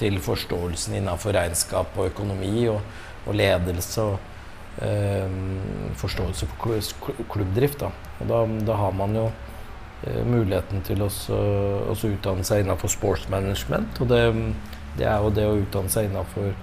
til 0.00 0.18
forståelsen 0.24 0.96
innenfor 1.00 1.34
regnskap 1.36 1.96
og 1.98 2.10
økonomi 2.10 2.64
og, 2.72 2.80
og 3.26 3.36
ledelse 3.36 4.06
og 4.06 4.82
eh, 4.84 5.38
forståelse 6.00 6.48
for 6.48 7.22
klubbdrift. 7.32 7.84
Da. 7.84 7.92
Og 8.20 8.30
da, 8.30 8.42
da 8.70 8.80
har 8.80 8.96
man 8.96 9.16
jo 9.18 9.26
eh, 9.28 10.22
muligheten 10.24 10.84
til 10.86 11.04
å 11.04 11.10
utdanne 11.10 12.46
seg 12.48 12.64
innenfor 12.64 12.92
sports 12.92 13.28
management. 13.32 14.00
Og 14.00 14.12
det, 14.12 14.22
det 14.98 15.08
er 15.08 15.24
jo 15.24 15.34
det 15.36 15.48
å 15.48 15.58
utdanne 15.60 15.92
seg 15.92 16.08
innenfor 16.08 16.54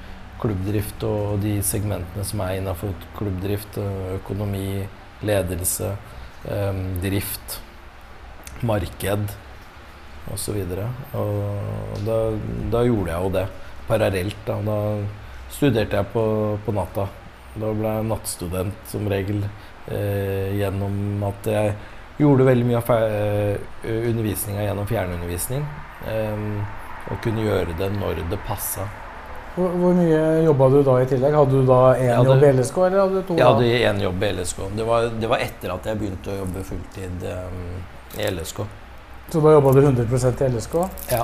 klubbdrift 0.41 1.01
og 1.05 1.39
de 1.41 1.55
segmentene 1.65 2.25
som 2.25 2.41
er 2.45 2.59
innenfor 2.59 2.93
klubbdrift. 3.17 3.79
Økonomi, 4.17 4.85
ledelse, 5.25 5.93
eh, 6.45 6.81
drift, 7.03 7.59
marked 8.61 9.31
osv. 10.33 10.57
Og, 10.57 11.15
og 11.17 12.03
da, 12.07 12.17
da 12.73 12.83
gjorde 12.87 13.13
jeg 13.13 13.23
jo 13.23 13.33
det 13.37 13.45
parallelt. 13.87 14.41
Da, 14.47 14.59
da 14.65 14.79
studerte 15.53 16.01
jeg 16.01 16.11
på, 16.13 16.25
på 16.65 16.75
natta. 16.75 17.07
Da 17.57 17.73
ble 17.73 17.93
jeg 17.97 18.09
nattstudent 18.11 18.91
som 18.91 19.07
regel 19.09 19.41
eh, 19.45 20.53
gjennom 20.59 21.23
at 21.25 21.49
jeg 21.49 21.73
gjorde 22.17 22.47
veldig 22.47 22.67
mye 22.67 22.81
av 22.81 22.91
eh, 22.97 23.57
undervisninga 24.11 24.67
gjennom 24.67 24.89
fjernundervisning. 24.89 25.65
Eh, 26.11 26.47
og 27.07 27.21
kunne 27.23 27.45
gjøre 27.45 27.77
det 27.79 27.91
når 27.95 28.25
det 28.31 28.39
passa. 28.47 28.87
Hvor, 29.57 29.71
hvor 29.81 29.93
mye 29.97 30.17
jobba 30.45 30.67
du 30.69 30.75
da 30.85 30.95
i 31.01 31.05
tillegg? 31.09 31.33
Hadde 31.33 31.51
du 31.61 31.65
da 31.65 31.77
én 31.97 32.11
hadde- 32.13 32.29
jobb 32.29 32.43
i 32.45 32.51
LSK, 32.59 32.77
eller 32.85 32.99
hadde 33.01 33.13
du 33.15 33.21
to? 33.27 33.37
Jeg 33.39 33.45
hadde 33.47 33.71
én 33.89 34.01
jobb 34.03 34.23
i 34.23 34.29
LSK. 34.37 34.59
Det 34.77 34.85
var, 34.85 35.07
det 35.23 35.29
var 35.31 35.41
etter 35.47 35.73
at 35.73 35.89
jeg 35.89 35.97
begynte 36.03 36.29
å 36.33 36.37
jobbe 36.43 36.63
fulltid 36.67 37.25
um, 37.31 37.63
i 38.21 38.27
LSK. 38.29 38.61
Så 39.33 39.41
da 39.43 39.55
jobba 39.57 39.73
du 39.73 39.81
100% 39.81 40.45
i 40.45 40.49
LSK, 40.53 40.75
Ja. 41.11 41.23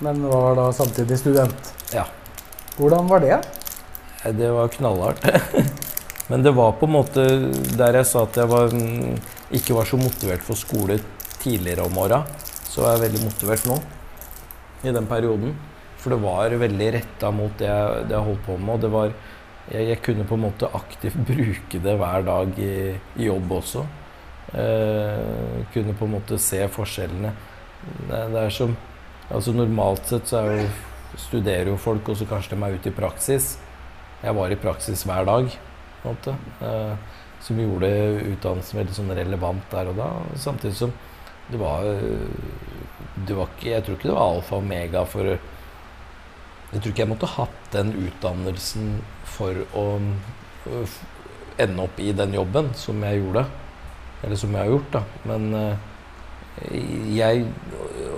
men 0.00 0.24
var 0.32 0.56
da 0.56 0.70
samtidig 0.72 1.18
student? 1.20 1.74
Ja. 1.92 2.06
Hvordan 2.78 3.06
var 3.12 3.20
det? 3.20 3.38
Det 4.40 4.50
var 4.56 4.68
knallhardt. 4.68 5.24
Men 6.30 6.42
det 6.46 6.52
var 6.54 6.72
på 6.78 6.86
en 6.86 6.92
måte 6.94 7.22
der 7.74 7.96
jeg 7.98 8.06
sa 8.06 8.20
at 8.22 8.36
jeg 8.38 8.46
var, 8.46 8.68
mm, 8.70 9.16
ikke 9.58 9.74
var 9.74 9.88
så 9.88 9.98
motivert 9.98 10.44
for 10.46 10.54
skole 10.54 11.00
tidligere 11.42 11.82
om 11.88 11.96
åra, 11.98 12.20
så 12.70 12.84
var 12.84 12.92
jeg 12.94 13.00
veldig 13.08 13.22
motivert 13.24 13.64
nå. 13.66 13.78
I 14.86 14.92
den 14.94 15.08
perioden. 15.10 15.56
For 16.00 16.14
det 16.14 16.20
var 16.22 16.56
veldig 16.62 16.88
retta 16.96 17.30
mot 17.34 17.52
det 17.60 17.68
jeg, 17.68 18.04
det 18.08 18.16
jeg 18.16 18.26
holdt 18.28 18.44
på 18.46 18.56
med. 18.56 18.74
Og 18.74 18.84
det 18.84 18.90
var, 18.94 19.14
jeg, 19.70 19.88
jeg 19.92 20.02
kunne 20.06 20.26
på 20.28 20.38
en 20.38 20.44
måte 20.48 20.70
aktivt 20.80 21.18
bruke 21.30 21.82
det 21.86 21.96
hver 22.00 22.26
dag 22.26 22.60
i, 22.60 22.74
i 23.20 23.28
jobb 23.28 23.56
også. 23.60 23.86
Eh, 24.50 25.66
kunne 25.74 25.94
på 25.94 26.08
en 26.08 26.16
måte 26.16 26.38
se 26.42 26.62
forskjellene. 26.72 27.34
Det, 28.08 28.22
det 28.34 28.46
er 28.46 28.54
som 28.54 28.78
Altså 29.30 29.52
Normalt 29.54 30.08
sett 30.10 30.26
så 30.26 30.40
jo, 30.42 30.62
studerer 31.22 31.68
jo 31.70 31.76
folk, 31.78 32.08
og 32.10 32.16
så 32.18 32.26
kanskje 32.26 32.56
de 32.56 32.66
er 32.66 32.72
ute 32.74 32.90
i 32.90 32.94
praksis. 32.96 33.52
Jeg 34.24 34.34
var 34.34 34.50
i 34.50 34.58
praksis 34.58 35.04
hver 35.06 35.22
dag, 35.28 35.52
på 36.00 36.10
en 36.10 36.16
måte. 36.16 36.34
Eh, 36.66 37.20
som 37.40 37.60
gjorde 37.62 37.88
utdannelsen 38.32 38.80
veldig 38.80 38.96
sånn 38.96 39.14
relevant 39.16 39.70
der 39.70 39.92
og 39.92 40.00
da. 40.00 40.08
Samtidig 40.34 40.74
som 40.80 40.90
det 41.50 41.60
var, 41.62 41.86
det 43.26 43.36
var 43.38 43.48
ikke, 43.54 43.70
Jeg 43.70 43.84
tror 43.84 43.96
ikke 43.96 44.10
det 44.10 44.16
var 44.18 44.34
alfa 44.34 44.58
og 44.58 44.64
omega 44.64 45.04
for 45.08 45.38
Jeg 46.70 46.82
tror 46.82 46.92
ikke 46.92 47.02
jeg 47.02 47.10
måtte 47.10 47.32
hatt 47.34 47.62
den 47.72 47.94
utdannelsen 47.98 48.90
for 49.26 49.64
å 49.74 49.84
øh, 50.70 50.98
ende 51.60 51.86
opp 51.86 51.98
i 51.98 52.12
den 52.14 52.36
jobben 52.36 52.70
som 52.78 53.02
jeg 53.06 53.20
gjorde. 53.20 53.44
Eller 54.22 54.38
som 54.38 54.54
jeg 54.54 54.62
har 54.62 54.70
gjort, 54.74 54.90
da. 54.94 55.02
Men 55.30 55.54
eh, 55.58 55.86
jeg 57.16 57.46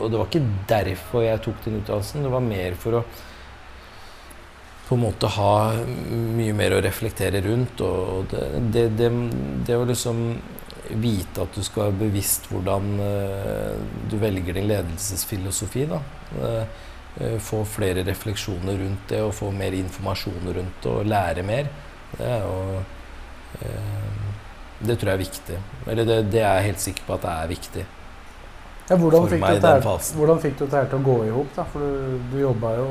Og 0.01 0.11
det 0.11 0.19
var 0.19 0.27
ikke 0.27 0.47
derfor 0.69 1.23
jeg 1.23 1.43
tok 1.45 1.61
den 1.65 1.79
utdannelsen. 1.81 2.25
Det 2.27 2.33
var 2.33 2.45
mer 2.45 2.81
for 2.81 3.01
å 3.01 3.05
på 4.89 4.97
en 4.99 5.05
måte 5.07 5.29
ha 5.39 5.53
mye 6.37 6.53
mer 6.53 6.75
å 6.77 6.83
reflektere 6.85 7.41
rundt. 7.47 7.81
Og 7.81 8.27
det, 8.33 8.43
det, 8.75 8.83
det, 8.99 9.09
det 9.65 9.79
å 9.79 9.87
liksom 9.89 10.25
vite 11.01 11.47
at 11.47 11.55
du 11.57 11.63
skal 11.65 11.87
være 11.87 12.01
bevisst 12.03 12.51
hvordan 12.51 12.91
eh, 13.01 13.77
du 14.11 14.19
velger 14.21 14.59
din 14.59 14.69
ledelsesfilosofi. 14.69 15.87
Da. 15.89 16.03
Eh, 17.21 17.35
eh, 17.35 17.39
få 17.41 17.65
flere 17.65 18.05
refleksjoner 18.07 18.79
rundt 18.79 19.09
det 19.09 19.23
og 19.23 19.35
få 19.35 19.51
mer 19.53 19.73
informasjon 19.77 20.55
rundt 20.57 20.83
det 20.85 20.93
og 20.93 21.07
lære 21.07 21.43
mer. 21.43 21.69
Det 22.17 22.27
er 22.27 22.39
jo 22.45 22.83
eh, 23.61 23.99
Det 24.83 24.99
tror 24.99 25.13
jeg 25.13 25.15
er 25.15 25.25
viktig. 25.25 25.59
Eller 25.87 26.05
det, 26.05 26.33
det 26.33 26.41
er 26.41 26.55
jeg 26.55 26.65
helt 26.73 26.81
sikker 26.81 27.03
på 27.07 27.15
at 27.15 27.23
det 27.23 27.31
er 27.31 27.53
viktig. 27.53 27.85
Ja, 28.91 28.97
hvordan, 28.99 29.29
fikk 29.31 29.45
du 29.63 29.67
her, 29.67 29.85
hvordan 30.17 30.41
fikk 30.43 30.57
du 30.59 30.65
dette 30.65 30.77
her 30.77 30.89
til 30.91 30.99
å 30.99 31.05
gå 31.07 31.15
i 31.25 31.31
hop? 31.31 31.61
For 31.73 31.79
du, 31.79 32.19
du 32.33 32.41
jobba 32.41 32.73
jo 32.77 32.89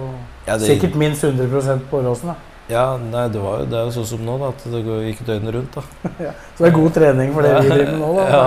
Ja, 0.48 0.56
det- 0.56 0.70
sikkert 0.70 0.96
minst 0.96 1.24
100% 1.24 1.90
på 1.90 2.00
Åråsen. 2.00 2.32
Ja, 2.70 2.98
nei, 2.98 3.28
det, 3.28 3.42
var, 3.44 3.66
det 3.68 3.76
er 3.76 3.90
jo 3.90 3.96
sånn 3.98 4.08
som 4.08 4.22
nå, 4.24 4.38
da, 4.40 4.54
at 4.54 4.64
det 4.72 4.82
gikk 5.10 5.26
døgnet 5.28 5.54
rundt. 5.58 5.76
da. 5.76 5.82
Så 6.56 6.64
det 6.64 6.70
er 6.70 6.78
god 6.78 6.94
trening 6.96 7.34
for 7.36 7.44
det 7.44 7.56
vi 7.58 7.70
driver 7.74 7.92
med 7.92 8.00
nå. 8.00 8.14
da. 8.16 8.28
Ja. 8.38 8.46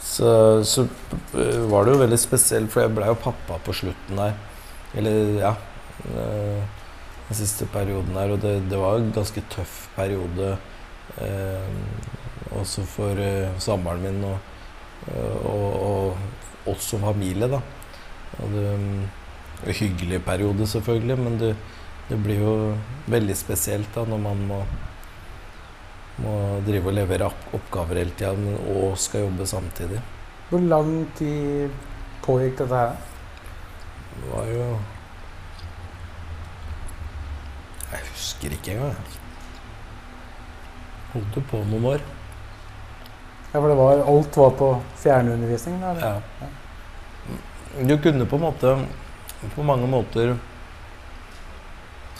Så, 0.00 0.30
så 0.64 0.86
øh, 1.36 1.70
var 1.70 1.84
det 1.84 1.92
jo 1.92 1.98
veldig 2.00 2.18
spesielt, 2.18 2.70
for 2.72 2.80
jeg 2.80 2.94
ble 2.96 3.10
jo 3.10 3.18
pappa 3.20 3.58
på 3.66 3.74
slutten 3.76 4.16
der. 4.16 4.32
Eller, 4.94 5.38
ja. 5.40 5.54
øh, 6.10 6.62
den 7.30 7.38
siste 7.38 7.66
perioden 7.70 8.16
her. 8.18 8.34
Og 8.34 8.42
det, 8.42 8.56
det 8.70 8.78
var 8.78 8.98
en 8.98 9.12
ganske 9.14 9.42
tøff 9.50 9.88
periode 9.96 10.56
eh, 11.22 11.74
også 12.58 12.84
for 12.90 13.22
eh, 13.22 13.50
samboeren 13.62 14.02
min 14.02 14.24
og, 14.24 14.38
og, 15.46 15.66
og 15.80 16.72
oss 16.74 16.90
som 16.90 17.04
familie, 17.06 17.48
da. 17.48 17.60
Og 18.40 18.54
det, 18.54 18.64
en 18.74 19.74
hyggelig 19.76 20.22
periode, 20.24 20.66
selvfølgelig, 20.66 21.18
men 21.18 21.38
det, 21.40 21.54
det 22.08 22.18
blir 22.22 22.42
jo 22.42 22.54
veldig 23.10 23.36
spesielt 23.36 23.90
da 23.94 24.04
når 24.08 24.22
man 24.24 24.40
må, 24.48 24.60
må 26.24 26.34
drive 26.66 26.90
og 26.90 26.96
levere 26.96 27.30
oppgaver 27.56 28.02
hele 28.02 28.16
tida 28.18 28.56
og 28.74 28.98
skal 28.98 29.26
jobbe 29.28 29.46
samtidig. 29.46 30.00
Hvor 30.50 30.66
lang 30.66 30.92
tid 31.18 31.70
pågikk 32.24 32.58
dette 32.58 32.82
her? 32.82 32.96
Det 34.14 34.30
var 34.30 34.48
jo 34.50 34.64
Jeg 37.90 38.06
husker 38.12 38.54
ikke 38.54 38.74
engang. 38.76 39.18
Holdt 41.12 41.36
jo 41.36 41.42
på 41.50 41.62
noen 41.66 41.86
år. 41.96 42.04
Ja, 43.50 43.58
for 43.58 43.66
det 43.66 43.76
var, 43.80 44.02
alt 44.12 44.36
var 44.38 44.52
på 44.60 44.68
fjernundervisning? 45.02 45.80
Da, 45.82 45.90
eller? 45.90 46.22
Ja. 46.40 46.50
Du 47.90 47.96
kunne 48.02 48.26
på 48.26 48.38
en 48.38 48.42
måte 48.42 48.74
På 49.54 49.62
mange 49.62 49.86
måter 49.90 50.36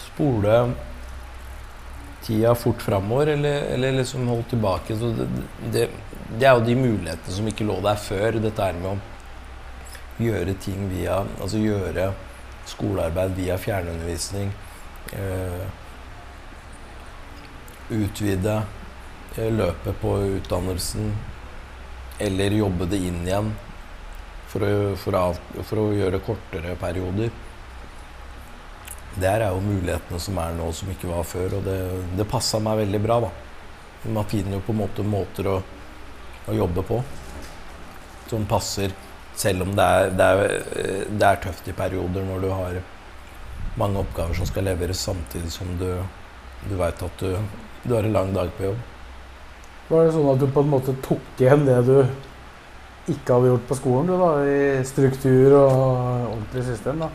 spole 0.01 0.55
tida 2.25 2.55
fort 2.55 2.83
framover, 2.83 3.27
eller, 3.27 3.63
eller 3.75 3.93
liksom 3.93 4.29
holdt 4.29 4.51
tilbake. 4.53 4.97
Så 4.97 5.13
det, 5.17 5.27
det, 5.73 5.87
det 6.39 6.47
er 6.47 6.59
jo 6.59 6.67
de 6.67 6.77
mulighetene 6.77 7.37
som 7.37 7.49
ikke 7.49 7.67
lå 7.69 7.79
der 7.85 8.01
før. 8.01 8.39
Dette 8.43 8.67
her 8.67 8.77
med 8.77 8.91
å 8.93 8.97
gjøre 10.23 10.55
ting 10.63 10.89
via 10.91 11.23
Altså 11.41 11.61
gjøre 11.63 12.11
skolearbeid 12.71 13.35
via 13.39 13.57
fjernundervisning. 13.59 14.53
Eh, 15.17 15.65
utvide 17.91 18.63
eh, 19.37 19.51
løpet 19.53 20.01
på 20.01 20.15
utdannelsen. 20.37 21.13
Eller 22.21 22.59
jobbe 22.61 22.87
det 22.87 23.01
inn 23.09 23.23
igjen 23.25 23.53
for 24.51 24.67
å, 24.67 24.97
for 25.01 25.17
å, 25.17 25.25
for 25.63 25.83
å 25.83 25.87
gjøre 25.97 26.23
kortere 26.27 26.77
perioder. 26.79 27.31
Det 29.21 29.27
er 29.27 29.49
jo 29.49 29.63
mulighetene 29.65 30.21
som 30.23 30.39
er 30.39 30.53
nå, 30.55 30.69
som 30.77 30.91
ikke 30.93 31.11
var 31.11 31.27
før. 31.27 31.59
Og 31.59 31.67
det, 31.67 31.79
det 32.19 32.29
passa 32.31 32.61
meg 32.63 32.85
veldig 32.85 33.03
bra, 33.03 33.21
da. 33.27 33.33
Man 34.15 34.29
finner 34.31 34.57
jo 34.57 34.63
på 34.65 34.73
en 34.73 34.81
måte 34.81 35.05
måter 35.05 35.49
å, 35.51 35.59
å 36.49 36.55
jobbe 36.57 36.85
på 36.89 37.01
som 38.31 38.47
passer, 38.47 38.93
selv 39.41 39.65
om 39.65 39.75
det 39.77 39.85
er, 39.85 40.15
det, 40.17 40.31
er, 40.31 40.57
eh, 40.77 41.05
det 41.09 41.27
er 41.27 41.43
tøft 41.45 41.69
i 41.71 41.77
perioder 41.77 42.27
når 42.27 42.43
du 42.45 42.49
har 42.53 42.81
mange 43.81 44.03
oppgaver 44.03 44.37
som 44.37 44.49
skal 44.49 44.67
leveres 44.69 45.01
samtidig 45.07 45.53
som 45.55 45.71
du, 45.81 45.89
du 46.69 46.75
veit 46.81 47.05
at 47.07 47.23
du, 47.23 47.37
du 47.85 47.95
har 47.95 48.05
en 48.05 48.17
lang 48.17 48.35
dag 48.37 48.51
på 48.57 48.69
jobb. 48.69 48.83
Var 49.91 50.07
det 50.07 50.15
sånn 50.15 50.29
at 50.35 50.43
du 50.43 50.47
på 50.53 50.63
en 50.63 50.71
måte 50.71 50.95
tok 51.03 51.41
igjen 51.43 51.65
det 51.67 51.81
du 51.89 51.97
ikke 53.11 53.35
hadde 53.35 53.51
gjort 53.51 53.67
på 53.67 53.79
skolen, 53.79 54.11
du 54.11 54.21
da, 54.21 54.31
i 54.47 54.85
struktur 54.87 55.57
og 55.57 55.75
ordentlig 56.29 56.67
system? 56.69 57.03
da? 57.03 57.11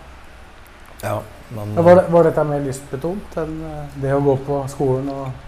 Ja, 1.04 1.20
men, 1.54 1.76
var, 1.78 2.02
det, 2.02 2.06
var 2.12 2.26
dette 2.26 2.44
mer 2.50 2.64
lystbetont 2.66 3.38
enn 3.40 3.58
eh, 3.70 3.98
det 4.02 4.16
å 4.16 4.24
gå 4.26 4.36
på 4.48 4.64
skolen? 4.72 5.12
og 5.14 5.45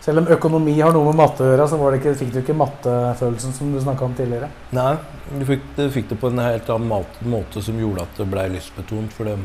selv 0.00 0.22
om 0.22 0.30
økonomi 0.32 0.74
har 0.80 0.94
noe 0.96 1.10
med 1.10 1.18
matte 1.20 1.44
å 1.44 1.50
gjøre, 1.50 1.66
så 1.68 1.78
ikke, 1.96 2.14
fikk 2.16 2.32
du 2.32 2.38
ikke 2.40 2.56
mattefølelsen 2.56 3.52
som 3.56 3.72
du 3.74 3.80
snakka 3.82 4.06
om 4.06 4.14
tidligere. 4.16 4.48
Nei, 4.76 4.94
du 5.34 5.44
fikk, 5.48 5.66
du 5.76 5.84
fikk 5.92 6.08
det 6.12 6.20
på 6.22 6.30
en 6.30 6.40
helt 6.40 6.70
annen 6.72 7.10
måte 7.28 7.62
som 7.64 7.80
gjorde 7.80 8.06
at 8.06 8.22
det 8.22 8.28
blei 8.32 8.46
lystbetont. 8.54 9.12
For 9.12 9.28
det 9.28 9.36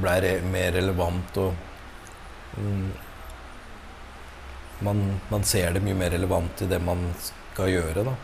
blei 0.00 0.16
re 0.22 0.32
mer 0.46 0.70
relevant 0.78 1.40
og 1.42 1.50
mm, 2.56 2.86
man, 4.86 5.02
man 5.32 5.44
ser 5.44 5.74
det 5.74 5.82
mye 5.84 5.98
mer 5.98 6.14
relevant 6.14 6.62
i 6.62 6.70
det 6.70 6.78
man 6.84 7.02
skal 7.20 7.72
gjøre, 7.74 8.06
da. 8.06 8.14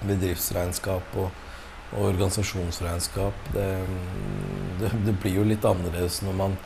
Bedriftsregnskap 0.00 1.16
og, 1.20 1.28
og 1.92 2.08
organisasjonsregnskap. 2.14 3.48
Det, 3.54 3.68
det, 4.80 4.94
det 5.06 5.18
blir 5.20 5.42
jo 5.42 5.46
litt 5.46 5.66
annerledes 5.68 6.22
når 6.24 6.38
man 6.40 6.56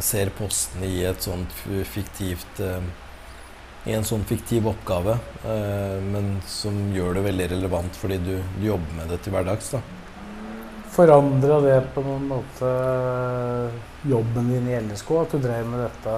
ser 0.00 0.30
postene 0.36 0.86
i 0.86 1.02
et 1.08 1.22
sånt 1.22 1.52
fiktivt 1.90 2.60
eh, 2.62 2.84
i 3.86 3.94
en 3.94 4.06
sånn 4.06 4.24
fiktiv 4.26 4.66
oppgave, 4.66 5.14
eh, 5.46 5.98
men 6.02 6.40
som 6.50 6.74
gjør 6.94 7.18
det 7.18 7.26
veldig 7.28 7.46
relevant 7.54 7.98
fordi 8.00 8.18
du, 8.18 8.34
du 8.58 8.64
jobber 8.66 8.98
med 8.98 9.12
det 9.14 9.20
til 9.22 9.36
hverdags. 9.36 9.70
da. 9.76 9.82
Forandra 10.96 11.60
det 11.62 11.76
på 11.94 12.02
noen 12.02 12.24
måte 12.30 12.70
jobben 14.10 14.48
din 14.50 14.70
i 14.72 14.78
LSK, 14.80 15.12
at 15.20 15.36
du 15.36 15.44
drev 15.44 15.68
med 15.70 15.84
dette 15.84 16.14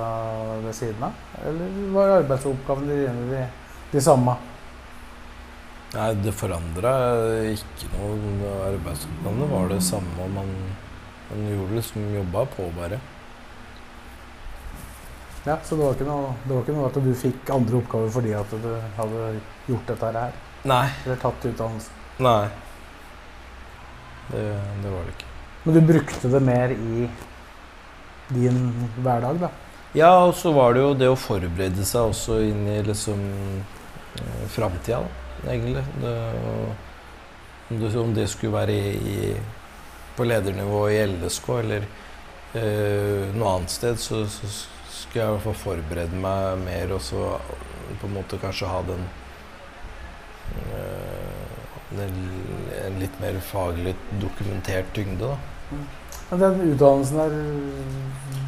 ved 0.65 0.79
siden 0.79 1.05
av? 1.11 1.19
Eller 1.51 1.77
var 1.97 2.15
arbeidsoppgavene 2.23 3.01
dine 3.03 3.27
de, 3.35 3.45
de 3.93 4.05
samme? 4.05 4.39
Nei, 5.93 6.09
det 6.25 6.35
forandra 6.37 6.95
ikke 7.53 7.93
noe. 7.99 8.57
Arbeidsoppgavene 8.71 9.53
var 9.53 9.71
det 9.75 9.83
samme. 9.85 10.33
Man, 10.33 10.57
man 11.29 11.47
gjorde 11.53 11.81
liksom 11.83 12.11
jobba 12.17 12.49
på, 12.57 12.73
bare. 12.81 13.01
Ja, 15.49 15.57
Så 15.65 15.77
det 15.77 15.85
var, 15.85 15.95
ikke 15.97 16.05
noe, 16.05 16.33
det 16.45 16.53
var 16.53 16.65
ikke 16.67 16.75
noe 16.77 16.89
at 16.91 16.97
du 17.01 17.13
fikk 17.17 17.51
andre 17.55 17.79
oppgaver 17.79 18.11
fordi 18.13 18.35
at 18.37 18.51
du 18.53 18.69
hadde 18.99 19.29
gjort 19.71 19.87
dette 19.95 20.11
her? 20.19 20.35
Nei. 20.69 20.83
Eller 21.07 21.21
tatt 21.23 21.47
utdannelse? 21.49 21.95
Nei. 22.21 22.43
Det, 24.29 24.45
det 24.83 24.93
var 24.93 25.07
det 25.07 25.15
ikke. 25.15 25.31
Men 25.65 25.79
du 25.79 25.81
brukte 25.89 26.33
det 26.35 26.43
mer 26.45 26.77
i 26.77 27.09
din 28.35 28.61
hverdag, 29.01 29.41
da? 29.47 29.51
Ja, 29.97 30.13
og 30.27 30.35
så 30.37 30.53
var 30.53 30.77
det 30.77 30.85
jo 30.85 30.95
det 31.01 31.09
å 31.09 31.17
forberede 31.17 31.89
seg 31.89 32.13
også 32.13 32.43
inn 32.45 32.67
i 32.69 32.79
liksom 32.85 33.23
eh, 34.21 34.47
framtida, 34.53 35.01
egentlig. 35.47 35.87
Det, 36.03 36.17
om, 37.71 37.79
det, 37.81 37.95
om 37.97 38.13
det 38.17 38.29
skulle 38.29 38.59
være 38.59 38.77
i, 38.77 39.15
i, 39.17 39.31
på 40.19 40.29
ledernivå 40.29 40.91
i 40.93 41.01
LSK 41.09 41.55
eller 41.63 41.89
øh, 41.89 43.31
noe 43.33 43.55
annet 43.55 43.73
sted, 43.73 43.97
så, 43.97 44.27
så 44.29 44.53
skulle 45.09 45.25
jeg 45.25 45.29
i 45.29 45.37
hvert 45.37 45.47
fall 45.47 45.61
forberede 45.63 46.21
meg 46.21 46.61
mer 46.67 46.93
og 46.93 47.01
så 47.03 47.31
på 47.99 48.07
en 48.07 48.17
måte 48.19 48.39
kanskje 48.43 48.69
ha 48.69 48.83
den 48.85 49.07
eh, 50.69 51.39
en 51.99 52.99
litt 53.01 53.15
mer 53.23 53.39
faglig 53.41 53.95
dokumentert 54.21 54.91
tyngde, 54.93 55.31
da. 55.33 55.79
Men 56.29 56.43
den 56.43 56.75
utdannelsen 56.75 57.17
der, 57.17 57.37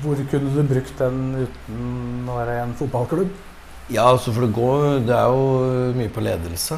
hvor 0.02 0.20
kunne 0.28 0.52
du 0.52 0.60
brukt 0.68 0.98
den 1.00 1.20
uten 1.46 2.28
å 2.28 2.36
være 2.36 2.58
i 2.58 2.62
en 2.66 2.74
fotballklubb? 2.76 3.30
Ja, 3.90 4.10
altså 4.12 4.30
for 4.30 4.44
det 4.44 4.54
går 4.54 5.00
Det 5.02 5.14
er 5.16 5.32
jo 5.32 5.94
mye 5.96 6.12
på 6.12 6.22
ledelse. 6.22 6.76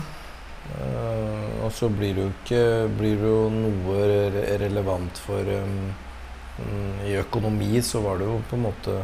Uh, 0.72 1.66
og 1.66 1.72
så 1.74 1.90
blir 1.90 2.14
det 2.14 2.22
jo 2.22 2.30
ikke 2.30 2.60
Blir 2.96 3.16
det 3.18 3.28
jo 3.28 3.40
noe 3.50 4.04
re 4.06 4.44
relevant 4.62 5.18
for 5.20 5.50
um, 5.58 5.90
I 7.04 7.16
økonomi 7.18 7.82
så 7.84 8.00
var 8.04 8.22
det 8.22 8.28
jo 8.30 8.38
på 8.48 8.56
en 8.56 8.64
måte 8.68 8.94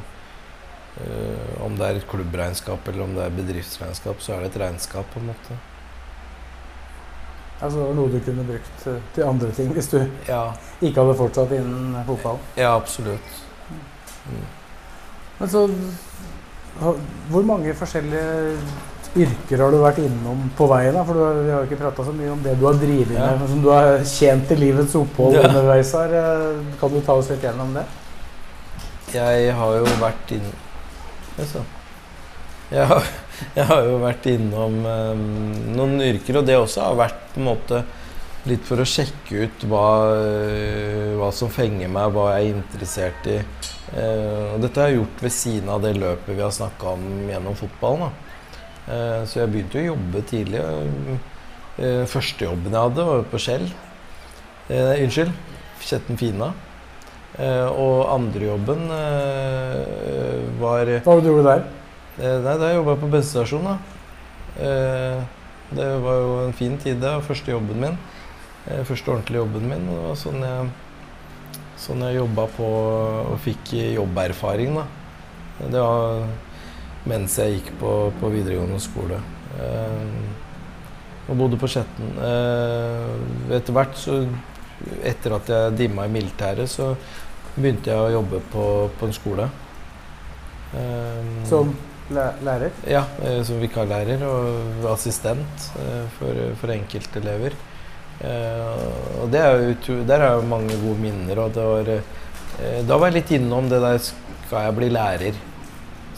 eh, 1.05 1.65
Om 1.65 1.77
det 1.79 1.87
er 1.89 1.97
et 2.01 2.09
klubbregnskap 2.11 2.89
eller 2.89 3.03
om 3.05 3.15
det 3.15 3.25
er 3.25 3.31
bedriftsregnskap, 3.39 4.21
så 4.21 4.33
er 4.37 4.41
det 4.47 4.55
et 4.55 4.61
regnskap, 4.63 5.07
på 5.15 5.21
en 5.21 5.27
måte. 5.33 5.59
Altså 7.61 7.79
det 7.81 7.87
var 7.89 7.95
noe 7.99 8.11
du 8.13 8.21
kunne 8.23 8.45
brukt 8.47 8.85
eh, 8.87 9.01
til 9.17 9.25
andre 9.27 9.49
ting 9.57 9.73
hvis 9.75 9.89
du 9.91 9.99
Ja, 10.29 10.45
ikke 10.81 11.03
hadde 11.03 11.17
fortsatt 11.19 11.51
innen 11.57 11.97
fotball. 12.07 12.39
ja 12.57 12.75
absolutt. 12.77 13.33
Men 15.39 15.49
så 15.51 15.69
Hvor 17.31 17.43
mange 17.43 17.73
forskjellige 17.75 18.59
yrker 19.19 19.59
har 19.65 19.73
du 19.75 19.79
vært 19.83 19.99
innom 19.99 20.45
på 20.57 20.67
veien? 20.71 20.95
da? 20.95 21.03
For 21.03 21.15
du, 21.17 21.23
vi 21.43 21.51
har 21.51 21.65
jo 21.65 21.67
ikke 21.67 21.81
prata 21.81 22.05
så 22.07 22.13
mye 22.15 22.31
om 22.31 22.43
det 22.45 22.53
du 22.61 22.67
har 22.69 22.75
drevet 22.79 23.17
Ja. 23.17 23.33
med, 23.37 23.49
som 23.51 23.63
du 23.65 23.69
har 23.73 24.05
tjent 24.05 24.47
til 24.49 24.59
livets 24.63 24.95
opphold 24.95 25.35
Ja. 25.35 25.49
underveis 25.49 25.93
her. 25.93 26.15
Eh, 26.15 26.79
Kan 26.81 26.91
du 26.95 27.01
ta 27.01 27.13
oss 27.19 27.31
litt 27.31 27.43
gjennom 27.43 27.75
det? 27.75 27.85
Jeg 29.15 29.55
har 29.55 29.75
jo 29.81 29.85
vært 29.99 30.31
inn... 30.37 30.47
Altså. 31.39 31.65
Jeg 32.69 32.85
har, 32.91 33.07
jeg 33.57 33.65
har 33.71 33.87
jo 33.87 33.97
vært 34.03 34.27
innom 34.29 34.83
eh, 34.85 35.23
noen 35.73 36.03
yrker, 36.05 36.41
og 36.41 36.49
det 36.49 36.59
også 36.59 36.85
har 36.91 37.01
vært 37.01 37.25
på 37.33 37.41
en 37.41 37.49
måte 37.49 37.83
litt 38.49 38.65
for 38.69 38.81
å 38.81 38.87
sjekke 38.89 39.47
ut 39.47 39.65
hva, 39.71 39.87
eh, 40.19 41.15
hva 41.19 41.31
som 41.35 41.51
fenger 41.53 41.91
meg, 41.93 42.13
hva 42.13 42.31
jeg 42.35 42.51
er 42.51 42.59
interessert 42.59 43.31
i. 43.31 43.39
Eh, 43.97 44.55
og 44.55 44.61
dette 44.63 44.83
har 44.83 44.91
jeg 44.91 45.01
gjort 45.01 45.25
ved 45.25 45.35
siden 45.35 45.73
av 45.73 45.83
det 45.85 45.95
løpet 45.97 46.35
vi 46.35 46.45
har 46.45 46.55
snakka 46.55 46.95
om 46.95 47.05
gjennom 47.31 47.57
fotballen. 47.59 48.15
Eh, 48.89 49.21
så 49.29 49.43
jeg 49.43 49.53
begynte 49.53 49.81
å 49.81 49.89
jobbe 49.91 50.25
tidlig. 50.29 50.63
Eh, 51.79 52.05
første 52.11 52.49
jobben 52.49 52.75
jeg 52.75 52.89
hadde, 52.89 53.11
var 53.11 53.29
på 53.33 53.41
Skjell. 53.43 53.69
Unnskyld. 54.69 55.33
Kjetten 55.89 56.19
Fina. 56.21 56.53
Eh, 57.39 57.69
og 57.71 58.09
andre 58.11 58.49
jobben 58.49 58.89
eh, 58.91 60.41
var 60.59 60.91
Hva 60.91 61.13
var 61.13 61.21
det 61.21 61.27
du 61.27 61.31
gjorde 61.31 61.53
der? 61.53 61.67
Eh, 62.19 62.39
Nei, 62.43 62.57
da 62.59 62.73
jobba 62.75 62.97
jeg 62.97 63.03
på 63.05 63.11
bensinstasjon. 63.13 63.69
Eh, 64.59 65.23
det 65.79 65.89
var 66.03 66.19
jo 66.19 66.35
en 66.47 66.57
fin 66.57 66.75
tid, 66.81 66.99
det. 66.99 67.15
var 67.15 67.27
Første 67.27 67.55
jobben 67.55 67.81
min. 67.85 67.99
Første 68.89 69.13
ordentlige 69.13 69.41
jobben 69.45 69.69
min. 69.71 69.87
Det 69.89 70.03
var 70.03 70.21
sånn 70.21 70.45
jeg 70.45 70.69
Sånn 71.79 72.01
jeg 72.03 72.17
jobba 72.17 72.49
på 72.57 72.67
og 72.67 73.37
fikk 73.45 73.71
jobberfaring, 73.95 74.75
da. 74.75 74.83
Det 75.61 75.79
var 75.79 76.25
mens 77.07 77.37
jeg 77.39 77.59
gikk 77.59 77.71
på, 77.79 77.93
på 78.19 78.31
videregående 78.33 78.81
skole. 78.83 79.21
Eh, 79.63 81.29
og 81.29 81.39
bodde 81.39 81.59
på 81.61 81.71
Skjetten. 81.71 82.13
Eh, 82.25 83.57
etter 83.61 83.77
hvert, 83.77 83.99
så 83.99 84.23
Etter 85.03 85.33
at 85.35 85.49
jeg 85.51 85.73
dimma 85.75 86.05
i 86.07 86.11
militæret, 86.15 86.71
så 86.71 86.93
begynte 87.59 87.93
jeg 87.93 87.99
å 87.99 88.13
jobbe 88.19 88.41
på, 88.53 88.65
på 88.99 89.09
en 89.09 89.17
skole. 89.17 89.49
Um, 90.73 91.31
Som 91.49 91.73
læ 92.13 92.27
lærer? 92.45 92.77
Ja, 92.89 93.05
eh, 93.25 93.41
som 93.45 93.61
vikarlærer 93.61 94.23
og 94.29 94.87
assistent 94.93 95.69
eh, 95.81 96.05
for, 96.19 96.45
for 96.61 96.73
enkeltelever. 96.75 97.57
Uh, 98.19 99.23
og 99.23 99.29
det 99.31 99.41
er 99.45 99.61
jo, 99.63 100.01
der 100.09 100.25
har 100.25 100.39
jo 100.39 100.49
mange 100.49 100.75
gode 100.83 100.99
minner. 101.03 101.45
Og 101.45 101.53
det 101.55 101.67
var, 101.69 101.93
uh, 101.95 102.81
da 102.89 102.99
var 102.99 103.13
jeg 103.13 103.21
litt 103.21 103.35
innom 103.39 103.69
det 103.71 103.79
der 103.85 104.01
Skal 104.03 104.65
jeg 104.65 104.77
bli 104.79 104.89
lærer? 104.91 105.43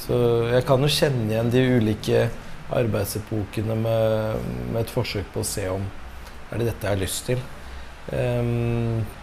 Så 0.00 0.16
jeg 0.48 0.64
kan 0.68 0.81
jo 0.81 0.88
kjenne 0.90 1.26
igjen 1.29 1.50
de 1.53 1.64
ulike 1.76 2.29
arbeidsepokene 2.70 3.74
med, 3.76 4.44
med 4.70 4.85
et 4.85 4.92
forsøk 4.92 5.26
på 5.35 5.42
å 5.42 5.46
se 5.46 5.66
om 5.70 5.83
er 6.50 6.61
det 6.61 6.70
dette 6.70 6.87
jeg 6.87 6.94
har 6.94 7.00
lyst 7.00 7.26
til. 7.29 7.42
Eh, 8.11 9.19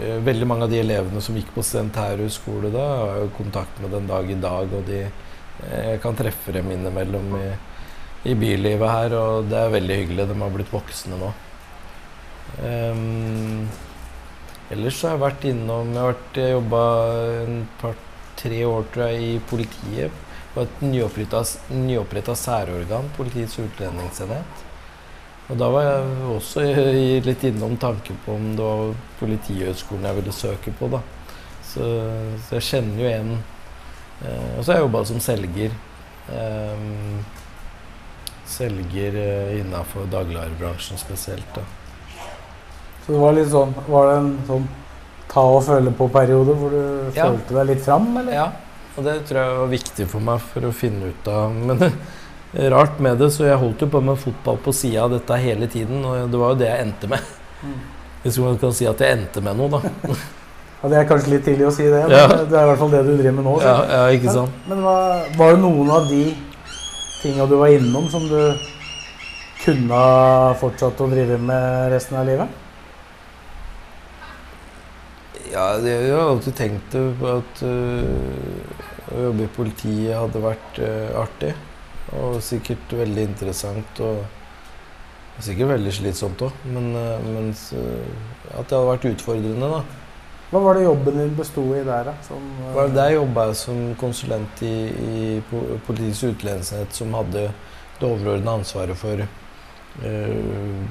veldig 0.00 0.46
mange 0.48 0.66
av 0.66 0.72
de 0.72 0.80
elevene 0.80 1.20
som 1.20 1.36
gikk 1.36 1.52
på 1.54 1.64
Studentærhus 1.66 2.38
skole 2.40 2.70
da, 2.72 2.84
har 3.02 3.20
jo 3.22 3.34
kontakt 3.36 3.80
med 3.82 3.92
den 3.92 4.08
dag 4.08 4.30
i 4.30 4.38
dag. 4.40 4.72
Og 4.72 4.84
de, 4.88 5.02
eh, 5.04 5.84
jeg 5.92 6.02
kan 6.02 6.16
treffe 6.16 6.54
dem 6.54 6.70
innimellom 6.72 7.36
i, 7.38 7.48
i 8.32 8.34
bylivet 8.38 8.88
her, 8.88 9.16
og 9.18 9.50
det 9.50 9.58
er 9.60 9.74
veldig 9.76 9.98
hyggelig. 10.02 10.28
De 10.30 10.38
har 10.40 10.54
blitt 10.56 10.72
voksne 10.72 11.20
nå. 11.20 11.32
Um, 12.62 13.68
ellers 14.72 14.98
så 14.98 15.08
har 15.08 15.14
jeg 15.14 15.22
vært 15.22 15.44
innom 15.48 15.92
Jeg 15.94 16.02
har 16.02 16.50
jobba 16.50 16.82
en 17.44 17.62
par-tre 17.80 18.58
år 18.68 18.90
tror 18.92 19.08
jeg, 19.08 19.22
i 19.22 19.38
politiet. 19.52 20.20
På 20.52 20.66
et 20.66 20.82
nyoppretta 20.84 22.36
særorgan, 22.36 23.08
Politiets 23.16 23.56
utlendingsenhet. 23.62 24.61
Og 25.50 25.58
da 25.58 25.68
var 25.74 25.82
jeg 25.84 26.28
også 26.36 26.62
litt 27.26 27.42
innom 27.44 27.74
tanken 27.82 28.16
på 28.24 28.36
om 28.38 28.52
det 28.56 28.62
var 28.64 28.92
Politihøgskolen 29.20 30.06
jeg 30.08 30.18
ville 30.20 30.32
søke 30.32 30.72
på. 30.78 30.88
da. 30.92 31.00
Så, 31.66 31.88
så 32.46 32.58
jeg 32.58 32.66
kjenner 32.68 33.02
jo 33.02 33.10
en 33.10 33.30
eh, 33.34 34.58
Og 34.58 34.64
så 34.64 34.72
har 34.72 34.78
jeg 34.78 34.86
jobba 34.86 35.04
som 35.08 35.20
selger. 35.24 35.74
Eh, 36.32 36.86
selger 38.52 39.16
eh, 39.18 39.60
innafor 39.60 40.06
dagligvarebransjen 40.12 40.98
spesielt. 41.00 41.48
da. 41.56 41.64
Så 43.06 43.12
det 43.16 43.20
var 43.22 43.32
litt 43.34 43.50
sånn 43.50 43.72
Var 43.88 44.08
det 44.10 44.16
en 44.20 44.32
sånn 44.46 44.66
ta 45.32 45.42
og 45.48 45.62
føle 45.64 45.90
på-periode 45.96 46.54
hvor 46.60 46.70
du 46.74 46.82
Ja. 47.16 47.24
følte 47.30 47.54
deg 47.56 47.66
litt 47.72 47.84
fram, 47.86 48.10
eller? 48.20 48.32
Ja, 48.36 48.48
og 48.98 49.04
det 49.06 49.14
tror 49.26 49.38
jeg 49.40 49.58
var 49.62 49.70
viktig 49.72 50.06
for 50.12 50.20
meg 50.20 50.42
for 50.44 50.66
å 50.68 50.72
finne 50.76 51.08
ut 51.08 51.28
av 51.32 51.54
Men 51.56 51.80
rart 52.52 53.00
med 53.00 53.18
det, 53.18 53.30
så 53.32 53.46
jeg 53.46 53.60
holdt 53.60 53.80
jo 53.80 53.88
på 53.92 54.00
med 54.04 54.20
fotball 54.20 54.58
på 54.60 54.74
sida 54.76 55.06
av 55.06 55.14
dette 55.14 55.38
hele 55.40 55.68
tiden, 55.72 56.04
og 56.04 56.28
det 56.30 56.40
var 56.40 56.52
jo 56.52 56.60
det 56.60 56.68
jeg 56.68 56.86
endte 56.86 57.08
med. 57.08 57.32
Hvis 58.22 58.38
man 58.42 58.58
kan 58.60 58.74
si 58.76 58.86
at 58.86 59.00
jeg 59.00 59.16
endte 59.16 59.42
med 59.44 59.58
noe, 59.58 59.80
da. 59.80 60.14
Ja, 60.82 60.88
det 60.90 60.96
er 60.98 61.04
kanskje 61.06 61.30
litt 61.30 61.44
tidlig 61.46 61.68
å 61.68 61.70
si 61.70 61.84
det, 61.86 62.00
men 62.08 62.10
Ja. 62.10 62.26
det 62.26 62.56
er 62.58 62.64
i 62.64 62.68
hvert 62.72 62.78
fall 62.80 62.90
det 62.90 63.04
du 63.06 63.12
driver 63.14 63.36
med 63.36 63.44
nå. 63.46 63.52
Ja, 63.62 63.74
ja 63.86 64.06
ikke 64.16 64.32
sant? 64.34 64.56
Men, 64.66 64.80
men 64.80 64.86
var, 64.88 65.28
var 65.38 65.52
det 65.54 65.60
noen 65.62 65.92
av 65.94 66.08
de 66.10 66.22
tinga 67.20 67.46
du 67.46 67.54
var 67.60 67.70
innom, 67.70 68.08
som 68.10 68.26
du 68.26 68.40
kunne 69.62 69.94
ha 69.94 70.56
fortsatt 70.58 70.98
å 71.04 71.06
drive 71.12 71.38
med 71.38 71.92
resten 71.94 72.18
av 72.18 72.26
livet? 72.26 72.58
Ja, 75.52 75.68
jeg 75.84 76.10
har 76.10 76.32
alltid 76.32 76.56
tenkt 76.58 76.96
på 77.20 77.30
at 77.30 77.62
øh, 77.68 79.12
å 79.12 79.26
jobbe 79.28 79.46
i 79.46 79.52
politiet 79.54 80.16
hadde 80.16 80.42
vært 80.42 80.82
øh, 80.82 81.10
artig. 81.22 81.52
Og 82.18 82.42
sikkert 82.44 82.92
veldig 82.92 83.22
interessant 83.30 84.00
og 84.04 84.24
sikkert 85.42 85.72
veldig 85.72 85.92
slitsomt 85.96 86.44
òg. 86.44 86.62
Men, 86.68 86.92
mens, 87.24 87.70
at 87.72 88.68
det 88.68 88.76
hadde 88.76 88.86
vært 88.90 89.06
utfordrende, 89.14 89.70
da. 89.72 89.82
Hva 90.52 90.60
var 90.60 90.76
det 90.76 90.82
jobben 90.84 91.16
din 91.16 91.30
besto 91.32 91.62
i 91.72 91.80
der, 91.80 92.10
da? 92.10 92.12
Som, 92.26 92.42
eh, 92.60 92.74
Var 92.74 92.88
det 92.88 92.94
Der 92.94 93.14
jobba 93.14 93.46
jeg 93.46 93.56
som 93.56 93.94
konsulent 93.96 94.62
i, 94.62 94.74
i 94.84 95.42
po- 95.50 95.78
Politiets 95.86 96.22
utlendingsenhet, 96.28 96.92
som 96.92 97.14
hadde 97.14 97.46
det 97.98 98.08
overordna 98.08 98.58
ansvaret 98.58 98.96
for 98.96 99.16
å 99.22 99.28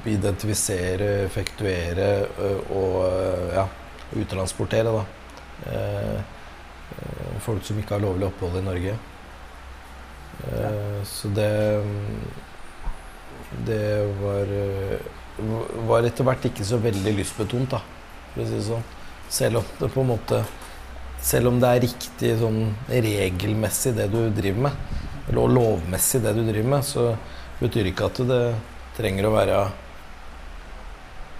identifisere, 0.06 1.24
effektuere 1.26 2.26
uh, 2.38 2.74
og 2.74 2.98
uh, 3.02 3.54
ja, 3.54 3.64
uttransportere 4.18 4.92
da. 4.94 5.04
Eh, 5.66 6.18
eh, 6.98 7.32
folk 7.40 7.62
som 7.64 7.78
ikke 7.78 7.94
har 7.96 8.02
lovlig 8.02 8.26
opphold 8.26 8.58
i 8.58 8.64
Norge. 8.66 8.94
Eh, 10.52 11.02
Så 11.04 11.28
det 11.34 11.82
Det 13.66 14.06
var 14.20 14.46
var 15.88 16.06
etter 16.06 16.24
hvert 16.24 16.44
ikke 16.44 16.64
så 16.64 16.78
veldig 16.80 17.12
lystbetont, 17.16 17.70
da, 17.70 17.80
for 18.34 18.42
å 18.42 18.46
si 18.46 18.56
det 18.58 18.64
sånn. 18.66 18.84
Selv 19.32 19.60
om 19.62 19.64
det 19.78 19.88
på 19.94 20.02
en 20.02 20.10
måte 20.12 20.42
selv 21.22 21.48
om 21.52 21.60
det 21.62 21.68
er 21.70 21.84
riktig 21.86 22.32
sånn 22.40 22.74
regelmessig 22.90 23.94
det 23.96 24.08
du 24.12 24.30
driver 24.34 24.66
med, 24.66 24.72
eller 25.28 25.54
lovmessig 25.54 26.20
det 26.24 26.34
du 26.34 26.42
driver 26.48 26.68
med, 26.74 26.84
så 26.84 27.12
betyr 27.60 27.92
ikke 27.92 28.08
at 28.10 28.20
det 28.26 28.40
trenger 28.98 29.28
å 29.28 29.34
være 29.36 29.60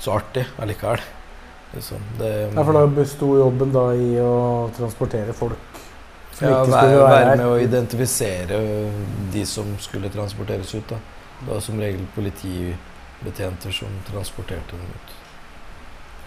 så 0.02 0.14
artig 0.18 0.46
allikevel. 0.62 1.02
Liksom. 1.74 1.98
Det, 2.18 2.30
Ja, 2.54 2.62
for 2.62 2.76
da 2.76 2.86
besto 2.86 3.32
jobben 3.38 3.72
da 3.74 3.84
i 3.96 4.14
å 4.22 4.70
transportere 4.76 5.34
folk 5.36 5.71
ja, 6.42 6.60
være, 6.66 6.98
være 7.00 7.36
med 7.36 7.46
å 7.46 7.58
identifisere 7.62 8.60
de 9.32 9.44
som 9.48 9.72
skulle 9.82 10.10
transporteres 10.12 10.74
ut. 10.74 10.84
Da. 10.90 10.98
Det 11.42 11.50
var 11.50 11.62
som 11.64 11.80
regel 11.80 12.04
politibetjenter 12.14 13.74
som 13.74 13.94
transporterte 14.08 14.78
dem 14.78 14.92
ut. 14.94 15.14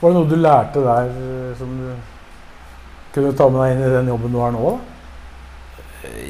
Var 0.01 0.11
det 0.11 0.19
noe 0.19 0.29
du 0.29 0.35
lærte 0.39 0.83
der 0.83 1.11
eh, 1.11 1.53
som 1.59 1.71
du 1.79 1.87
kunne 3.15 3.31
ta 3.37 3.47
med 3.49 3.61
deg 3.63 3.75
inn 3.75 3.85
i 3.85 3.93
den 3.95 4.11
jobben 4.11 4.35
du 4.35 4.41
har 4.43 4.55
nå? 4.55 4.73
da? 4.75 4.91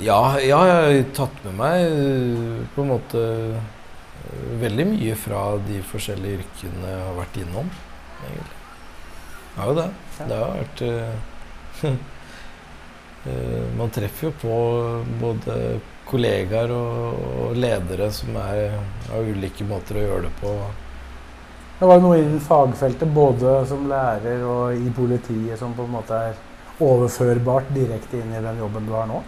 Ja, 0.06 0.20
ja, 0.40 0.60
jeg 0.70 0.76
har 0.76 1.16
tatt 1.18 1.40
med 1.48 1.58
meg 1.60 1.88
øh, 1.90 2.60
på 2.76 2.86
en 2.86 2.92
måte 2.94 3.20
øh, 3.20 4.54
veldig 4.62 4.86
mye 4.94 5.18
fra 5.20 5.42
de 5.66 5.82
forskjellige 5.90 6.44
yrkene 6.44 6.92
jeg 6.94 7.02
har 7.02 7.18
vært 7.18 7.40
innom. 7.42 7.72
egentlig. 8.30 8.60
Jo 9.56 9.74
det. 9.76 9.88
Det 10.20 10.36
har 10.36 10.60
vært 10.60 10.86
Man 13.78 13.90
treffer 13.90 14.28
jo 14.28 14.34
på 14.42 14.56
både 15.22 15.56
kollegaer 16.06 16.72
og, 16.74 17.22
og 17.42 17.56
ledere 17.58 18.12
som 18.14 18.36
er 18.38 18.76
av 19.14 19.26
ulike 19.26 19.66
måter 19.66 19.98
å 19.98 20.04
gjøre 20.04 20.28
det 20.28 20.34
på. 20.42 20.52
Det 21.80 21.88
var 21.90 22.00
noe 22.00 22.20
innen 22.22 22.40
fagfeltet, 22.40 23.10
både 23.12 23.58
som 23.68 23.88
lærer 23.90 24.44
og 24.48 24.78
i 24.78 24.92
politiet, 24.96 25.58
som 25.60 25.74
på 25.76 25.88
en 25.88 25.96
måte 25.98 26.20
er 26.30 26.38
overførbart 26.86 27.72
direkte 27.76 28.22
inn 28.22 28.32
i 28.36 28.44
den 28.44 28.62
jobben 28.62 28.88
du 28.88 28.94
har 28.96 29.10
nå? 29.10 29.20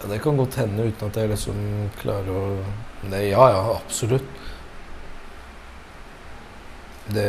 Ja, 0.00 0.08
det 0.12 0.22
kan 0.24 0.40
godt 0.40 0.56
hende 0.60 0.88
uten 0.88 1.08
at 1.08 1.18
jeg 1.20 1.32
liksom 1.32 1.60
klarer 2.00 2.32
å 2.32 2.46
det, 3.10 3.26
Ja, 3.28 3.48
ja, 3.52 3.62
absolutt. 3.76 4.28
Det, 7.06 7.26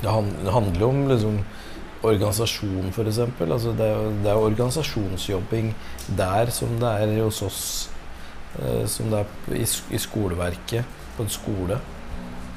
det 0.00 0.10
handler 0.14 0.80
jo 0.80 0.88
om 0.88 1.02
liksom 1.10 1.40
organisasjon, 2.02 2.90
f.eks. 2.92 3.18
Altså 3.40 3.72
det, 3.78 3.86
er- 3.90 4.18
det 4.24 4.30
er 4.30 4.42
organisasjonsjobbing 4.48 5.72
der 6.18 6.50
som 6.54 6.76
det 6.80 6.88
er 7.02 7.22
hos 7.24 7.42
oss. 7.42 7.62
Eh, 8.58 8.86
som 8.88 9.10
det 9.10 9.24
er 9.24 9.56
i, 9.58 9.66
i 9.94 9.98
skoleverket, 9.98 10.84
på 11.16 11.22
en 11.26 11.28
skole. 11.32 11.78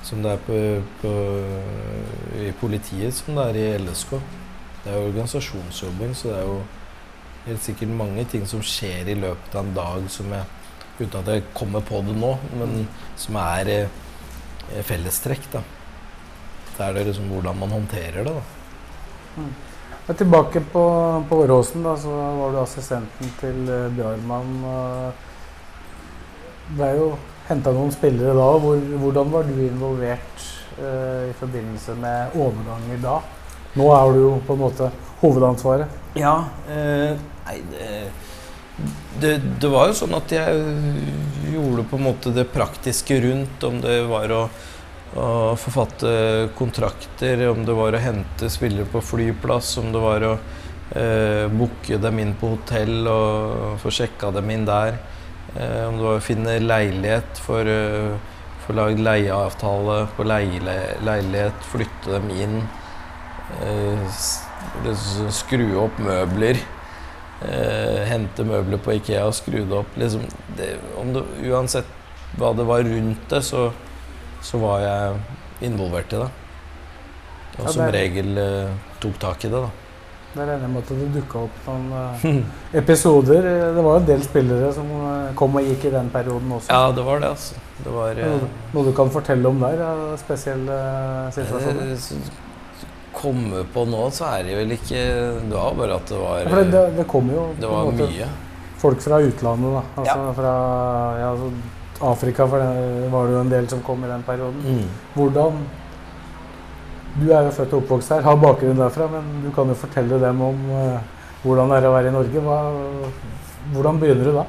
Som 0.03 0.23
det 0.23 0.31
er 0.31 0.43
på, 0.45 0.59
på, 1.01 1.11
i 2.41 2.51
politiet, 2.61 3.13
som 3.13 3.35
det 3.37 3.47
er 3.51 3.59
i 3.61 3.83
LSK. 3.83 4.15
Det 4.83 4.93
er 4.93 5.03
organisasjonsjobbing, 5.09 6.15
så 6.17 6.31
det 6.31 6.37
er 6.39 6.47
jo 6.47 6.61
helt 7.45 7.63
sikkert 7.65 7.89
mange 7.97 8.25
ting 8.29 8.47
som 8.49 8.61
skjer 8.65 9.09
i 9.09 9.17
løpet 9.17 9.55
av 9.57 9.65
en 9.65 9.75
dag 9.77 10.09
som 10.09 10.31
jeg 10.33 10.57
Uten 11.01 11.17
at 11.23 11.29
jeg 11.31 11.43
kommer 11.57 11.81
på 11.81 11.97
det 12.05 12.13
nå, 12.13 12.27
men 12.59 12.83
som 13.17 13.37
er 13.41 13.69
eh, 13.73 14.81
fellestrekk. 14.85 15.47
da. 15.53 15.61
Det 16.75 16.83
er 16.85 16.93
det 16.93 17.05
liksom 17.07 17.31
hvordan 17.31 17.57
man 17.57 17.71
håndterer 17.73 18.19
det. 18.27 18.33
da. 18.35 18.43
Men 19.35 20.17
tilbake 20.17 20.61
på, 20.73 20.83
på 21.29 21.41
Åråsen, 21.43 21.83
da, 21.85 21.95
så 21.97 22.13
var 22.39 22.53
du 22.53 22.61
assistenten 22.61 23.33
til 23.39 23.59
uh, 23.69 23.91
Bjarmann. 23.95 24.55
Uh, 24.65 25.11
ble 26.75 26.89
jo 26.97 27.11
henta 27.49 27.73
noen 27.75 27.93
spillere 27.93 28.33
da. 28.37 28.47
Hvor, 28.63 28.81
hvordan 29.03 29.31
var 29.33 29.47
du 29.47 29.61
involvert 29.65 30.47
uh, 30.79 31.29
i 31.29 31.35
forbindelse 31.39 31.95
med 32.01 32.35
overganger 32.39 32.99
da? 33.03 33.19
Nå 33.79 33.87
er 33.95 34.11
du 34.11 34.19
jo 34.19 34.33
på 34.47 34.57
en 34.57 34.65
måte 34.65 34.91
hovedansvaret. 35.21 35.99
Ja, 36.19 36.35
Uh, 36.67 37.15
nei 37.47 37.61
det, 39.21 39.35
det 39.61 39.69
var 39.69 39.89
jo 39.89 39.97
sånn 39.97 40.13
at 40.17 40.31
jeg 40.33 40.61
gjorde 41.51 41.85
på 41.89 41.99
en 41.99 42.05
måte 42.07 42.33
det 42.33 42.47
praktiske 42.53 43.19
rundt, 43.21 43.63
om 43.67 43.81
det 43.83 43.97
var 44.09 44.31
å 44.33 44.43
å 45.19 45.55
forfatte 45.59 46.11
kontrakter, 46.55 47.43
om 47.49 47.65
det 47.67 47.75
var 47.75 47.95
å 47.95 48.01
hente 48.01 48.49
spillere 48.51 48.87
på 48.87 49.01
flyplass, 49.03 49.75
om 49.81 49.91
det 49.91 50.01
var 50.03 50.25
å 50.27 50.33
eh, 50.95 51.47
booke 51.51 51.99
dem 51.99 52.21
inn 52.23 52.35
på 52.39 52.53
hotell 52.53 53.09
og 53.11 53.79
få 53.83 53.91
sjekka 53.91 54.31
dem 54.37 54.51
inn 54.53 54.67
der. 54.69 54.99
Eh, 55.55 55.81
om 55.89 55.97
det 55.99 56.05
var 56.05 56.19
å 56.19 56.23
finne 56.23 56.59
leilighet 56.63 57.41
for 57.43 57.67
eh, 57.67 58.15
få 58.65 58.77
lagd 58.77 59.01
leieavtale 59.03 60.05
på 60.15 60.25
leile, 60.27 60.77
leilighet, 61.03 61.65
flytte 61.73 62.15
dem 62.15 62.29
inn. 62.31 62.59
Eh, 63.65 64.21
skru 65.33 65.65
opp 65.81 65.99
møbler. 65.99 66.59
Eh, 67.41 68.01
hente 68.07 68.45
møbler 68.45 68.79
på 68.81 68.95
Ikea 68.99 69.25
og 69.27 69.35
skru 69.35 69.63
det 69.63 69.77
opp. 69.81 69.95
Liksom, 69.99 70.23
det, 70.57 70.75
det, 71.15 71.23
uansett 71.49 71.89
hva 72.39 72.53
det 72.55 72.67
var 72.69 72.85
rundt 72.87 73.25
det, 73.33 73.41
så, 73.43 73.71
så 74.41 74.57
var 74.61 74.79
jeg 74.85 75.19
involvert 75.69 76.13
i 76.13 76.21
det. 76.23 76.29
Og 77.59 77.65
Ja, 77.65 77.71
som 77.71 77.85
det- 77.85 77.93
regel 77.93 78.37
uh, 78.37 78.69
tok 78.99 79.19
tak 79.19 79.45
i 79.45 79.49
det, 79.49 79.61
da. 79.61 79.69
Det 80.33 80.39
regner 80.47 80.61
jeg 80.63 80.69
med 80.71 80.81
at 80.81 80.89
det 80.95 81.07
dukka 81.13 81.39
opp 81.43 81.65
noen 81.67 81.89
uh, 81.91 82.43
episoder. 82.81 83.47
Det 83.75 83.83
var 83.83 83.97
en 83.99 84.05
del 84.07 84.21
spillere 84.23 84.69
som 84.73 84.87
uh, 85.01 85.33
kom 85.35 85.57
og 85.59 85.65
gikk 85.67 85.89
i 85.89 85.91
den 85.97 86.09
perioden 86.13 86.53
også. 86.55 86.71
Ja, 86.71 86.91
det 86.95 87.03
var 87.05 87.19
det, 87.19 87.33
altså. 87.35 87.55
Det 87.83 87.91
var 87.91 88.15
Noe, 88.73 88.85
du 88.85 88.93
kan 88.95 89.09
fortelle 89.11 89.49
om 89.49 89.59
der? 89.59 89.79
Ja, 89.81 90.15
spesielle 90.21 90.77
situasjoner? 91.35 91.97
Komme 93.11 93.65
på 93.73 93.83
nå, 93.89 94.05
så 94.15 94.29
er 94.37 94.45
det 94.47 94.53
vel 94.55 94.71
ikke 94.71 94.99
Det 95.49 95.51
var 95.51 95.73
bare 95.75 95.97
at 95.99 96.07
det 96.07 96.19
var 96.21 96.37
Ja, 96.45 96.61
det, 96.63 96.83
det, 96.95 97.05
kom 97.11 97.27
jo 97.33 97.49
Det 97.59 97.67
var 97.67 97.89
mye. 97.91 98.27
folk 98.79 99.01
fra 99.03 99.19
utlandet, 99.19 99.73
da. 99.75 99.81
Altså 99.99 100.33
fra 100.37 100.53
ja, 101.19 101.31
altså 101.33 101.49
Afrika, 102.01 102.47
for 102.47 102.61
det 102.61 103.09
var 103.11 103.27
det 103.27 103.35
jo 103.35 103.41
en 103.43 103.53
del 103.53 103.69
som 103.69 103.81
kom 103.85 104.03
i 104.05 104.09
den 104.09 104.23
perioden. 104.27 104.61
Mm. 104.65 104.89
Hvordan 105.15 105.61
Du 107.11 107.25
er 107.27 107.43
jo 107.43 107.51
født 107.51 107.73
og 107.75 107.81
oppvokst 107.81 108.13
her, 108.13 108.21
har 108.23 108.37
bakgrunn 108.39 108.77
derfra, 108.79 109.09
men 109.11 109.25
du 109.43 109.49
kan 109.51 109.67
jo 109.67 109.73
fortelle 109.75 110.15
dem 110.21 110.41
om 110.45 110.61
eh, 110.71 111.01
hvordan 111.43 111.73
det 111.73 111.79
er 111.81 111.87
å 111.89 111.91
være 111.91 112.07
i 112.07 112.13
Norge. 112.15 112.43
Hva, 112.45 112.59
hvordan 113.73 113.99
begynner 113.99 114.29
du 114.29 114.37
da? 114.37 114.45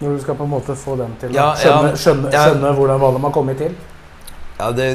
Når 0.00 0.14
du 0.14 0.22
skal 0.22 0.38
på 0.38 0.46
en 0.46 0.52
måte 0.52 0.76
få 0.78 0.94
dem 1.00 1.16
til 1.20 1.34
Ja, 1.34 1.50
å 1.50 1.58
skjønne, 1.58 1.96
skjønne, 1.98 2.30
ja. 2.30 2.44
skjønne 2.46 2.70
hvordan 2.78 3.02
hva 3.02 3.10
de 3.16 3.24
har 3.26 3.34
kommet 3.34 3.58
til. 3.58 3.74
Ja, 4.60 4.70
det, 4.76 4.86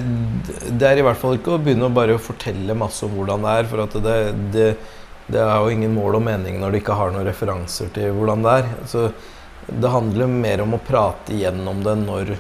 det 0.80 0.88
er 0.88 1.02
i 1.02 1.06
hvert 1.06 1.20
fall 1.20 1.36
ikke 1.36 1.58
å 1.58 1.62
begynne 1.62 1.90
å 1.90 1.94
bare 1.94 2.16
fortelle 2.22 2.74
masse 2.78 3.04
om 3.06 3.14
hvordan 3.18 3.44
det 3.44 3.60
er. 3.60 3.70
For 3.70 4.02
det, 4.08 4.18
det, 4.56 4.72
det 5.28 5.42
er 5.44 5.56
jo 5.60 5.76
ingen 5.76 5.94
mål 6.00 6.20
og 6.22 6.26
mening 6.32 6.62
når 6.62 6.72
du 6.72 6.80
ikke 6.80 6.96
har 6.98 7.12
noen 7.14 7.28
referanser 7.28 7.92
til 7.96 8.16
hvordan 8.16 8.46
det 8.46 8.56
er. 8.62 8.76
Så 8.90 9.10
det 9.68 9.90
handler 9.90 10.30
mer 10.30 10.62
om 10.66 10.76
å 10.78 10.82
prate 10.86 11.34
igjennom 11.34 11.84
det 11.86 11.96
når 12.04 12.36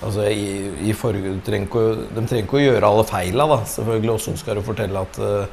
Altså 0.00 0.24
i, 0.32 0.70
i 0.88 0.94
du 0.96 1.40
trenger 1.44 1.68
å- 1.76 2.08
De 2.14 2.22
trenger 2.24 2.46
ikke 2.46 2.56
å 2.56 2.62
gjøre 2.64 2.88
alle 2.88 3.04
feila, 3.04 3.46
da. 3.46 3.58
Selvfølgelig 3.68 4.14
også 4.14 4.36
skal 4.40 4.56
du 4.56 4.62
fortelle 4.64 4.96
at 4.96 5.18
uh, 5.20 5.44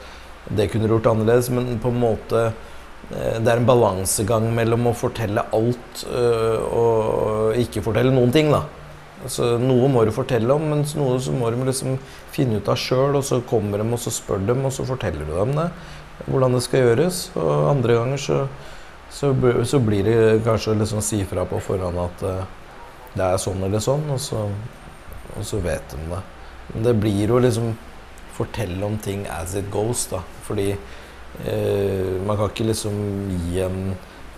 det 0.55 0.69
kunne 0.71 0.87
du 0.87 0.93
gjort 0.93 1.09
annerledes, 1.11 1.49
men 1.51 1.77
på 1.83 1.89
en 1.91 1.99
måte 1.99 2.43
uh, 2.53 3.39
det 3.43 3.51
er 3.51 3.57
en 3.57 3.67
balansegang 3.67 4.47
mellom 4.55 4.87
å 4.87 4.95
fortelle 4.95 5.43
alt 5.51 6.05
uh, 6.07 6.63
og 6.63 7.59
ikke 7.59 7.83
fortelle 7.83 8.13
noen 8.15 8.31
ting. 8.31 8.47
da. 8.53 8.63
Altså, 9.25 9.57
noe 9.59 9.89
må 9.91 10.05
du 10.05 10.13
fortelle 10.15 10.55
om, 10.55 10.63
mens 10.71 10.95
noe 10.95 11.19
så 11.19 11.33
må 11.35 11.51
du 11.51 11.59
liksom 11.67 11.97
finne 12.31 12.61
ut 12.61 12.71
av 12.71 12.79
sjøl. 12.79 13.17
Og 13.19 13.25
så 13.27 13.41
kommer 13.49 13.83
de 13.83 13.91
og 13.91 13.99
så 13.99 14.13
spør 14.15 14.47
dem, 14.47 14.63
og 14.63 14.71
så 14.71 14.87
forteller 14.87 15.27
du 15.27 15.35
dem 15.35 15.55
det. 15.57 15.67
Hvordan 16.27 16.55
det 16.55 16.63
skal 16.63 16.85
gjøres. 16.85 17.21
Og 17.35 17.67
andre 17.73 17.99
ganger 17.99 18.23
så, 18.29 18.39
så, 19.09 19.33
så 19.65 19.79
blir 19.79 20.03
det 20.03 20.43
kanskje 20.45 20.75
liksom 20.77 21.01
si 21.01 21.23
fra 21.25 21.45
på 21.47 21.59
forhånd 21.63 21.99
at 22.03 22.23
eh, 22.27 22.41
det 23.17 23.25
er 23.25 23.41
sånn 23.41 23.63
eller 23.65 23.81
sånn, 23.81 24.05
og 24.13 24.19
så, 24.21 24.43
og 25.33 25.45
så 25.45 25.61
vet 25.63 25.93
de 25.93 26.09
det. 26.11 26.21
Men 26.73 26.85
det 26.85 26.95
blir 26.99 27.33
jo 27.33 27.39
liksom 27.41 27.71
fortelle 28.37 28.83
om 28.85 28.97
ting 29.01 29.25
as 29.31 29.55
it 29.57 29.71
goes, 29.73 30.05
da. 30.11 30.21
Fordi 30.45 30.69
eh, 30.73 32.13
man 32.27 32.37
kan 32.37 32.51
ikke 32.51 32.69
liksom 32.69 32.99
gi 33.47 33.63
en 33.65 33.95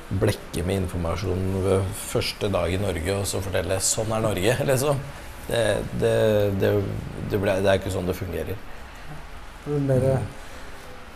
blekke 0.09 0.63
med 0.65 0.85
informasjon 0.85 1.43
ved 1.65 1.89
første 2.09 2.49
dag 2.49 2.73
i 2.73 2.81
Norge 2.81 3.13
og 3.13 3.27
så 3.29 3.41
fortelle 3.45 3.77
'sånn 3.77 4.13
er 4.15 4.23
Norge', 4.25 4.57
liksom. 4.71 5.01
Det, 5.49 5.61
det, 6.01 6.15
det, 6.61 6.71
det, 7.31 7.37
ble, 7.41 7.55
er 7.57 7.79
ikke 7.79 7.93
sånn 7.93 8.05
det 8.05 8.13
fungerer. 8.17 8.57
Det 9.65 9.79
ble, 9.85 10.17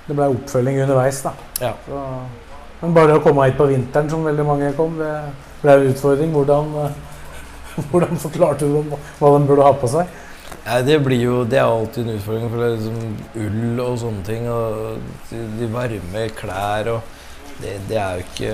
det 0.08 0.16
ble 0.18 0.30
oppfølging 0.34 0.80
underveis, 0.84 1.22
da. 1.22 1.34
Ja. 1.62 1.74
Så, 1.86 2.00
men 2.84 2.92
bare 2.92 3.16
å 3.16 3.22
komme 3.24 3.46
hit 3.48 3.56
på 3.56 3.70
vinteren, 3.70 4.10
som 4.12 4.26
veldig 4.28 4.44
mange 4.44 4.74
kom, 4.76 4.98
det 5.00 5.12
ble 5.62 5.76
en 5.78 5.86
utfordring. 5.94 6.34
Hvordan, 6.36 6.74
eh, 6.84 6.98
hvordan 7.94 8.20
forklarte 8.20 8.68
du 8.68 8.76
dem 8.76 8.90
hva 9.22 9.30
de 9.38 9.48
burde 9.48 9.68
ha 9.70 9.72
på 9.80 9.90
seg? 9.94 10.20
Nei, 10.64 10.80
det 10.86 11.00
blir 11.04 11.20
jo 11.20 11.38
Det 11.50 11.58
er 11.60 11.66
alltid 11.66 12.04
en 12.04 12.18
utfordring, 12.18 12.50
for 12.52 12.60
det 12.60 12.68
er 12.68 12.76
liksom 12.76 13.46
ull 13.46 13.80
og 13.86 13.96
sånne 14.04 14.26
ting. 14.28 14.50
Og 14.52 15.32
de, 15.32 15.70
varme 15.72 16.26
klær 16.36 16.92
og 16.98 17.16
det, 17.64 17.78
det 17.88 17.98
er 18.02 18.20
jo 18.20 18.28
ikke 18.28 18.54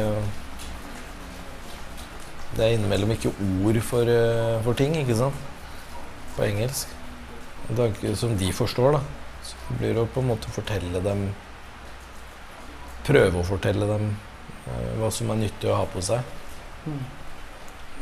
Det 2.54 2.64
er 2.66 2.78
innimellom 2.78 3.18
ikke 3.18 3.34
ord 3.34 3.82
for, 3.90 4.14
eh, 4.14 4.56
for 4.66 4.78
ting, 4.78 4.94
ikke 5.02 5.18
sant? 5.18 5.46
På 6.38 6.46
engelsk. 6.46 6.94
Som 8.18 8.38
de 8.38 8.54
forstår, 8.54 9.00
da. 9.00 9.06
Så 9.46 9.78
blir 9.78 9.98
det 9.98 10.06
å 10.06 10.10
på 10.10 10.22
en 10.22 10.36
måte 10.36 10.54
fortelle 10.54 11.02
dem 11.02 11.32
Prøve 13.10 13.42
å 13.42 13.48
fortelle 13.48 13.88
dem 13.90 14.12
eh, 14.70 14.90
hva 15.00 15.10
som 15.14 15.32
er 15.34 15.42
nyttig 15.42 15.72
å 15.72 15.80
ha 15.80 15.86
på 15.90 16.02
seg. 16.06 16.36
Mm. 16.86 17.00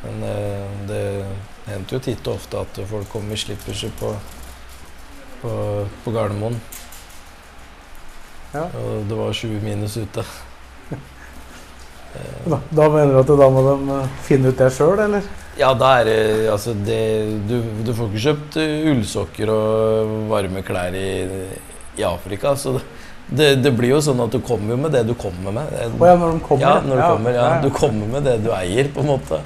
Men 0.01 0.25
eh, 0.27 0.73
det 0.89 1.03
hendte 1.69 1.95
jo 1.95 2.01
titt 2.03 2.27
og 2.27 2.41
ofte 2.41 2.63
at 2.65 2.81
folk 2.89 3.07
kom 3.13 3.29
i 3.31 3.39
slipperser 3.39 3.93
på, 3.99 4.11
på, 5.41 5.53
på 6.03 6.13
Gardermoen. 6.15 6.59
Ja. 8.51 8.67
Og 8.79 9.07
det 9.07 9.19
var 9.19 9.33
20 9.35 9.63
minus 9.63 9.97
ute. 9.99 10.27
Da, 12.47 12.57
da 12.73 12.85
mener 12.89 13.11
du 13.13 13.17
at 13.19 13.29
da 13.29 13.47
må 13.51 13.61
de 13.61 13.73
eh, 13.93 14.13
finne 14.25 14.49
ut 14.49 14.57
det 14.57 14.71
sjøl, 14.73 14.97
eller? 15.03 15.25
Ja, 15.59 15.67
da 15.77 15.91
er 15.99 16.07
Altså, 16.49 16.73
det 16.73 17.01
Du, 17.49 17.59
du 17.85 17.91
får 17.93 18.07
ikke 18.09 18.23
kjøpt 18.23 18.57
ullsokker 18.93 19.51
og 19.53 20.13
varme 20.31 20.63
klær 20.65 20.95
i, 20.97 21.09
i 21.99 22.05
Afrika, 22.07 22.55
så 22.57 22.77
det, 22.77 22.85
det, 23.27 23.55
det 23.59 23.71
blir 23.75 23.91
jo 23.91 23.99
sånn 24.03 24.21
at 24.23 24.31
du 24.31 24.39
kommer 24.39 24.71
jo 24.75 24.79
med 24.79 24.93
det 24.95 25.03
du 25.07 25.13
kommer 25.19 25.51
med. 25.51 25.71
Oh, 25.99 26.07
ja, 26.07 26.15
når 26.15 26.37
de 26.37 26.41
kommer? 26.45 26.63
Ja, 26.63 26.73
når 26.79 26.95
du 26.95 27.03
kommer, 27.03 27.03
ja. 27.03 27.11
kommer, 27.11 27.33
ja. 27.35 27.61
Du 27.61 27.69
kommer 27.75 28.11
med 28.15 28.23
det 28.23 28.37
du 28.45 28.51
eier, 28.55 28.91
på 28.93 29.03
en 29.03 29.09
måte. 29.11 29.41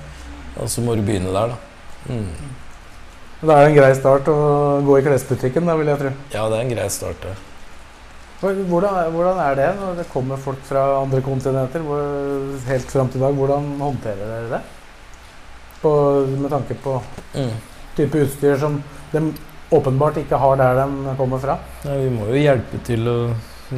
Og 0.62 0.70
så 0.70 0.84
må 0.86 0.96
du 0.96 1.02
begynne 1.06 1.34
der, 1.34 1.56
da. 1.56 2.14
Mm. 2.14 2.52
Da 3.42 3.56
er 3.56 3.64
det 3.66 3.72
en 3.72 3.78
grei 3.80 3.94
start 3.98 4.28
å 4.30 4.36
gå 4.86 5.00
i 5.00 5.06
klesbutikken, 5.06 5.66
da, 5.66 5.74
vil 5.80 5.90
jeg 5.90 6.02
tro. 6.04 6.12
Ja, 6.36 6.46
det 6.52 6.60
er 6.60 6.68
en 6.68 6.76
grei 6.76 6.86
start, 6.94 7.26
det. 7.26 7.34
Hvordan, 8.42 9.12
hvordan 9.14 9.38
er 9.38 9.58
det 9.58 9.68
når 9.78 9.98
det 10.02 10.08
kommer 10.10 10.38
folk 10.42 10.62
fra 10.66 10.86
andre 11.02 11.22
kontinenter? 11.26 11.84
Hvor, 11.86 12.02
helt 12.68 12.90
fram 12.90 13.10
til 13.10 13.22
i 13.22 13.26
dag, 13.26 13.36
hvordan 13.38 13.68
håndterer 13.82 14.22
dere 14.22 14.48
det? 14.56 14.62
På, 15.82 15.92
med 16.30 16.50
tanke 16.54 16.78
på 16.82 17.00
Mm. 17.34 17.54
type 17.96 18.18
utstyr 18.26 18.58
som 18.60 18.84
de 19.14 19.22
åpenbart 19.72 20.18
ikke 20.20 20.38
har 20.38 20.58
der 20.60 20.82
de 20.82 21.14
kommer 21.18 21.40
fra. 21.40 21.58
Nei, 21.86 21.98
vi 22.04 22.10
må 22.14 22.28
jo 22.28 22.42
hjelpe 22.42 22.80
til 22.84 23.08
å 23.08 23.16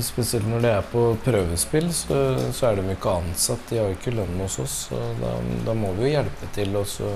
Spesielt 0.01 0.47
når 0.49 0.63
de 0.63 0.69
er 0.73 0.85
på 0.89 1.01
prøvespill, 1.21 1.91
så, 1.93 2.15
så 2.55 2.69
er 2.69 2.79
de 2.79 2.87
jo 2.87 2.95
ikke 2.95 3.11
ansatt. 3.19 3.67
De 3.69 3.77
har 3.77 3.91
jo 3.91 3.97
ikke 3.97 4.13
lønn 4.15 4.39
hos 4.41 4.57
oss. 4.63 4.77
Så 4.87 5.01
da, 5.19 5.35
da 5.67 5.75
må 5.77 5.91
vi 5.93 6.07
jo 6.07 6.13
hjelpe 6.15 6.49
til 6.55 6.73
og 6.79 6.87
så, 6.89 7.11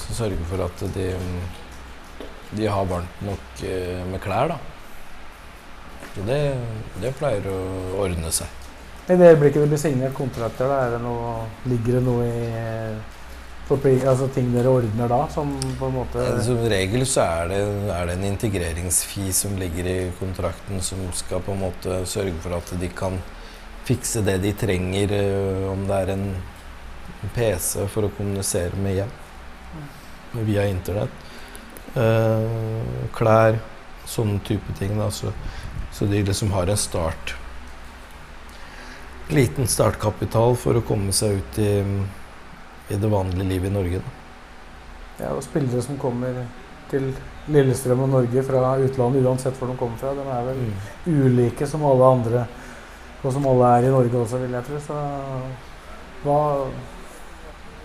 så 0.00 0.16
sørge 0.22 0.40
for 0.48 0.64
at 0.64 0.84
de, 0.94 1.10
de 2.56 2.70
har 2.72 2.88
varmt 2.88 3.20
nok 3.26 3.64
eh, 3.68 4.00
med 4.08 4.22
klær, 4.24 4.54
da. 4.54 4.58
Så 6.14 6.24
det, 6.28 6.40
det 7.04 7.12
pleier 7.20 7.46
å 7.52 7.60
ordne 8.00 8.32
seg. 8.32 8.48
I 9.10 9.16
det 9.18 9.32
øyeblikket 9.34 9.64
det 9.64 9.68
blir 9.72 9.80
signert 9.82 10.16
kontrakter, 10.16 10.70
da 10.72 10.94
det 10.94 11.02
noe, 11.04 11.34
ligger 11.68 11.98
det 11.98 12.02
noe 12.06 12.26
i 12.28 12.48
altså 13.70 14.28
ting 14.34 14.50
dere 14.52 14.68
ordner 14.68 15.08
da, 15.08 15.28
som 15.30 15.52
på 15.78 15.86
en 15.86 15.94
måte 15.94 16.24
Som 16.44 16.58
regel 16.68 17.06
så 17.06 17.22
er 17.22 17.52
det, 17.52 17.60
er 17.94 18.06
det 18.06 18.16
en 18.18 18.24
integreringsfi 18.32 19.32
som 19.32 19.56
ligger 19.56 19.86
i 19.86 20.12
kontrakten, 20.18 20.80
som 20.82 20.98
skal 21.14 21.40
på 21.40 21.52
en 21.52 21.62
måte 21.62 22.02
sørge 22.06 22.34
for 22.42 22.56
at 22.58 22.72
de 22.80 22.88
kan 22.88 23.20
fikse 23.84 24.22
det 24.22 24.38
de 24.42 24.52
trenger, 24.52 25.12
eh, 25.12 25.70
om 25.70 25.86
det 25.88 25.94
er 26.02 26.14
en 26.14 26.26
PC 27.34 27.86
for 27.88 28.06
å 28.06 28.12
kommunisere 28.16 28.78
med 28.78 29.00
hjem 29.00 29.12
via 30.46 30.66
internett. 30.66 31.12
Uh, 31.92 32.80
klær, 33.12 33.58
sånne 34.08 34.40
type 34.46 34.74
ting. 34.78 34.94
Da, 34.96 35.10
så, 35.12 35.32
så 35.92 36.08
de 36.08 36.22
liksom 36.24 36.52
har 36.56 36.70
en 36.72 36.80
start 36.80 37.36
Liten 39.32 39.68
startkapital 39.70 40.56
for 40.60 40.76
å 40.76 40.82
komme 40.84 41.12
seg 41.14 41.38
ut 41.38 41.58
i, 41.62 41.68
i 42.92 42.98
det 43.00 43.10
vanlige 43.12 43.48
livet 43.48 43.70
i 43.70 43.74
Norge. 43.74 44.02
Ja, 45.20 45.32
og 45.34 45.42
spillere 45.44 45.82
som 45.84 45.98
kommer 46.00 46.42
til 46.90 47.10
Lillestrøm 47.52 48.04
og 48.04 48.08
Norge 48.12 48.42
fra 48.46 48.76
utlandet, 48.84 49.24
uansett 49.26 49.56
hvor 49.58 49.70
de 49.72 49.76
kommer 49.80 49.98
fra, 49.98 50.12
de 50.14 50.20
er 50.28 50.44
vel 50.50 50.60
Mm. 50.62 50.72
ulike 51.06 51.66
som 51.66 51.84
alle 51.88 52.04
andre, 52.04 52.46
og 53.22 53.32
som 53.32 53.46
alle 53.46 53.70
er 53.78 53.88
i 53.88 53.92
Norge 53.94 54.18
også, 54.24 54.38
vil 54.42 54.52
jeg 54.52 54.64
tro. 54.64 54.80
Så 54.80 54.98
hva 56.24 56.40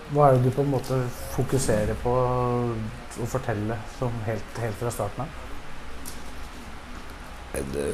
Hva 0.07 0.29
er 0.29 0.37
det 0.37 0.43
du 0.45 0.51
på 0.55 0.61
en 0.63 0.69
måte 0.71 0.97
fokuserer 1.33 1.93
på 1.99 2.09
å 2.09 3.25
fortelle 3.27 3.75
som 3.99 4.13
helt, 4.25 4.59
helt 4.63 4.77
fra 4.79 4.89
starten 4.89 5.25
av? 5.25 5.27
Det, 7.73 7.87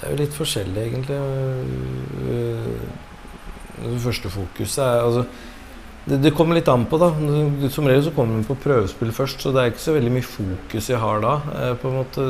det 0.00 0.02
er 0.02 0.10
jo 0.10 0.16
litt 0.18 0.34
forskjellig, 0.34 0.82
egentlig. 0.88 1.18
Det 3.78 4.02
første 4.02 4.32
fokuset 4.32 4.84
er 4.84 5.04
altså 5.04 5.24
det, 6.04 6.16
det, 6.24 6.32
kommer 6.32 6.56
litt 6.56 6.68
an 6.72 6.86
på, 6.88 6.98
da. 7.00 7.10
Som 7.72 7.88
regel 7.88 8.06
så 8.06 8.12
kommer 8.16 8.40
vi 8.40 8.48
på 8.48 8.56
prøvespill 8.62 9.12
først, 9.14 9.42
så 9.44 9.52
det 9.52 9.62
er 9.62 9.72
ikke 9.72 9.82
så 9.82 9.96
veldig 9.96 10.12
mye 10.14 10.26
fokus 10.26 10.88
jeg 10.90 11.00
har 11.02 11.20
da. 11.22 11.34
Eh, 11.60 11.74
på 11.80 11.90
en 11.90 11.98
måte 12.00 12.28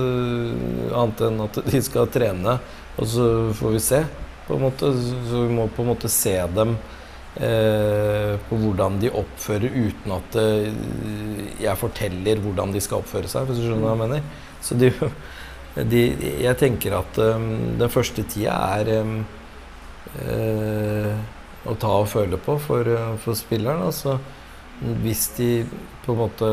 Annet 0.90 1.22
enn 1.28 1.44
at 1.46 1.60
de 1.70 1.82
skal 1.86 2.10
trene, 2.12 2.56
og 2.98 3.08
så 3.08 3.28
får 3.56 3.76
vi 3.76 3.84
se. 3.84 4.02
på 4.48 4.56
en 4.56 4.64
måte, 4.66 4.90
Så 5.30 5.46
vi 5.46 5.54
må 5.54 5.68
på 5.68 5.82
en 5.84 5.92
måte 5.92 6.10
se 6.10 6.34
dem 6.56 6.74
eh, 7.36 8.34
på 8.48 8.58
hvordan 8.58 8.98
de 9.00 9.12
oppfører 9.14 9.70
uten 9.70 10.16
at 10.18 10.38
eh, 10.42 10.72
jeg 11.62 11.78
forteller 11.78 12.42
hvordan 12.42 12.74
de 12.74 12.82
skal 12.82 13.04
oppføre 13.04 13.30
seg, 13.30 13.46
hvis 13.46 13.62
du 13.62 13.68
skjønner 13.68 13.86
hva 13.86 13.94
jeg 13.94 14.02
mener. 14.02 14.22
Så 14.60 14.74
de, 14.74 14.90
de, 15.86 16.02
jeg 16.42 16.58
tenker 16.58 16.98
at 16.98 17.20
um, 17.22 17.78
den 17.78 17.92
første 17.92 18.26
tida 18.28 18.58
er 18.80 18.90
um, 19.04 19.20
uh, 20.18 21.14
å 21.70 21.76
ta 21.78 21.92
og 22.00 22.08
føle 22.10 22.38
på 22.40 22.56
for, 22.62 22.88
uh, 22.88 23.14
for 23.22 23.38
spilleren. 23.38 23.84
Altså, 23.86 24.18
hvis 25.04 25.28
de 25.36 25.50
på 26.04 26.14
en 26.14 26.20
måte 26.22 26.50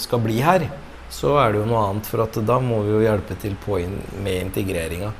skal 0.00 0.22
bli 0.24 0.40
her, 0.44 0.68
så 1.12 1.36
er 1.40 1.52
det 1.52 1.62
jo 1.62 1.68
noe 1.70 1.84
annet. 1.88 2.08
For 2.10 2.42
da 2.44 2.58
må 2.62 2.82
vi 2.84 2.94
jo 2.94 3.04
hjelpe 3.04 3.36
til 3.40 3.56
på 3.60 3.80
in 3.82 3.98
med 4.24 4.48
integreringa. 4.48 5.12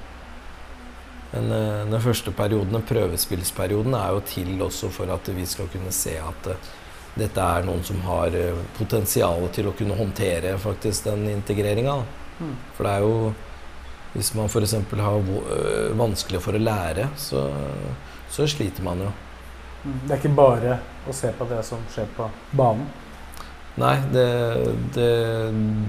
Men 1.34 1.50
eh, 1.50 1.84
den 1.90 2.02
første 2.02 2.30
perioden, 2.36 2.76
den 2.76 2.86
prøvespillsperioden, 2.86 3.96
er 3.98 4.12
jo 4.14 4.20
til 4.28 4.60
også 4.62 4.90
for 4.94 5.10
at 5.10 5.30
vi 5.34 5.46
skal 5.50 5.70
kunne 5.72 5.90
se 5.94 6.14
at 6.20 6.50
dette 7.14 7.42
er 7.42 7.66
noen 7.66 7.82
som 7.86 7.98
har 8.06 8.34
potensial 8.76 9.48
til 9.54 9.70
å 9.70 9.74
kunne 9.78 9.96
håndtere 9.98 10.56
faktisk 10.62 11.08
den 11.08 11.28
integreringa. 11.32 11.96
Mm. 12.38 12.54
For 12.76 12.86
det 12.86 12.92
er 12.92 13.06
jo 13.06 13.18
Hvis 14.14 14.30
man 14.36 14.46
f.eks. 14.46 14.76
har 14.94 15.16
øh, 15.18 15.94
vanskelig 15.98 16.40
for 16.42 16.54
å 16.54 16.62
lære, 16.62 17.08
så, 17.18 17.48
så 18.30 18.46
sliter 18.50 18.84
man 18.86 19.02
jo. 19.02 19.12
Mm. 19.84 19.96
Det 20.04 20.12
er 20.14 20.20
ikke 20.20 20.36
bare 20.38 20.76
å 21.10 21.14
se 21.14 21.32
på 21.34 21.46
det 21.50 21.60
som 21.66 21.82
skjer 21.92 22.06
på 22.16 22.28
banen? 22.56 22.86
Nei, 23.74 23.96
det, 24.14 24.26
det, 24.94 25.08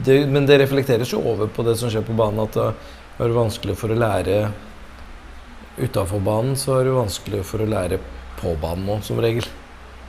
det, 0.07 0.15
men 0.33 0.47
det 0.49 0.57
reflekteres 0.63 1.11
jo 1.13 1.21
over 1.21 1.51
på 1.53 1.63
det 1.67 1.75
som 1.77 1.91
skjer 1.93 2.05
på 2.07 2.15
banen. 2.17 2.41
At 2.47 2.57
det 2.57 3.27
er 3.27 3.35
vanskelig 3.35 3.77
for 3.77 3.93
å 3.93 3.99
lære 3.99 4.39
utafor 5.77 6.23
banen, 6.23 6.55
så 6.57 6.79
er 6.79 6.87
det 6.87 6.95
vanskelig 6.95 7.43
for 7.45 7.61
å 7.61 7.69
lære 7.69 7.99
på 8.39 8.55
banen 8.61 8.89
òg, 8.95 9.05
som 9.05 9.21
regel. 9.21 9.45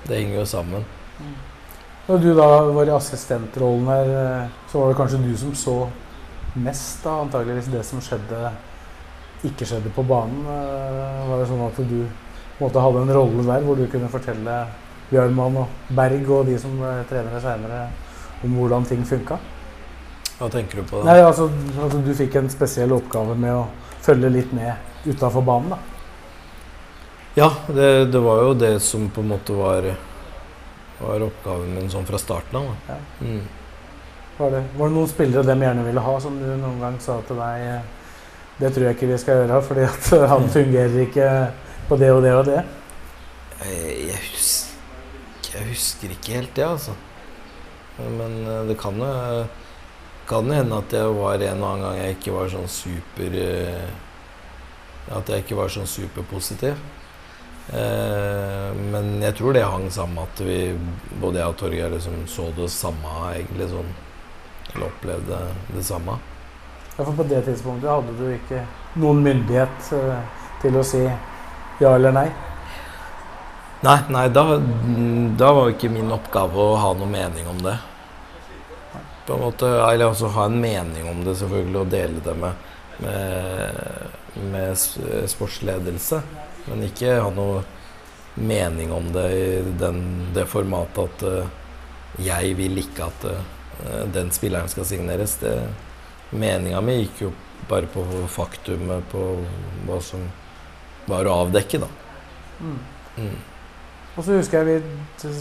Det 0.06 0.16
henger 0.16 0.40
jo 0.40 0.48
sammen. 0.48 0.88
Mm. 1.20 1.36
Når 2.06 2.20
du 2.22 2.28
da 2.38 2.48
var 2.70 2.86
i 2.86 2.94
assistentrollen 2.94 3.88
her, 3.90 4.10
øh, 4.22 4.58
så 4.70 4.80
var 4.80 4.92
det 4.92 4.98
kanskje 5.00 5.22
du 5.24 5.32
som 5.38 5.54
så 5.58 5.76
mest, 6.56 7.04
da, 7.04 7.20
antageligvis 7.24 7.70
det 7.72 7.84
som 7.86 8.00
skjedde 8.04 8.50
ikke 9.44 9.66
skjedde 9.68 9.92
på 9.94 10.04
banen. 10.06 10.44
Eh, 10.48 11.26
var 11.28 11.40
det 11.40 11.48
sånn 11.50 11.64
at 11.66 11.80
du 11.88 11.98
måte, 12.60 12.82
hadde 12.82 13.02
en 13.04 13.14
rolle 13.16 13.44
der 13.46 13.66
hvor 13.66 13.78
du 13.78 13.86
kunne 13.92 14.10
fortelle 14.12 14.60
Bjørnmann 15.10 15.58
og 15.60 15.92
Berg 15.96 16.30
og 16.32 16.48
de 16.48 16.56
som 16.58 16.72
ble 16.80 16.94
trenere 17.10 17.42
seinere, 17.42 17.82
om 18.44 18.56
hvordan 18.58 18.86
ting 18.88 19.04
funka? 19.06 19.38
Hva 20.36 20.48
tenker 20.52 20.80
du 20.80 20.88
på 20.88 21.00
da? 21.00 21.12
Nei, 21.12 21.20
altså, 21.24 21.48
altså, 21.80 22.00
Du 22.04 22.12
fikk 22.16 22.36
en 22.36 22.50
spesiell 22.52 22.92
oppgave 22.92 23.36
med 23.38 23.54
å 23.54 23.66
følge 24.04 24.32
litt 24.32 24.50
med 24.56 25.06
utafor 25.06 25.44
banen, 25.46 25.76
da. 25.76 25.78
Ja, 27.36 27.50
det, 27.68 28.12
det, 28.12 28.20
var 28.24 28.42
jo 28.42 28.52
det 28.56 28.78
som 28.80 29.10
på 29.12 29.20
en 29.20 29.28
måte 29.28 29.52
var, 29.56 29.86
var 30.98 31.24
oppgaven 31.26 31.74
min 31.76 31.90
sånn 31.92 32.06
fra 32.08 32.20
starten 32.20 32.62
av. 32.62 32.70
Ja. 32.88 32.96
Mm. 33.20 33.42
Var 34.38 34.50
det, 34.50 34.64
var 34.76 34.90
det 34.90 34.92
noen 34.92 35.08
spillere 35.08 35.48
de 35.48 35.54
gjerne 35.64 35.84
ville 35.86 36.02
ha, 36.04 36.14
som 36.20 36.34
du 36.36 36.48
noen 36.60 36.80
gang 36.82 36.96
sa 37.00 37.14
til 37.24 37.38
deg 37.40 37.62
eh, 37.64 37.86
Det 38.60 38.68
tror 38.72 38.84
jeg 38.84 38.96
ikke 38.98 39.08
vi 39.08 39.20
skal 39.22 39.40
gjøre, 39.40 39.60
fordi 39.64 39.86
at 39.88 40.08
eh, 40.12 40.24
han 40.32 40.48
fungerer 40.52 40.96
ikke 41.06 41.28
på 41.88 41.96
det 42.02 42.10
og 42.12 42.20
det 42.24 42.34
og 42.36 42.42
det? 42.50 42.58
Eh, 43.64 44.10
jeg 44.10 44.20
husker, 44.26 44.74
jeg 45.54 45.70
husker 45.70 46.12
ikke 46.12 46.36
helt 46.36 46.52
det, 46.58 46.68
altså. 46.68 46.96
Men 47.96 48.42
det 48.68 48.76
kan 48.76 49.00
jo 49.00 49.08
kan 50.28 50.50
hende 50.50 50.82
at 50.82 50.92
jeg 50.92 51.16
var 51.16 51.40
en 51.40 51.62
og 51.62 51.68
annen 51.70 51.84
gang 51.86 51.98
jeg 52.02 52.16
ikke 52.16 52.32
var 52.34 52.48
sånn 52.50 52.66
super 52.68 53.36
At 55.16 55.30
jeg 55.30 55.44
ikke 55.44 55.56
var 55.56 55.70
sånn 55.72 55.86
superpositiv. 55.88 56.74
men 57.70 59.22
jeg 59.22 59.34
tror 59.38 59.54
det 59.54 59.62
hang 59.64 59.86
sammen 59.90 60.18
med 60.18 60.28
at 60.28 60.42
vi, 60.44 60.58
både 61.22 61.38
jeg 61.38 61.54
og 61.54 61.56
Torgeir 61.56 61.94
liksom 61.94 62.26
så 62.28 62.50
det 62.58 62.68
samme 62.70 63.14
egentlig 63.32 63.70
sånn 63.70 63.94
eller 64.74 64.86
opplevde 64.86 65.38
det 65.74 65.84
samme. 65.84 66.18
Ja, 66.96 67.04
for 67.04 67.12
på 67.12 67.22
det 67.22 67.42
tidspunktet 67.42 67.90
hadde 67.90 68.14
du 68.16 68.28
ikke 68.32 68.62
noen 68.96 69.20
myndighet 69.24 69.90
uh, 69.92 70.20
til 70.62 70.78
å 70.80 70.84
si 70.86 71.02
ja 71.80 71.90
eller 71.92 72.14
nei? 72.16 72.28
Nei, 73.84 73.98
nei 74.08 74.24
da, 74.32 74.44
da 75.36 75.50
var 75.52 75.74
ikke 75.74 75.92
min 75.92 76.12
oppgave 76.14 76.56
å 76.56 76.78
ha 76.80 76.94
noen 76.96 77.12
mening 77.12 77.50
om 77.50 77.60
det. 77.60 77.74
På 79.26 79.36
en 79.36 79.42
måte, 79.42 79.68
Eller 79.68 80.06
altså 80.06 80.30
ha 80.32 80.46
en 80.46 80.60
mening 80.60 81.08
om 81.10 81.20
det, 81.26 81.34
selvfølgelig, 81.36 81.80
og 81.82 81.90
dele 81.92 82.22
det 82.24 82.34
med, 82.40 82.64
med, 83.04 84.46
med 84.54 84.78
sportsledelse. 85.28 86.22
Men 86.70 86.86
ikke 86.86 87.18
ha 87.20 87.28
noe 87.34 87.60
mening 88.36 88.94
om 88.94 89.10
det 89.12 89.26
i 89.34 89.44
den, 89.80 90.00
det 90.34 90.46
formatet 90.48 91.04
at 91.04 91.26
uh, 91.28 92.24
jeg 92.24 92.56
vil 92.56 92.80
ikke 92.80 93.10
at 93.10 93.28
uh, 93.28 93.36
Eh, 93.36 93.55
den 94.14 94.30
spilleren 94.34 94.68
skal 94.72 94.86
signeres. 94.88 95.38
Meninga 96.30 96.80
mi 96.82 97.00
gikk 97.02 97.20
jo 97.26 97.32
bare 97.68 97.88
på 97.90 98.04
faktumet 98.30 99.04
på 99.12 99.26
hva 99.86 100.00
som 100.02 100.22
var 101.06 101.28
å 101.28 101.42
avdekke, 101.44 101.82
da. 101.82 101.90
Mm. 102.60 102.78
Mm. 103.16 103.36
Og 104.16 104.24
så 104.24 104.38
husker 104.38 104.64
jeg 104.64 104.80
vi 104.80 105.32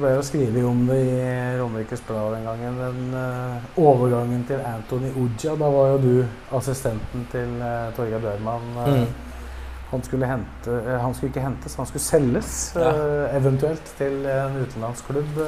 ble 0.00 0.16
å 0.18 0.22
skrive 0.26 0.62
om 0.66 0.80
det 0.88 0.96
i 0.98 1.18
Romerikes 1.60 2.00
Blad 2.08 2.34
den 2.34 2.48
gangen. 2.48 2.80
Den 2.80 3.12
uh, 3.14 3.68
overgangen 3.78 4.42
til 4.48 4.64
Anthony 4.66 5.12
Uja. 5.14 5.54
Da 5.54 5.68
var 5.70 5.92
jo 5.92 6.00
du 6.02 6.56
assistenten 6.58 7.28
til 7.30 7.54
uh, 7.62 7.92
Torgeir 7.94 8.24
Bjørman. 8.24 8.66
Uh, 8.80 8.88
mm. 8.90 9.44
han, 9.92 10.02
skulle 10.08 10.30
hente, 10.32 10.80
han 11.04 11.14
skulle 11.14 11.30
ikke 11.30 11.44
hentes, 11.44 11.78
han 11.78 11.86
skulle 11.86 12.02
selges 12.08 12.56
ja. 12.74 12.90
eventuelt 13.38 13.94
til 14.00 14.26
en 14.26 14.58
utenlandsklubb. 14.64 15.38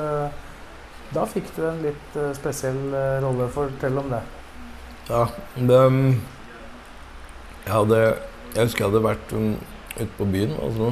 Da 1.14 1.24
fikk 1.24 1.48
du 1.56 1.62
en 1.64 1.80
litt 1.80 2.16
uh, 2.18 2.30
spesiell 2.36 2.78
uh, 2.92 3.18
rolle. 3.24 3.48
Fortell 3.52 3.96
om 4.00 4.10
det. 4.12 4.20
Ja, 5.08 5.24
det 5.56 5.78
Jeg 7.64 7.72
hadde 7.72 8.00
Jeg 8.54 8.66
husker 8.66 8.84
jeg 8.84 8.90
hadde 8.90 9.04
vært 9.06 9.32
um, 9.36 9.54
ute 9.96 10.10
på 10.18 10.26
byen, 10.28 10.52
og 10.60 10.74
så 10.76 10.90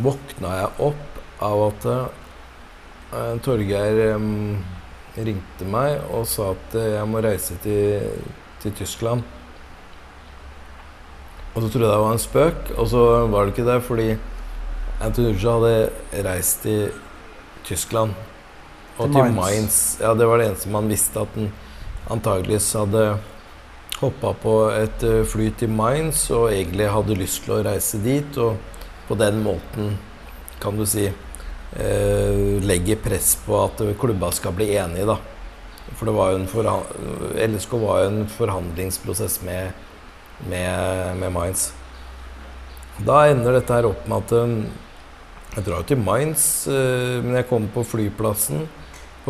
våkna 0.00 0.54
jeg 0.60 0.70
opp 0.86 1.18
av 1.42 1.64
at 1.66 1.88
uh, 1.90 3.34
Torgeir 3.42 4.14
um, 4.14 4.62
ringte 5.18 5.66
meg 5.66 5.98
og 6.14 6.24
sa 6.30 6.52
at 6.54 6.78
jeg 6.78 7.10
må 7.10 7.22
reise 7.26 7.58
til, 7.64 8.06
til 8.62 8.74
Tyskland. 8.78 9.26
Og 11.50 11.62
så 11.62 11.66
trodde 11.66 11.88
jeg 11.88 11.90
det 11.90 12.02
var 12.04 12.14
en 12.14 12.22
spøk, 12.22 12.74
og 12.78 12.90
så 12.92 13.04
var 13.26 13.46
det 13.46 13.56
ikke 13.56 13.66
det, 13.66 13.80
fordi 13.82 14.10
Anton 15.02 15.32
Uja 15.34 15.56
hadde 15.58 16.26
reist 16.30 16.62
til 16.62 16.92
Tyskland 17.66 18.14
og 18.98 19.12
til 19.12 19.34
Mainz. 19.34 19.98
Ja, 20.00 20.14
det 20.14 20.26
var 20.28 20.40
det 20.40 20.50
eneste 20.50 20.72
man 20.72 20.88
visste, 20.90 21.22
at 21.22 21.36
den 21.36 21.52
antageligvis 22.10 22.72
hadde 22.74 23.04
hoppa 24.00 24.32
på 24.42 24.54
et 24.72 25.02
eh, 25.04 25.22
fly 25.28 25.50
til 25.60 25.72
Mainz 25.76 26.24
og 26.32 26.50
egentlig 26.50 26.88
hadde 26.88 27.18
lyst 27.18 27.44
til 27.44 27.58
å 27.58 27.64
reise 27.64 28.00
dit. 28.04 28.38
Og 28.40 28.56
på 29.08 29.18
den 29.20 29.42
måten, 29.44 29.96
kan 30.62 30.76
du 30.76 30.86
si, 30.88 31.06
eh, 31.08 32.46
legge 32.64 32.98
press 33.00 33.34
på 33.44 33.58
at 33.64 33.82
klubba 34.00 34.32
skal 34.32 34.56
bli 34.56 34.72
enige, 34.76 35.08
da. 35.10 35.18
For 35.98 36.06
det 36.06 36.14
var 36.14 36.30
jo 36.30 36.38
en 36.38 37.50
LSK 37.50 37.72
var 37.82 38.02
jo 38.04 38.10
en 38.10 38.26
forhandlingsprosess 38.30 39.40
med, 39.42 39.72
med, 40.46 41.16
med 41.18 41.34
Mainz. 41.34 41.70
Da 43.00 43.24
ender 43.30 43.56
dette 43.56 43.74
her 43.74 43.88
opp 43.88 44.06
med 44.08 44.22
at 44.22 44.36
eh, 44.38 44.54
jeg 45.50 45.66
drar 45.66 45.80
jo 45.80 45.88
til 45.88 45.98
Mainz, 45.98 46.42
men 46.70 47.32
jeg 47.34 47.48
kommer 47.48 47.72
på 47.74 47.82
flyplassen 47.82 48.68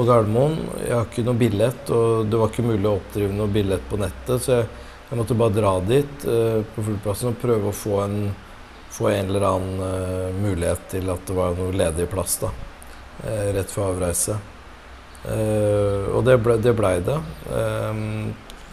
Gardermoen. 0.09 0.57
Jeg 0.85 0.95
har 0.95 1.09
ikke 1.09 1.25
noe 1.27 1.39
billett, 1.41 1.91
og 1.95 2.29
det 2.31 2.39
var 2.41 2.53
ikke 2.53 2.67
mulig 2.67 2.87
å 2.89 2.97
oppdrive 2.99 3.35
noe 3.37 3.51
billett 3.53 3.85
på 3.91 3.99
nettet. 4.01 4.43
Så 4.45 4.55
jeg, 4.55 4.69
jeg 5.11 5.19
måtte 5.19 5.37
bare 5.39 5.57
dra 5.57 5.73
dit 5.83 6.27
uh, 6.29 6.61
på 6.75 6.85
flyplassen 6.87 7.33
og 7.33 7.41
prøve 7.43 7.71
å 7.71 7.77
få 7.77 8.01
en, 8.05 8.17
få 8.95 9.11
en 9.11 9.31
eller 9.33 9.47
annen 9.49 9.81
uh, 9.83 10.41
mulighet 10.41 10.85
til 10.95 11.11
at 11.13 11.25
det 11.27 11.37
var 11.37 11.57
noe 11.59 11.75
ledig 11.75 12.07
plass 12.13 12.39
da, 12.43 12.53
uh, 13.25 13.49
rett 13.57 13.75
før 13.75 13.95
avreise. 13.95 14.39
og 15.21 16.23
det 16.25 16.39
ble 16.41 16.55
det. 16.65 16.73
Ble 16.73 16.95
det. 17.05 17.17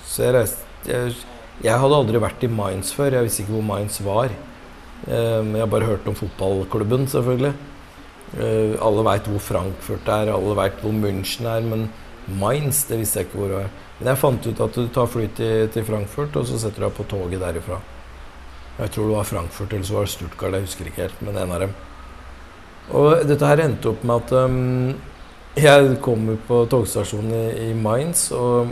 så 0.08 0.22
jeg 0.24 0.32
reiste 0.32 0.64
jeg, 0.88 1.16
jeg, 1.60 1.80
hadde 1.82 1.98
aldri 1.98 2.22
vært 2.24 2.46
i 2.48 2.48
Mainz 2.48 2.94
før. 2.96 3.18
Jeg 3.18 3.28
visste 3.28 3.44
ikke 3.44 3.58
hvor 3.58 3.66
Mainz 3.68 3.98
var. 4.00 4.32
jeg 5.04 5.60
har 5.60 5.68
bare 5.68 5.90
hørt 5.90 6.08
om 6.08 6.16
fotballklubben, 6.16 7.04
selvfølgelig. 7.12 7.52
Eh, 8.36 8.76
alle 8.84 9.06
veit 9.08 9.28
hvor 9.32 9.40
Frankfurt 9.40 10.10
er, 10.12 10.34
alle 10.34 10.56
veit 10.58 10.82
hvor 10.84 10.96
München 10.96 11.48
er, 11.48 11.64
men 11.64 11.88
Mainz 12.28 12.84
det 12.90 13.00
visste 13.00 13.22
jeg 13.22 13.30
ikke 13.30 13.40
hvor 13.40 13.52
det 13.52 13.60
var. 13.62 13.76
Men 14.00 14.10
jeg 14.12 14.22
fant 14.22 14.48
ut 14.48 14.64
at 14.66 14.80
du 14.80 14.88
tar 14.94 15.08
fly 15.10 15.28
til, 15.38 15.70
til 15.74 15.86
Frankfurt, 15.88 16.36
og 16.36 16.50
så 16.50 16.60
setter 16.60 16.84
du 16.84 16.88
deg 16.90 16.98
på 16.98 17.08
toget 17.08 17.42
derifra. 17.42 17.80
Jeg 18.78 18.92
tror 18.94 19.08
det 19.08 19.16
var 19.16 19.30
Frankfurt 19.30 19.72
eller 19.74 19.88
så 19.88 19.96
var 19.96 20.06
det 20.06 20.14
Stuttgart, 20.14 20.58
jeg 20.58 20.68
husker 20.68 20.90
ikke 20.90 21.06
helt, 21.08 21.22
men 21.26 21.40
en 21.40 21.54
av 21.56 21.64
dem. 21.64 21.78
Og 22.98 23.24
dette 23.28 23.48
her 23.48 23.64
endte 23.64 23.90
opp 23.90 24.04
med 24.08 24.28
at 24.28 24.36
um, 24.38 24.92
jeg 25.58 25.96
kom 26.06 26.28
på 26.48 26.60
togstasjonen 26.70 27.34
i, 27.34 27.72
i 27.72 27.72
Mainz, 27.74 28.28
og 28.36 28.70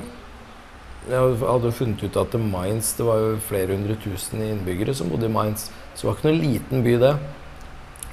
jeg 1.10 1.40
hadde 1.42 1.74
funnet 1.74 2.04
ut 2.06 2.20
at 2.22 2.38
Mainz 2.42 2.92
det 2.98 3.08
var 3.08 3.24
jo 3.24 3.34
flere 3.48 3.74
hundre 3.74 3.98
tusen 4.04 4.44
innbyggere 4.46 4.94
som 4.98 5.10
bodde 5.10 5.30
i 5.30 5.34
Mainz. 5.34 5.68
Så 5.96 6.06
det 6.06 6.10
var 6.10 6.20
ikke 6.20 6.30
noen 6.30 6.44
liten 6.44 6.86
by, 6.86 6.96
det. 7.02 7.16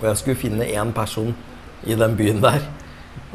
Og 0.02 0.08
jeg 0.10 0.18
skulle 0.18 0.40
finne 0.40 0.66
én 0.66 0.90
person 0.94 1.30
i 1.86 1.94
den 1.94 2.16
byen 2.18 2.42
der. 2.42 2.64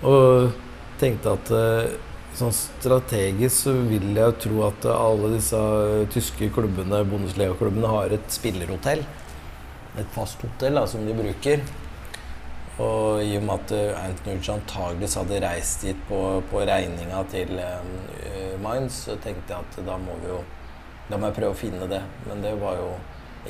Og 0.04 0.52
tenkte 1.00 1.38
at 1.38 1.52
uh, 1.56 1.88
sånn 2.36 2.54
strategisk 2.54 3.70
så 3.70 3.74
vil 3.88 4.12
jeg 4.18 4.36
tro 4.44 4.66
at 4.68 4.88
alle 4.92 5.32
disse 5.38 5.58
uh, 5.58 6.04
tyske 6.12 6.52
klubbene, 6.54 7.06
Bundesliga-klubbene 7.08 7.92
har 7.94 8.18
et 8.18 8.28
spillerhotell. 8.36 9.06
Et 9.98 10.12
fast 10.14 10.44
hotell 10.44 10.76
da, 10.78 10.84
som 10.92 11.08
de 11.08 11.16
bruker. 11.16 11.64
Og 12.84 13.24
i 13.24 13.32
og 13.40 13.48
med 13.48 13.72
at 13.72 13.74
uh, 13.96 14.28
Nulch 14.28 14.52
antageligvis 14.54 15.18
hadde 15.22 15.42
reist 15.48 15.88
dit 15.88 16.04
på, 16.12 16.22
på 16.52 16.68
regninga 16.68 17.24
til 17.32 17.56
uh, 17.64 18.56
Mainz, 18.62 19.06
så 19.08 19.16
tenkte 19.24 19.56
jeg 19.56 19.64
at 19.64 19.84
da 19.88 19.96
må 20.02 20.20
vi 20.22 20.34
jo 20.36 20.44
Da 21.08 21.16
må 21.16 21.30
jeg 21.30 21.38
prøve 21.38 21.56
å 21.56 21.56
finne 21.56 21.86
det. 21.88 22.02
Men 22.28 22.42
det 22.44 22.52
var 22.60 22.82
jo 22.82 22.90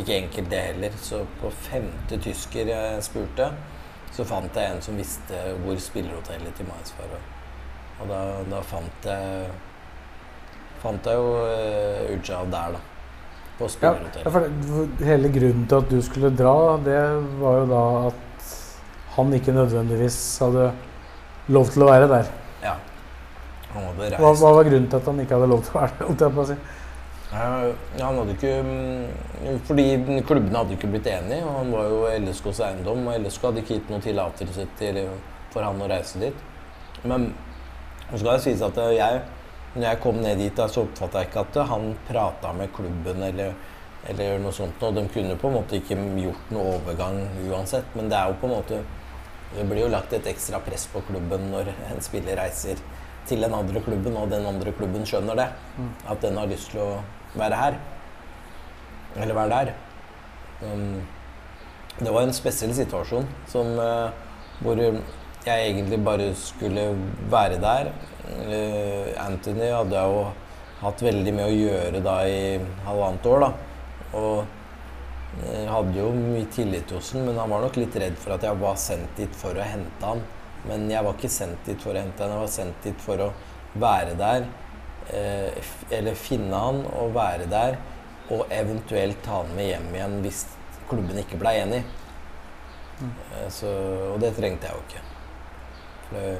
ikke 0.01 0.17
enkelt, 0.23 0.49
det 0.51 0.59
heller. 0.71 0.99
Så 1.01 1.23
på 1.41 1.51
femte 1.69 2.19
tysker 2.23 2.69
jeg 2.71 3.03
spurte, 3.05 3.51
så 4.15 4.25
fant 4.27 4.55
jeg 4.55 4.73
en 4.75 4.83
som 4.83 4.97
visste 4.97 5.39
hvor 5.63 5.79
spillerhotellet 5.81 6.55
til 6.57 6.69
Mainz 6.69 6.93
var. 6.97 7.17
Og 8.01 8.11
da, 8.11 8.21
da 8.51 8.61
fant 8.65 9.09
jeg 9.09 9.47
fant 10.81 11.09
jeg 11.09 11.17
jo 11.17 11.33
uh, 11.41 12.13
Ujav 12.13 12.49
der, 12.53 12.77
da. 12.77 12.83
På 13.57 13.69
spillerhotellet. 13.73 14.69
Ja, 14.69 15.07
hele 15.11 15.31
grunnen 15.33 15.65
til 15.69 15.81
at 15.81 15.91
du 15.91 16.01
skulle 16.05 16.33
dra, 16.37 16.57
det 16.85 16.99
var 17.41 17.61
jo 17.61 17.69
da 17.71 17.83
at 18.11 18.51
han 19.17 19.33
ikke 19.33 19.55
nødvendigvis 19.55 20.19
hadde 20.43 20.67
lov 21.49 21.71
til 21.73 21.85
å 21.85 21.89
være 21.89 22.09
der. 22.11 22.29
Ja. 22.61 22.75
Han 23.73 23.87
hadde 23.89 24.11
reist. 24.11 24.19
Hva, 24.21 24.33
hva 24.43 24.51
var 24.59 24.69
grunnen 24.69 24.91
til 24.91 24.99
at 24.99 25.09
han 25.09 25.23
ikke 25.23 25.39
hadde 25.39 25.49
lov 25.55 25.63
til 25.65 25.73
å 25.73 25.81
være 25.81 26.51
der? 26.53 26.61
Ja, 27.27 27.73
han 27.99 28.17
hadde 28.21 28.35
ikke 28.37 28.51
mm, 28.63 29.57
Fordi 29.67 29.85
klubbene 30.27 30.61
hadde 30.61 30.77
ikke 30.77 30.91
blitt 30.93 31.09
enige. 31.11 31.43
og 31.43 31.57
Han 31.59 31.73
var 31.75 31.89
jo 31.91 32.03
LSKs 32.23 32.61
eiendom, 32.69 33.07
og 33.07 33.19
LSK 33.19 33.49
hadde 33.49 33.63
ikke 33.63 33.79
gitt 33.79 33.89
noe 33.91 34.03
tillatelse 34.03 34.67
til, 34.79 35.01
for 35.51 35.67
han 35.67 35.81
å 35.83 35.89
reise 35.91 36.21
dit. 36.21 36.45
Men 37.03 37.33
så 38.07 38.21
skal 38.21 38.31
det 38.31 38.43
sies 38.45 38.63
at 38.63 38.79
jeg, 38.95 39.23
når 39.75 39.89
jeg 39.89 40.01
kom 40.03 40.21
ned 40.23 40.39
dit, 40.39 40.61
så 40.71 40.85
oppfatta 40.85 41.23
jeg 41.23 41.29
ikke 41.31 41.43
at 41.43 41.59
han 41.73 41.89
prata 42.07 42.53
med 42.55 42.71
klubben 42.75 43.25
eller, 43.27 43.57
eller 44.07 44.39
noe 44.39 44.55
sånt. 44.55 44.79
Og 44.87 44.95
de 44.95 45.03
kunne 45.11 45.35
på 45.39 45.51
en 45.51 45.57
måte 45.59 45.81
ikke 45.81 45.99
gjort 46.23 46.55
noe 46.55 46.77
overgang 46.77 47.19
uansett. 47.49 47.91
Men 47.99 48.07
det 48.07 48.21
er 48.21 48.31
jo 48.31 48.39
på 48.39 48.49
en 48.49 48.57
måte 48.59 48.85
Det 49.47 49.63
blir 49.63 49.85
jo 49.85 49.91
lagt 49.91 50.11
et 50.11 50.25
ekstra 50.27 50.59
press 50.59 50.89
på 50.91 50.99
klubben 51.07 51.45
når 51.53 51.69
en 51.71 52.01
spiller 52.03 52.35
reiser 52.35 52.81
til 53.27 53.39
den 53.39 53.53
andre 53.55 53.79
klubben, 53.79 54.17
og 54.19 54.27
den 54.31 54.43
andre 54.45 54.73
klubben 54.75 55.05
skjønner 55.07 55.39
det. 55.39 55.45
At 56.07 56.19
den 56.21 56.35
har 56.35 56.49
lyst 56.51 56.71
til 56.73 56.81
å 56.83 56.89
være 57.39 57.61
her. 57.61 57.77
Eller 59.17 59.37
være 59.37 59.53
der. 59.53 59.73
Um, 60.61 61.01
det 61.99 62.13
var 62.13 62.25
en 62.25 62.35
spesiell 62.35 62.73
situasjon 62.77 63.25
som, 63.49 63.71
uh, 63.77 64.09
hvor 64.61 64.81
jeg 64.81 65.69
egentlig 65.69 66.01
bare 66.05 66.33
skulle 66.37 66.89
være 67.31 67.61
der. 67.61 67.93
Uh, 68.27 69.13
Anthony 69.25 69.71
hadde 69.71 69.97
jeg 69.97 70.13
jo 70.13 70.27
hatt 70.81 71.01
veldig 71.01 71.33
mye 71.33 71.49
å 71.49 71.57
gjøre 71.57 72.03
da 72.05 72.19
i 72.29 72.41
halvannet 72.85 73.31
år. 73.31 73.47
da. 73.47 73.51
Og 74.17 74.45
jeg 75.43 75.67
hadde 75.69 75.99
jo 75.99 76.11
mye 76.15 76.47
tillit 76.53 76.91
hos 76.95 77.11
ham, 77.13 77.27
men 77.27 77.37
han 77.37 77.51
var 77.51 77.61
nok 77.65 77.77
litt 77.77 77.95
redd 77.99 78.17
for 78.17 78.37
at 78.37 78.45
jeg 78.47 78.61
var 78.61 78.77
sendt 78.81 79.19
dit 79.19 79.35
for 79.37 79.57
å 79.57 79.65
hente 79.65 80.05
han. 80.05 80.23
Men 80.67 80.87
jeg 80.91 81.05
var 81.05 81.17
ikke 81.17 81.31
sendt 81.31 81.67
dit 81.67 81.81
for 81.83 81.93
å 81.93 82.01
hente 82.01 82.23
han, 82.23 82.33
jeg 82.33 82.45
var 82.45 82.53
sendt 82.53 82.87
dit 82.87 83.03
for 83.03 83.27
å 83.27 83.27
være 83.77 84.15
der. 84.19 84.47
Eh, 85.15 85.67
eller 85.91 86.17
finne 86.19 86.57
han 86.59 86.81
og 86.99 87.13
være 87.15 87.47
der, 87.51 87.77
og 88.33 88.49
eventuelt 88.51 89.21
ta 89.23 89.41
han 89.41 89.53
med 89.55 89.69
hjem 89.71 89.93
igjen 89.95 90.17
hvis 90.25 90.41
klubben 90.89 91.21
ikke 91.21 91.39
ble 91.39 91.53
enig. 91.61 91.85
Mm. 92.97 93.11
så, 93.53 93.69
og 94.09 94.15
det 94.23 94.31
trengte 94.33 94.65
jeg 94.65 94.73
jo 94.73 94.83
ikke. 94.87 95.03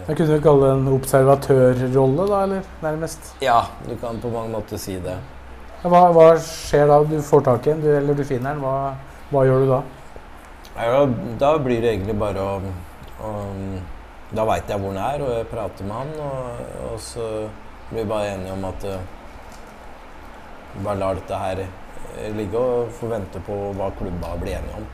Jeg 0.07 0.15
kunne 0.15 0.37
du 0.37 0.41
kalle 0.41 0.63
det 0.63 0.69
en 0.73 0.87
observatørrolle, 0.95 2.25
da, 2.31 2.39
eller 2.47 2.69
nærmest? 2.81 3.35
ja, 3.43 3.59
du 3.85 3.93
kan 4.01 4.17
på 4.23 4.31
mange 4.33 4.49
måter 4.55 4.81
si 4.81 4.95
det. 5.03 5.17
Hva, 5.83 6.07
hva 6.15 6.31
skjer 6.41 6.87
da? 6.89 6.97
Du 7.05 7.19
får 7.21 7.43
tak 7.45 7.67
i 7.67 7.75
en, 7.75 7.83
eller 7.99 8.17
du 8.17 8.23
finner 8.25 8.55
den. 8.55 8.63
Hva, 8.63 8.95
hva 9.29 9.43
gjør 9.45 9.63
du 9.63 9.69
da? 9.69 9.81
Ja, 10.77 11.03
da 11.41 11.51
blir 11.61 11.83
det 11.83 11.93
egentlig 11.93 12.17
bare 12.17 12.41
å, 12.41 12.57
å 13.21 13.31
Da 14.35 14.43
veit 14.43 14.67
jeg 14.67 14.81
hvor 14.81 14.91
han 14.91 15.03
er, 15.03 15.21
og 15.23 15.29
jeg 15.35 15.49
prater 15.51 15.87
med 15.87 15.99
han. 15.99 16.09
Og, 16.25 16.65
og 16.89 16.97
så 17.03 17.27
blir 17.89 18.05
bare 18.05 18.33
enige 18.33 18.53
om 18.53 18.65
at 18.67 18.83
uh, 18.83 18.99
vi 20.73 20.83
bare 20.83 20.99
lar 20.99 21.15
dette 21.17 21.39
her 21.41 21.61
eh, 21.63 22.33
ligge 22.35 22.59
og 22.59 22.91
får 22.99 23.13
vente 23.15 23.41
på 23.47 23.55
hva 23.77 23.87
klubba 23.97 24.33
blir 24.41 24.57
enige 24.59 24.81
om. 24.81 24.89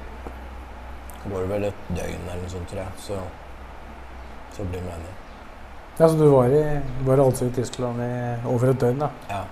Det 1.24 1.32
går 1.32 1.50
vel 1.50 1.68
et 1.70 1.90
døgn 1.90 2.28
eller 2.28 2.44
noe 2.44 2.52
sånt, 2.52 2.70
tror 2.70 2.84
jeg. 2.84 3.02
Så, 3.08 3.18
så 4.58 4.68
blir 4.68 4.84
vi 4.84 4.94
enige. 4.94 5.18
Ja, 5.98 6.08
så 6.08 6.14
du 6.18 6.28
var, 6.28 6.54
i, 6.54 6.64
var 7.08 7.24
altså 7.24 7.50
i 7.50 7.56
Tyskland 7.56 8.02
i 8.04 8.14
over 8.50 8.72
et 8.72 8.80
døgn, 8.82 9.04
da? 9.04 9.10
Ja. 9.30 9.44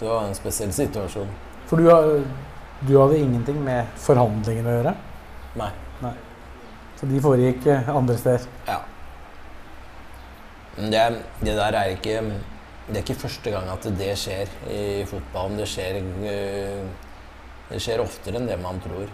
Det 0.00 0.08
var 0.08 0.28
en 0.28 0.36
spesiell 0.36 0.72
situasjon. 0.76 1.34
For 1.66 1.80
du, 1.80 1.90
du 2.86 2.94
hadde 3.00 3.18
ingenting 3.18 3.58
med 3.64 3.98
forhandlingene 4.04 4.70
å 4.70 4.78
gjøre? 4.80 4.96
Nei. 5.56 5.72
Så 6.96 7.06
de 7.06 7.20
foregikk 7.20 7.66
eh, 7.68 7.88
andre 7.92 8.16
steder? 8.16 8.44
Ja. 8.68 8.78
Det, 10.76 11.22
det 11.40 11.56
der 11.56 11.72
er 11.72 11.94
ikke 11.94 12.20
Det 12.86 12.96
er 12.96 13.02
ikke 13.02 13.14
første 13.14 13.50
gang 13.50 13.68
at 13.72 13.86
det 13.98 14.12
skjer 14.18 14.50
i 14.70 15.04
fotballen. 15.08 15.58
Det 15.58 15.66
skjer, 15.66 15.96
eh, 16.30 16.84
det 17.70 17.80
skjer 17.82 18.02
oftere 18.04 18.38
enn 18.38 18.46
det 18.46 18.58
man 18.62 18.78
tror. 18.84 19.08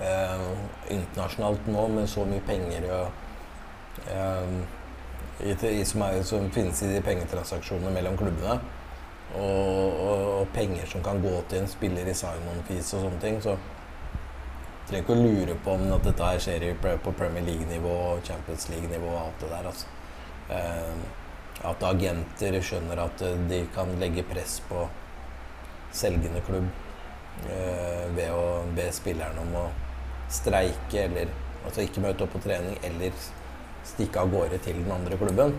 Eh, 0.00 0.44
internasjonalt 0.94 1.66
nå 1.68 1.88
med 1.92 2.08
så 2.08 2.24
mye 2.24 2.40
penger 2.46 2.86
og 2.94 3.10
eh, 4.14 5.84
som, 5.84 6.02
er, 6.06 6.22
som 6.22 6.48
finnes 6.54 6.82
i 6.82 6.92
de 6.94 7.02
pengetransaksjonene 7.04 7.92
mellom 7.94 8.16
klubbene, 8.16 8.56
og, 9.34 9.98
og, 10.00 10.22
og 10.38 10.48
penger 10.54 10.86
som 10.86 11.02
kan 11.04 11.20
gå 11.22 11.34
til 11.50 11.60
en 11.60 11.68
spiller 11.70 12.08
i 12.08 12.14
sign-on-fees 12.16 12.94
og 12.94 13.04
sånne 13.04 13.20
ting, 13.22 13.42
så 13.42 13.58
trenger 14.88 15.04
ikke 15.04 15.14
å 15.14 15.22
lure 15.22 15.56
på 15.64 15.76
om 15.76 15.86
at 15.94 16.04
dette 16.08 16.30
her 16.30 16.42
skjer 16.42 16.66
på 17.04 17.14
Premier 17.18 17.44
League-nivå 17.44 17.94
og 18.12 18.26
Champions 18.26 18.68
League-nivå 18.72 19.10
og 19.12 19.20
alt 19.26 19.42
det 19.44 19.50
der. 19.52 19.70
Altså. 19.72 19.86
Eh, 20.48 21.66
at 21.68 21.82
agenter 21.82 22.60
skjønner 22.62 23.02
at 23.02 23.22
eh, 23.26 23.40
de 23.50 23.62
kan 23.74 23.90
legge 24.00 24.24
press 24.28 24.58
på 24.68 24.86
selgende 25.94 26.40
klubb 26.46 26.68
eh, 27.50 28.06
ved 28.16 28.32
å 28.32 28.64
be 28.76 28.88
spillerne 28.94 29.44
om 29.44 29.56
å 29.64 29.66
streike 30.32 31.06
eller 31.06 31.32
altså 31.64 31.84
ikke 31.84 32.04
møte 32.04 32.24
opp 32.24 32.34
på 32.36 32.42
trening 32.44 32.76
eller 32.86 33.14
stikke 33.88 34.20
av 34.22 34.30
gårde 34.32 34.60
til 34.64 34.78
den 34.82 34.92
andre 34.92 35.16
klubben 35.20 35.54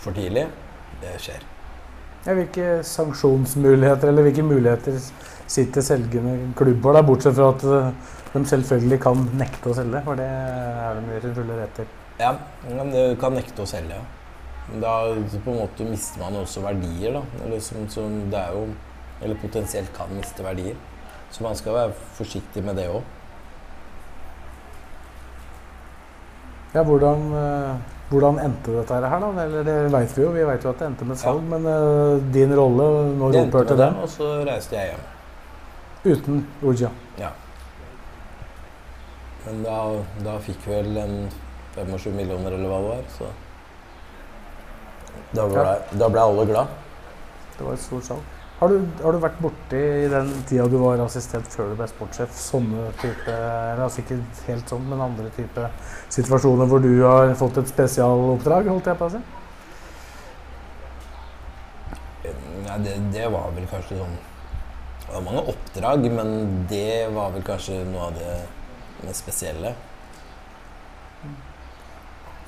for 0.00 0.16
tidlig. 0.16 0.46
Det 1.00 1.16
skjer. 1.22 1.44
Ja, 2.26 2.34
hvilke 2.36 2.80
sanksjonsmuligheter 2.84 4.10
eller 4.10 4.26
hvilke 4.26 4.44
muligheter 4.44 4.98
sitter 5.50 5.84
selgende 5.84 6.52
klubber 6.56 6.98
der, 6.98 7.06
bortsett 7.08 7.36
fra 7.38 7.50
at 7.54 7.64
eh, 7.64 8.16
de 8.32 8.44
selvfølgelig 8.46 9.00
kan 9.02 9.24
nekte 9.38 9.72
å 9.72 9.74
selge, 9.74 10.02
for 10.06 10.18
det 10.20 10.28
er 10.30 11.00
de 11.00 11.16
i 11.16 11.20
sin 11.24 11.34
fulle 11.34 11.58
rett 11.58 11.72
til. 11.80 11.88
Ja, 12.20 12.34
du 12.68 13.16
kan 13.20 13.34
nekte 13.34 13.64
å 13.64 13.68
selge, 13.68 13.98
ja. 13.98 14.06
Da 14.80 14.92
på 15.42 15.50
en 15.50 15.58
måte 15.64 15.86
mister 15.88 16.20
man 16.22 16.36
også 16.38 16.62
verdier, 16.62 17.16
da. 17.16 17.24
Eller, 17.44 17.62
som, 17.64 17.88
som 17.90 18.20
det 18.30 18.44
jo, 18.54 18.68
eller 19.20 19.40
potensielt 19.42 19.90
kan 19.96 20.12
miste 20.14 20.44
verdier. 20.46 20.78
Så 21.30 21.42
man 21.42 21.58
skal 21.58 21.74
være 21.74 21.96
forsiktig 22.18 22.62
med 22.66 22.78
det 22.78 22.86
òg. 22.90 23.02
Ja, 26.74 26.84
hvordan, 26.86 27.26
eh, 27.34 27.74
hvordan 28.12 28.38
endte 28.38 28.76
dette 28.76 28.94
her, 28.94 29.18
da? 29.26 29.30
Eller 29.42 29.66
det 29.66 29.76
vet 29.90 30.16
vi 30.16 30.22
jo, 30.22 30.30
vi 30.38 30.46
vet 30.46 30.64
jo 30.64 30.70
at 30.70 30.78
det 30.78 30.86
endte 30.86 31.06
med 31.08 31.18
salg, 31.18 31.42
men 31.50 31.66
uh, 31.66 32.22
din 32.30 32.54
rolle, 32.54 32.86
når 33.18 33.40
endte 33.42 33.58
opphørte 33.58 33.78
den? 33.78 33.98
og 33.98 34.10
så 34.10 34.32
reiste 34.46 34.78
jeg 34.78 34.92
hjem. 34.92 35.08
Uten 36.14 36.44
Uja. 36.62 36.94
Ja. 37.18 37.34
Men 39.46 39.62
da, 39.64 39.78
da 40.24 40.34
fikk 40.44 40.66
vi 40.66 40.74
vel 40.74 40.98
en 41.00 41.14
25 41.76 42.12
millioner, 42.16 42.52
eller 42.56 42.68
hva 42.68 42.80
det 42.82 42.90
var. 42.90 43.06
Så 43.16 43.30
da 45.36 45.46
ble, 45.46 45.64
da 45.98 46.10
ble 46.10 46.26
alle 46.26 46.44
glad. 46.50 46.76
Det 47.56 47.64
var 47.64 47.74
et 47.76 47.82
stort 47.84 48.06
salg. 48.08 48.36
Har 48.60 48.68
du, 48.68 48.82
har 49.00 49.16
du 49.16 49.22
vært 49.22 49.38
borti 49.40 49.78
i 49.80 50.08
den 50.12 50.30
tida 50.48 50.66
du 50.68 50.76
var 50.82 51.00
assistent 51.00 51.48
før 51.48 51.70
du 51.70 51.78
ble 51.78 51.86
sportssjef, 51.88 52.34
sånne 52.36 52.90
type 53.00 53.36
altså 53.80 54.02
ikke 54.02 54.18
helt 54.50 54.68
sånn, 54.68 54.84
men 54.90 55.00
andre 55.00 55.30
type 55.32 55.64
situasjoner 56.12 56.68
hvor 56.68 56.82
du 56.84 56.90
har 57.00 57.32
fått 57.40 57.62
et 57.62 57.70
spesialoppdrag, 57.72 58.68
holdt 58.68 58.90
jeg 58.90 59.00
på 59.00 59.08
å 59.08 59.14
si? 59.14 59.22
Nei, 62.66 62.76
det, 62.84 62.98
det 63.16 63.30
var 63.32 63.48
vel 63.56 63.64
kanskje 63.70 63.96
sånn 64.02 64.18
Det 65.06 65.14
var 65.14 65.24
mange 65.24 65.46
oppdrag, 65.54 66.04
men 66.20 66.34
det 66.68 67.08
var 67.16 67.32
vel 67.32 67.46
kanskje 67.48 67.80
noe 67.88 68.10
av 68.10 68.18
det 68.20 68.34
spesielle. 69.16 69.74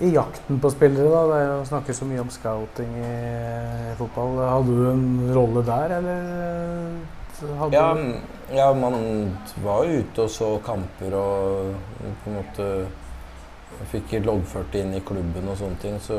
I 0.03 0.11
jakten 0.11 0.59
på 0.59 0.71
spillere, 0.73 1.11
da, 1.13 1.23
det 1.31 1.41
er 1.41 1.51
jo 1.53 1.65
snakkes 1.69 1.99
så 2.01 2.07
mye 2.09 2.23
om 2.25 2.31
scouting 2.33 2.95
i 2.99 3.95
fotball. 3.99 4.41
Hadde 4.49 4.79
du 4.79 4.87
en 4.91 5.05
rolle 5.37 5.63
der, 5.67 5.97
eller 5.99 7.59
hadde 7.59 7.77
Ja, 7.77 7.93
du 7.95 8.57
ja, 8.57 8.73
man 8.75 8.97
var 9.65 9.85
jo 9.85 10.01
ute 10.03 10.25
og 10.27 10.31
så 10.31 10.49
kamper 10.65 11.15
og 11.17 11.75
på 12.23 12.31
en 12.31 12.37
måte 12.37 12.67
fikk 13.93 14.17
loggført 14.27 14.75
inn 14.79 14.93
i 14.97 15.03
klubben 15.07 15.49
og 15.49 15.59
sånne 15.61 15.81
ting. 15.83 16.01
Så 16.03 16.19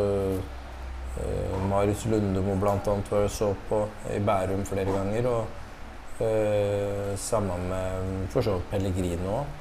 uh, 1.17 1.57
Marius 1.69 2.05
Lundemo 2.11 2.55
blant 2.61 2.87
annet 2.89 3.11
var 3.13 3.27
og 3.27 3.33
så 3.33 3.51
på 3.69 3.83
i 4.13 4.21
Bærum 4.23 4.63
flere 4.67 4.95
ganger. 4.95 5.29
Og 5.33 6.23
uh, 6.23 7.11
sammen 7.19 7.67
med 7.69 8.31
for 8.33 8.45
så 8.45 8.57
vidt 8.57 8.71
Pellegrino 8.71 9.41
òg. 9.41 9.59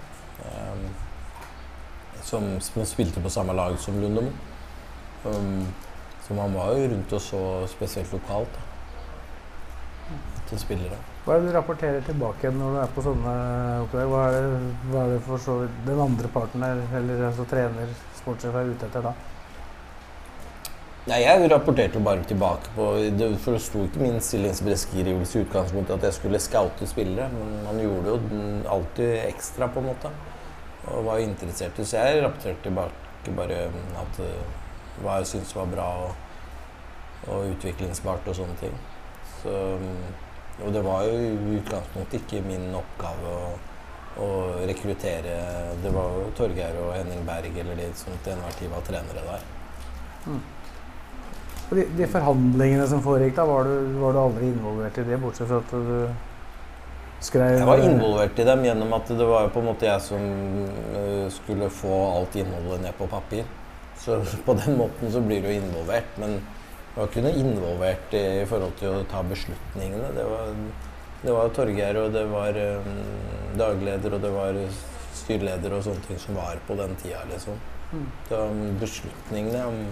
Som, 2.33 2.61
som 2.61 2.87
spilte 2.87 3.21
på 3.21 3.31
samme 3.31 3.53
lag 3.53 3.79
som 3.79 4.01
Lundemo. 4.01 4.31
Um, 5.25 5.67
så 6.27 6.35
man 6.35 6.55
var 6.55 6.73
jo 6.75 6.89
rundt 6.93 7.13
og 7.13 7.21
så 7.21 7.41
spesielt 7.71 8.13
lokalt 8.15 8.55
da, 8.57 8.63
til 10.51 10.63
spillere. 10.63 10.99
Hva 11.25 11.37
er 11.37 11.43
det 11.43 11.51
du 11.51 11.57
rapporterer 11.57 12.07
tilbake 12.07 12.51
når 12.51 12.73
du 12.75 12.79
er 12.83 12.95
på 12.95 13.05
sånne 13.05 13.35
oppdrag? 13.85 14.09
Hva 14.11 14.23
er 14.31 14.39
det, 14.39 14.73
hva 14.91 15.05
er 15.05 15.13
det 15.13 15.21
for 15.27 15.43
så 15.43 15.59
vidt 15.61 15.77
den 15.87 16.01
andre 16.03 16.31
parten 16.35 16.65
er, 16.67 16.81
eller 16.99 17.29
altså 17.29 17.47
trener, 17.51 17.93
sportssjef, 18.19 18.59
er 18.59 18.73
ute 18.73 18.89
etter 18.89 19.07
da? 19.11 19.15
Nei, 21.03 21.19
Jeg 21.25 21.49
rapporterte 21.51 21.99
jo 21.99 22.05
bare 22.07 22.23
tilbake 22.23 22.71
på 22.77 22.85
Det 23.19 23.59
sto 23.59 23.81
ikke 23.89 24.03
min 24.05 24.21
stillingsbeskrivelse 24.23 25.39
i 25.39 25.43
utgangspunktet 25.43 25.97
at 25.97 26.05
jeg 26.07 26.19
skulle 26.19 26.43
scoute 26.43 26.87
spillere, 26.87 27.27
men 27.35 27.57
man 27.67 27.81
gjorde 27.83 28.15
jo 28.15 28.43
alltid 28.71 29.17
ekstra, 29.25 29.67
på 29.67 29.83
en 29.83 29.91
måte. 29.91 30.13
Og 30.91 31.05
var 31.07 31.23
interessert. 31.23 31.79
Så 31.79 32.01
jeg 32.01 32.23
rapporterte 32.25 32.67
tilbake 32.67 33.37
bare 33.37 33.59
at, 34.03 34.19
uh, 34.19 35.03
hva 35.03 35.21
jeg 35.21 35.31
syntes 35.31 35.55
var 35.57 35.69
bra 35.71 35.89
og, 36.07 36.15
og 37.31 37.53
utviklingsbart 37.53 38.27
og 38.29 38.39
sånne 38.41 38.57
ting. 38.61 38.75
Så, 39.43 39.53
og 40.63 40.73
det 40.75 40.83
var 40.85 41.07
jo 41.07 41.19
i 41.19 41.59
utgangspunktet 41.59 42.21
ikke 42.21 42.43
min 42.47 42.75
oppgave 42.79 43.31
å, 43.31 43.53
å 44.23 44.29
rekruttere 44.69 45.37
Det 45.83 45.91
var 45.95 46.19
jo 46.19 46.27
Torgeir 46.37 46.77
og 46.83 46.93
Henning 46.95 47.23
Berg 47.27 47.57
eller 47.63 47.79
de 47.79 47.89
som 47.99 48.19
til 48.23 48.37
enhver 48.37 48.59
tid 48.59 48.71
var 48.71 48.85
trenere 48.87 49.25
der. 49.31 49.47
Og 51.71 51.79
De, 51.79 51.87
de 51.97 52.11
forhandlingene 52.11 52.85
som 52.91 53.01
foregikk, 53.05 53.35
da, 53.39 53.47
var 53.49 53.65
du, 53.65 53.97
var 54.03 54.13
du 54.13 54.21
aldri 54.21 54.51
involvert 54.53 54.99
i 55.01 55.07
det, 55.09 55.19
bortsett 55.23 55.49
fra 55.49 55.63
at 55.63 55.73
du 55.73 56.32
skrev 57.25 57.57
Jeg 57.59 57.69
var 57.69 57.83
involvert 57.87 58.39
i 58.39 58.47
dem 58.47 58.65
gjennom 58.67 58.95
at 58.97 59.11
det 59.11 59.27
var 59.29 59.51
på 59.55 59.63
en 59.63 59.69
måte 59.71 59.89
jeg 59.89 60.05
som 60.05 60.23
eh, 60.99 61.27
skulle 61.33 61.71
få 61.73 61.99
alt 62.19 62.39
innholdet 62.41 62.85
ned 62.87 62.97
på 62.99 63.09
papir. 63.11 63.45
Så 64.03 64.21
på 64.47 64.57
den 64.59 64.79
måten 64.81 65.13
så 65.13 65.23
blir 65.25 65.45
du 65.45 65.51
involvert. 65.53 66.17
Men 66.23 66.39
jeg 66.39 66.97
var 67.01 67.11
ikke 67.11 67.27
noe 67.27 67.43
involvert 67.43 68.17
i 68.19 68.25
forhold 68.49 68.79
til 68.81 68.93
å 68.93 69.05
ta 69.11 69.23
beslutningene. 69.27 70.15
Det 70.17 70.25
var, 70.29 70.57
det 71.23 71.37
var 71.39 71.53
Torgeir, 71.57 72.01
og 72.03 72.13
det 72.13 72.25
var 72.29 72.59
um, 72.85 72.97
dagleder, 73.57 74.17
og 74.19 74.25
det 74.27 74.33
var 74.35 74.59
styreleder 75.17 75.77
og 75.77 75.87
sånne 75.87 76.05
ting 76.09 76.21
som 76.21 76.37
var 76.37 76.61
på 76.67 76.77
den 76.77 76.93
tida, 77.01 77.23
liksom. 77.31 77.57
Mm. 77.93 78.09
Det 78.29 78.37
var 78.37 78.53
um, 78.53 78.67
beslutningene 78.81 79.69
om 79.71 79.85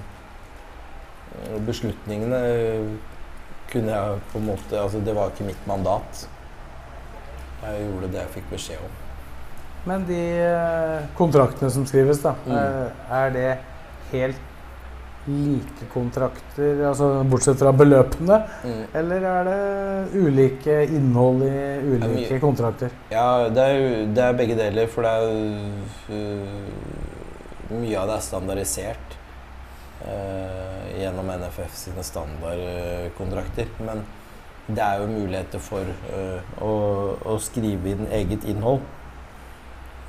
og 1.55 1.63
Beslutningene 1.67 2.41
kunne 3.71 3.95
jeg 3.95 4.23
på 4.33 4.41
en 4.41 4.47
måte 4.51 4.79
Altså, 4.81 5.01
det 5.05 5.15
var 5.17 5.31
ikke 5.31 5.47
mitt 5.47 5.67
mandat. 5.69 6.27
Jeg 7.63 7.87
gjorde 7.87 8.13
det 8.13 8.21
jeg 8.23 8.35
fikk 8.37 8.51
beskjed 8.55 8.85
om. 8.85 8.99
Men 9.89 10.05
de 10.09 10.21
eh, 10.45 11.09
kontraktene 11.17 11.71
som 11.73 11.87
skrives, 11.89 12.21
da, 12.25 12.35
Mm. 12.47 12.57
er, 12.57 12.93
er 13.11 13.31
det 13.37 13.51
helt 14.13 14.47
like 15.27 15.87
kontrakter, 15.93 16.81
altså 16.89 17.11
bortsett 17.29 17.59
fra 17.61 17.73
beløpene? 17.77 18.39
Mm. 18.65 18.83
Eller 18.97 19.27
er 19.31 19.49
det 19.49 20.21
ulike 20.21 20.79
innhold 20.89 21.45
i 21.45 21.55
ulike 21.95 22.35
ja, 22.35 22.41
kontrakter? 22.41 22.91
Ja, 23.13 23.49
det 23.53 23.67
er, 23.69 24.07
det 24.17 24.25
er 24.25 24.39
begge 24.39 24.57
deler, 24.59 24.89
for 24.89 25.05
det 25.07 25.13
er 25.17 25.25
øh, 26.17 26.71
Mye 27.71 27.95
av 28.01 28.09
det 28.11 28.15
er 28.17 28.23
standardisert 28.27 29.13
uh, 30.03 30.87
gjennom 30.99 31.29
NFF 31.39 31.77
sine 31.79 32.03
standardkontrakter. 32.03 33.69
Men 33.87 34.01
det 34.77 34.85
er 34.85 35.01
jo 35.01 35.11
muligheter 35.11 35.63
for 35.63 35.87
uh, 36.11 36.57
å, 36.63 36.73
å 37.27 37.37
skrive 37.43 37.95
inn 37.95 38.09
eget 38.13 38.45
innhold. 38.51 38.83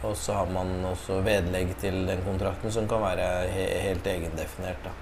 Og 0.01 0.15
så 0.17 0.33
har 0.33 0.49
man 0.49 0.71
også 0.89 1.19
vedlegg 1.25 1.75
til 1.81 1.99
den 2.07 2.23
kontrakten 2.25 2.73
som 2.73 2.87
kan 2.89 3.03
være 3.03 3.27
he 3.53 3.67
helt 3.85 4.07
egendefinert. 4.07 4.81
Da. 4.85 4.93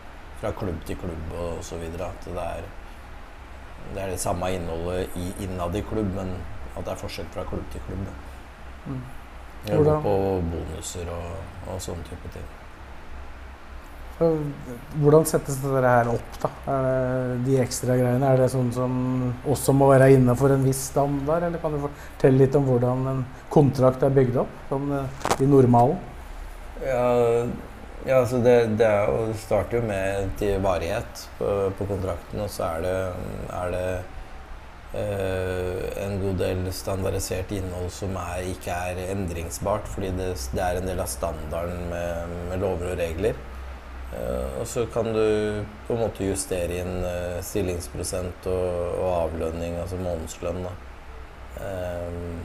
Fra 0.42 0.52
klubb 0.56 0.82
til 0.88 1.00
klubb 1.00 1.36
og 1.40 1.64
så 1.64 1.80
videre. 1.80 2.12
At 2.12 2.28
det 2.28 2.46
er, 2.46 2.68
det 3.94 4.04
er 4.04 4.14
det 4.16 4.20
samme 4.20 4.52
innholdet 4.56 5.16
i, 5.16 5.32
innad 5.46 5.76
i 5.76 5.86
klubb, 5.88 6.12
men 6.18 6.36
at 6.76 6.84
det 6.84 6.94
er 6.94 7.04
forskjell 7.06 7.32
fra 7.36 7.48
klubb 7.48 7.66
til 7.72 7.88
klubb. 7.88 8.08
Mm. 8.88 9.04
Jobbe 9.70 10.00
på 10.04 10.16
bonuser 10.52 11.12
og, 11.16 11.38
og 11.68 11.84
sånne 11.84 12.08
type 12.12 12.36
ting. 12.36 12.59
Hvordan 14.20 15.24
settes 15.28 15.62
dette 15.64 15.80
her 15.94 16.10
opp, 16.12 16.34
da? 16.42 16.50
De 17.46 17.56
ekstra 17.64 17.96
greiene? 17.96 18.28
Er 18.28 18.42
det 18.42 18.50
sånn 18.52 18.72
som 18.76 18.94
også 19.48 19.76
må 19.76 19.88
være 19.94 20.10
innafor 20.18 20.52
en 20.56 20.66
viss 20.68 20.82
standard, 20.92 21.46
eller 21.48 21.62
kan 21.64 21.76
du 21.76 21.80
fortelle 21.86 22.44
litt 22.44 22.58
om 22.60 22.68
hvordan 22.68 23.08
en 23.14 23.24
kontrakt 23.54 24.04
er 24.04 24.12
bygd 24.18 24.42
opp? 24.44 24.52
Sånn 24.68 24.92
eh, 24.98 25.26
i 25.40 25.48
normalen? 25.48 25.96
Ja, 26.84 27.06
ja 28.10 28.20
altså 28.20 28.42
det, 28.44 28.58
det, 28.82 28.92
jo, 29.08 29.26
det 29.32 29.40
starter 29.40 29.80
jo 29.80 29.88
med 29.88 30.36
til 30.42 30.60
varighet 30.68 31.28
på, 31.40 31.56
på 31.80 31.88
kontrakten, 31.94 32.44
og 32.44 32.52
så 32.52 32.74
er 32.74 32.88
det, 32.88 32.96
er 33.64 33.76
det 33.76 33.90
Uh, 34.90 35.84
en 36.02 36.16
god 36.18 36.40
del 36.42 36.64
standardisert 36.74 37.52
innhold 37.54 37.92
som 37.94 38.16
er, 38.18 38.40
ikke 38.56 38.74
er 38.74 39.04
endringsbart, 39.12 39.86
fordi 39.86 40.10
det, 40.18 40.32
det 40.50 40.64
er 40.66 40.80
en 40.80 40.90
del 40.90 41.04
av 41.04 41.12
standarden 41.12 41.84
med, 41.92 42.34
med 42.50 42.64
lover 42.64 42.96
og 42.96 42.98
regler. 42.98 43.38
Eh, 44.14 44.60
og 44.62 44.68
så 44.68 44.86
kan 44.86 45.06
du 45.14 45.66
på 45.88 45.94
en 45.94 46.02
måte 46.02 46.26
justere 46.26 46.82
inn 46.82 47.04
eh, 47.06 47.40
stillingsprosent 47.46 48.48
og, 48.50 48.70
og 48.98 49.10
avlønning, 49.26 49.78
altså 49.82 50.00
månedslønn. 50.02 50.64
Da. 50.66 50.76
Um, 51.60 52.38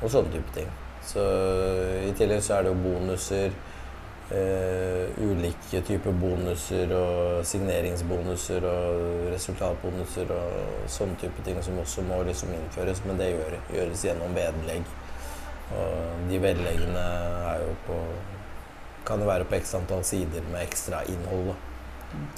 og 0.00 0.10
sånne 0.10 0.32
type 0.32 0.54
ting. 0.54 0.70
Så 1.04 1.22
I 2.06 2.12
tillegg 2.16 2.40
så 2.44 2.56
er 2.56 2.66
det 2.66 2.72
jo 2.72 2.80
bonuser. 2.82 3.54
Uh, 4.30 5.10
ulike 5.18 5.80
typer 5.82 6.14
bonuser 6.14 6.92
og 6.94 7.40
signeringsbonuser 7.50 8.62
og 8.62 9.24
resultatbonuser 9.32 10.30
og 10.30 10.84
sånne 10.86 11.18
type 11.18 11.42
ting 11.42 11.58
som 11.66 11.80
også 11.82 12.04
må 12.06 12.20
liksom 12.28 12.52
innføres, 12.54 13.02
men 13.08 13.18
det 13.18 13.32
gjør, 13.32 13.58
gjøres 13.74 14.04
gjennom 14.06 14.36
vedlegg. 14.38 14.86
Og 15.74 16.30
de 16.30 16.38
vedleggene 16.42 17.02
er 17.50 17.64
jo 17.64 17.74
på 17.88 17.98
kan 19.10 19.22
jo 19.22 19.28
være 19.28 19.46
på 19.50 19.58
x 19.58 19.74
antall 19.74 20.04
sider 20.06 20.44
med 20.52 20.62
ekstra 20.62 21.02
innhold. 21.10 21.54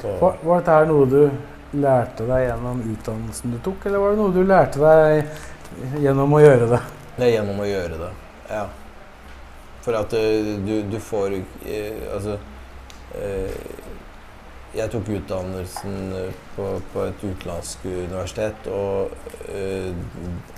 Var, 0.02 0.38
var 0.42 0.62
dette 0.62 0.78
noe 0.88 1.08
du 1.08 1.78
lærte 1.80 2.26
deg 2.28 2.46
gjennom 2.46 2.80
utdannelsen 2.92 3.54
du 3.54 3.58
tok, 3.64 3.86
eller 3.88 4.02
var 4.02 4.12
det 4.12 4.20
noe 4.20 4.34
du 4.34 4.42
lærte 4.44 4.80
deg 4.80 6.00
gjennom 6.02 6.36
å 6.36 6.40
gjøre 6.42 6.68
det? 6.74 6.80
Det 7.16 7.26
er 7.26 7.34
gjennom 7.36 7.60
å 7.60 7.68
gjøre 7.68 8.00
det, 8.00 8.10
ja. 8.52 8.64
For 9.82 9.98
at 9.98 10.12
eh, 10.14 10.52
du, 10.62 10.76
du 10.86 10.98
får 11.02 11.32
eh, 11.34 12.04
Altså 12.14 12.36
eh, 13.18 13.56
Jeg 14.76 14.92
tok 14.92 15.08
utdannelsen 15.10 15.96
på, 16.54 16.68
på 16.92 17.02
et 17.08 17.24
utenlandsk 17.26 17.82
universitet, 17.90 18.68
og 18.72 19.10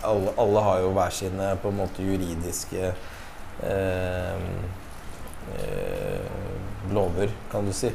alle, 0.04 0.34
alle 0.38 0.62
har 0.68 0.84
jo 0.84 0.92
hver 0.94 1.16
sine 1.16 1.48
på 1.62 1.72
en 1.72 1.80
måte 1.80 2.04
juridiske 2.04 2.92
eh, 2.92 4.44
lover, 6.94 7.32
kan 7.52 7.66
du 7.66 7.72
si. 7.72 7.90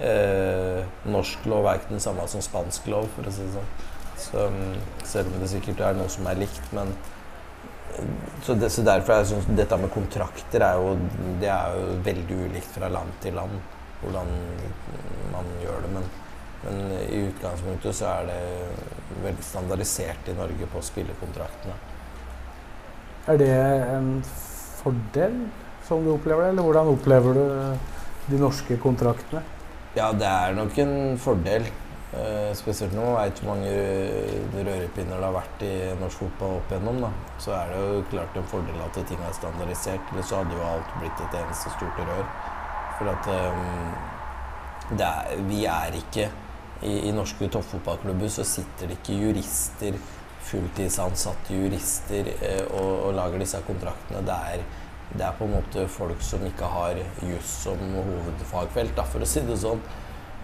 Eh, 0.00 0.80
norsk 1.06 1.46
lov 1.50 1.66
er 1.66 1.80
ikke 1.80 1.94
den 1.94 2.02
samme 2.02 2.26
som 2.30 2.42
spansk 2.44 2.86
lov, 2.92 3.08
for 3.16 3.26
å 3.26 3.34
si 3.34 3.46
det 3.46 3.54
sånn. 3.54 3.74
Så, 4.24 4.46
mm, 4.50 5.04
selv 5.04 5.32
om 5.32 5.40
det 5.42 5.50
sikkert 5.52 5.82
er 5.84 5.98
noe 5.98 6.08
som 6.12 6.26
er 6.30 6.40
likt, 6.40 6.72
men 6.76 6.94
så, 8.42 8.54
det, 8.58 8.72
så 8.74 8.82
derfor 8.82 9.14
er 9.14 9.22
jeg 9.22 9.30
synes 9.34 9.52
dette 9.54 9.76
med 9.78 9.92
kontrakter 9.94 10.64
er 10.66 10.80
jo, 10.82 10.96
det 11.40 11.50
er 11.52 11.76
jo 11.76 11.96
veldig 12.06 12.38
ulikt 12.48 12.72
fra 12.74 12.88
land 12.90 13.12
til 13.22 13.36
land 13.38 13.54
hvordan 14.00 14.32
man 15.32 15.56
gjør 15.62 15.84
det. 15.86 15.96
Men 15.98 16.12
Men 16.64 16.78
i 16.96 17.18
utgangspunktet 17.28 17.92
så 17.92 18.06
er 18.08 18.28
det 18.30 18.38
veldig 19.20 19.42
standardisert 19.44 20.30
i 20.32 20.34
Norge 20.38 20.68
på 20.72 20.80
spillekontraktene. 20.80 21.74
Er 23.28 23.36
det 23.36 23.50
en 23.92 24.08
fordel, 24.78 25.36
som 25.88 26.04
du 26.04 26.12
opplever 26.14 26.46
det, 26.46 26.54
eller 26.54 26.66
hvordan 26.66 26.92
opplever 26.94 27.38
du 27.38 28.32
de 28.32 28.40
norske 28.40 28.78
kontraktene? 28.82 29.42
Ja, 29.94 30.10
det 30.16 30.28
er 30.28 30.54
nok 30.56 30.78
en 30.82 30.94
fordel. 31.22 31.66
Uh, 32.14 32.52
spesielt 32.54 32.92
man 32.94 33.16
veit 33.16 33.40
hvor 33.42 33.56
mange 33.56 33.70
rørepinner 34.54 35.18
det 35.18 35.26
har 35.26 35.34
vært 35.34 35.62
i 35.66 35.72
norsk 35.98 36.22
fotball 36.22 36.60
opp 36.60 36.70
igjennom. 36.70 37.02
Da. 37.02 37.10
Så 37.42 37.54
er 37.56 37.72
det 37.72 37.82
jo 37.82 38.04
klart 38.12 38.38
en 38.38 38.48
fordel 38.52 38.82
at 38.84 38.98
ting 39.10 39.22
er 39.22 39.36
standardisert. 39.36 40.12
Eller 40.12 40.26
så 40.26 40.40
hadde 40.40 40.56
jo 40.56 40.66
alt 40.68 40.96
blitt 41.00 41.22
et 41.26 41.38
eneste 41.42 41.74
stort 41.74 42.00
rør. 42.00 42.24
For 42.98 43.10
at 43.10 43.30
um, 43.34 43.94
er, 44.94 45.34
vi 45.50 45.64
er 45.66 45.98
ikke 45.98 46.28
i, 46.82 47.08
i 47.08 47.12
norske 47.14 47.48
toppfotballklubber 47.52 48.30
så 48.32 48.44
sitter 48.46 48.90
det 48.90 48.98
ikke 49.00 49.18
jurister, 49.18 49.98
fulltidsansatte 50.44 51.56
jurister, 51.56 52.28
eh, 52.36 52.64
og, 52.68 52.90
og, 53.06 53.12
lager 53.16 53.40
disse 53.40 53.60
kontraktene. 53.66 54.22
Det 54.26 54.38
er, 54.54 54.64
det 55.12 55.22
er, 55.22 55.34
på 55.38 55.44
en 55.46 55.54
måte 55.54 55.84
folk 55.90 56.22
som 56.24 56.42
ikke 56.46 56.66
har 56.72 56.98
juss 57.22 57.50
som 57.66 57.78
hovedfagfelt, 57.94 58.96
da, 58.96 59.04
for 59.06 59.22
å 59.22 59.28
si 59.28 59.44
det 59.46 59.58
sånn. 59.62 59.82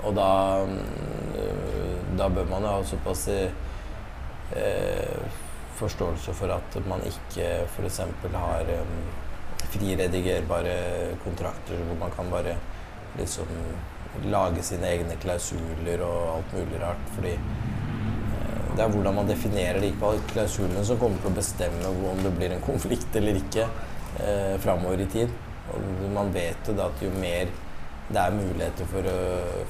Og 0.06 0.14
da, 0.16 0.30
mm, 0.64 2.16
da 2.20 2.28
bør 2.32 2.46
man 2.48 2.64
jo 2.64 2.74
ha 2.76 2.84
såpass 2.86 3.26
eh, 3.34 3.50
forståelse 5.80 6.34
for 6.36 6.52
at 6.54 6.78
man 6.88 7.02
ikke 7.08 7.48
f.eks. 7.66 8.00
har 8.32 8.72
um, 8.80 8.94
friredigerbare 9.70 10.76
kontrakter 11.24 11.80
hvor 11.86 11.98
man 12.00 12.12
kan 12.16 12.30
bare 12.32 12.56
liksom 13.18 13.50
lage 14.30 14.62
sine 14.66 14.88
egne 14.90 15.16
klausuler 15.22 16.02
og 16.06 16.36
alt 16.36 16.56
mulig 16.56 16.80
rart. 16.82 17.04
Fordi 17.16 17.34
eh, 17.36 18.64
det 18.76 18.84
er 18.84 18.90
hvordan 18.94 19.20
man 19.20 19.30
definerer 19.30 19.80
de 19.82 19.92
klausulene 20.32 20.84
som 20.86 20.98
kommer 21.00 21.20
til 21.22 21.32
å 21.32 21.38
bestemme 21.38 21.94
om 22.14 22.24
det 22.24 22.34
blir 22.38 22.56
en 22.56 22.64
konflikt 22.64 23.16
eller 23.20 23.40
ikke 23.42 23.68
eh, 24.20 24.54
framover 24.62 25.02
i 25.04 25.08
tid. 25.10 25.32
Og 25.70 26.06
man 26.14 26.32
vet 26.34 26.68
jo 26.68 26.76
da 26.76 26.88
at 26.90 27.02
jo 27.04 27.10
mer 27.20 27.50
det 28.10 28.18
er 28.18 28.34
muligheter 28.34 28.88
for 28.90 29.06
å, 29.06 29.18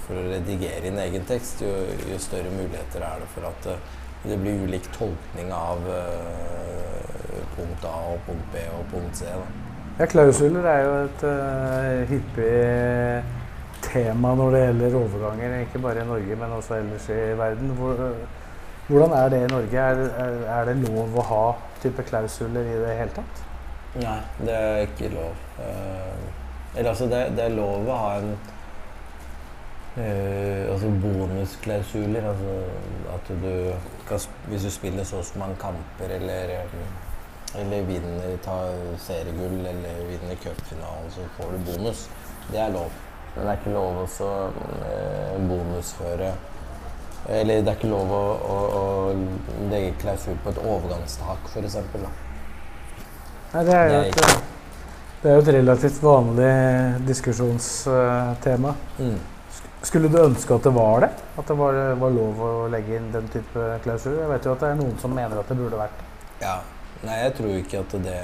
for 0.07 0.17
å 0.17 0.29
redigere 0.31 0.89
inn 0.89 1.01
egen 1.03 1.27
tekst, 1.29 1.61
jo, 1.61 1.73
jo, 2.09 2.17
større 2.23 2.49
muligheter 2.55 3.05
er 3.05 3.21
det 3.21 3.27
for 3.35 3.49
at 3.51 3.67
uh, 3.69 3.99
det 4.25 4.39
blir 4.41 4.63
ulik 4.65 4.89
tolkning 4.95 5.51
av 5.53 5.85
uh, 5.85 7.35
punkt 7.57 7.85
A 7.85 7.93
og 8.15 8.23
punkt 8.25 8.47
B 8.55 8.63
og 8.79 8.87
punkt 8.95 9.21
C. 9.21 9.29
Da. 9.29 9.67
Ja, 10.01 10.09
Klausuler 10.09 10.71
er 10.73 10.81
jo 10.87 10.95
et 11.03 11.27
uh, 11.29 12.09
hyppig 12.09 12.55
tema 13.85 14.33
når 14.41 14.57
det 14.57 14.65
gjelder 14.65 14.99
overganger, 15.03 15.59
ikke 15.67 15.85
bare 15.85 16.01
i 16.01 16.09
Norge, 16.09 16.41
men 16.41 16.57
også 16.57 16.79
ellers 16.81 17.13
i 17.13 17.21
verden. 17.37 17.77
Hvor, 17.77 18.01
hvordan 18.89 19.13
er 19.21 19.29
det 19.35 19.45
i 19.45 19.53
Norge? 19.53 19.85
Er, 19.85 20.03
er, 20.25 20.41
er, 20.57 20.73
det 20.73 20.89
lov 20.89 21.21
å 21.21 21.29
ha 21.29 21.45
type 21.85 22.09
klausuler 22.09 22.65
i 22.65 22.83
det 22.87 22.97
hele 23.03 23.21
tatt? 23.21 23.45
Nei, 23.99 24.21
det 24.39 24.55
er 24.55 24.85
ikke 24.87 25.11
lov. 25.15 25.35
Uh, 25.59 26.77
eller 26.77 26.91
altså, 26.93 27.11
det, 27.11 27.21
det, 27.37 27.45
er 27.45 27.57
lov 27.57 27.89
å 27.91 27.99
ha 27.99 28.11
en 28.21 28.33
uh, 29.99 30.73
altså 30.73 30.91
bonusklausuler. 31.03 32.31
Altså 32.31 32.57
at 33.17 33.33
du 33.43 33.53
kan, 34.09 34.27
Hvis 34.49 34.67
du 34.69 34.71
spiller 34.71 35.05
så 35.05 35.23
så 35.27 35.39
mange 35.43 35.59
kamper 35.59 36.19
eller 36.21 36.59
eller 37.59 37.83
vinner 37.83 38.37
tar 38.45 38.77
seriegull 39.03 39.67
eller 39.67 40.05
vinner 40.07 40.37
cupfinalen, 40.39 41.11
så 41.11 41.27
får 41.37 41.51
du 41.53 41.73
bonus. 41.73 42.09
Det 42.53 42.61
er 42.63 42.71
lov. 42.71 42.93
Men 43.35 43.45
det 43.47 43.51
er 43.51 43.59
ikke 43.59 43.75
lov 43.75 43.99
å 44.03 44.31
eh, 44.91 45.35
bonusføre 45.47 46.31
Eller 47.31 47.61
det 47.63 47.71
er 47.71 47.77
ikke 47.77 47.91
lov 47.93 48.11
å, 48.11 48.23
å, 48.43 48.57
å 48.81 49.69
legge 49.71 49.93
klausul 50.03 50.39
på 50.43 50.51
et 50.51 50.59
overgangstak, 50.65 51.47
f.eks. 51.53 51.77
Nei, 53.51 53.65
det 53.67 53.77
er 53.77 53.93
jo 53.93 54.01
et, 54.07 54.49
det 55.21 55.31
er 55.31 55.37
jo 55.37 55.45
et 55.45 55.53
relativt 55.57 56.03
vanlig 56.05 56.51
diskusjonstema. 57.09 58.75
Mm. 59.01 59.17
Skulle 59.83 60.11
du 60.13 60.19
ønske 60.21 60.55
at 60.55 60.67
det 60.69 60.75
var 60.77 61.07
det? 61.07 61.15
At 61.41 61.49
det 61.49 61.57
var, 61.59 61.79
var 61.99 62.13
lov 62.15 62.45
å 62.45 62.51
legge 62.73 62.99
inn 62.99 63.09
den 63.15 63.31
type 63.33 63.71
klausuler? 63.85 64.21
Jeg 64.27 64.35
vet 64.35 64.47
jo 64.47 64.53
at 64.55 64.63
det 64.63 64.75
er 64.75 64.79
noen 64.83 64.99
som 65.01 65.17
mener 65.17 65.41
at 65.41 65.49
det 65.51 65.57
burde 65.59 65.81
vært 65.81 65.97
det. 65.99 66.07
Ja, 66.45 66.59
Nei, 67.01 67.17
jeg 67.23 67.33
tror 67.39 67.55
ikke 67.57 67.81
at 67.81 67.95
det 68.05 68.19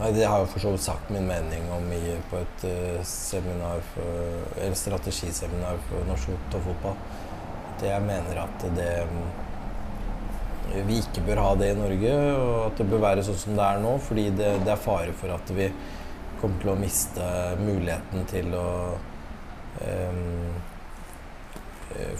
Nei, 0.00 0.08
Det 0.16 0.24
har 0.26 0.40
jeg 0.42 0.50
for 0.50 0.64
så 0.64 0.72
vidt 0.72 0.82
sagt 0.82 1.10
min 1.14 1.26
mening 1.28 1.68
om 1.72 1.84
i, 1.94 2.16
på 2.30 2.40
et 2.40 2.64
uh, 2.66 3.04
seminar 3.06 3.84
for, 3.92 4.40
eller 4.58 4.74
strategiseminar 4.78 5.78
for 5.88 6.08
norsk 6.08 6.32
fotball. 6.50 6.96
At 7.74 7.84
jeg 7.86 8.02
mener 8.02 8.40
at 8.42 8.64
det 8.74 8.88
vi 10.72 10.98
ikke 11.02 11.24
bør 11.26 11.42
ha 11.44 11.50
det 11.60 11.70
i 11.72 11.78
Norge, 11.78 12.14
og 12.34 12.54
at 12.68 12.80
det 12.80 12.88
bør 12.90 13.02
være 13.04 13.24
sånn 13.26 13.40
som 13.40 13.58
det 13.58 13.66
er 13.66 13.82
nå. 13.82 13.94
Fordi 14.02 14.24
det, 14.38 14.50
det 14.64 14.72
er 14.74 14.80
fare 14.80 15.14
for 15.16 15.34
at 15.34 15.52
vi 15.54 15.68
kommer 16.40 16.60
til 16.60 16.72
å 16.72 16.78
miste 16.78 17.28
muligheten 17.60 18.26
til 18.28 18.50
å 18.58 18.68
um, 19.84 20.50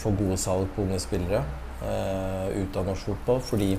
få 0.01 0.15
gode 0.17 0.39
salg 0.41 0.71
på 0.75 0.85
unge 0.85 1.01
spillere 1.03 1.43
uh, 1.83 2.49
ut 2.55 2.79
av 2.79 2.89
norsk 2.91 3.11
fotball. 3.11 3.43
Fordi 3.45 3.73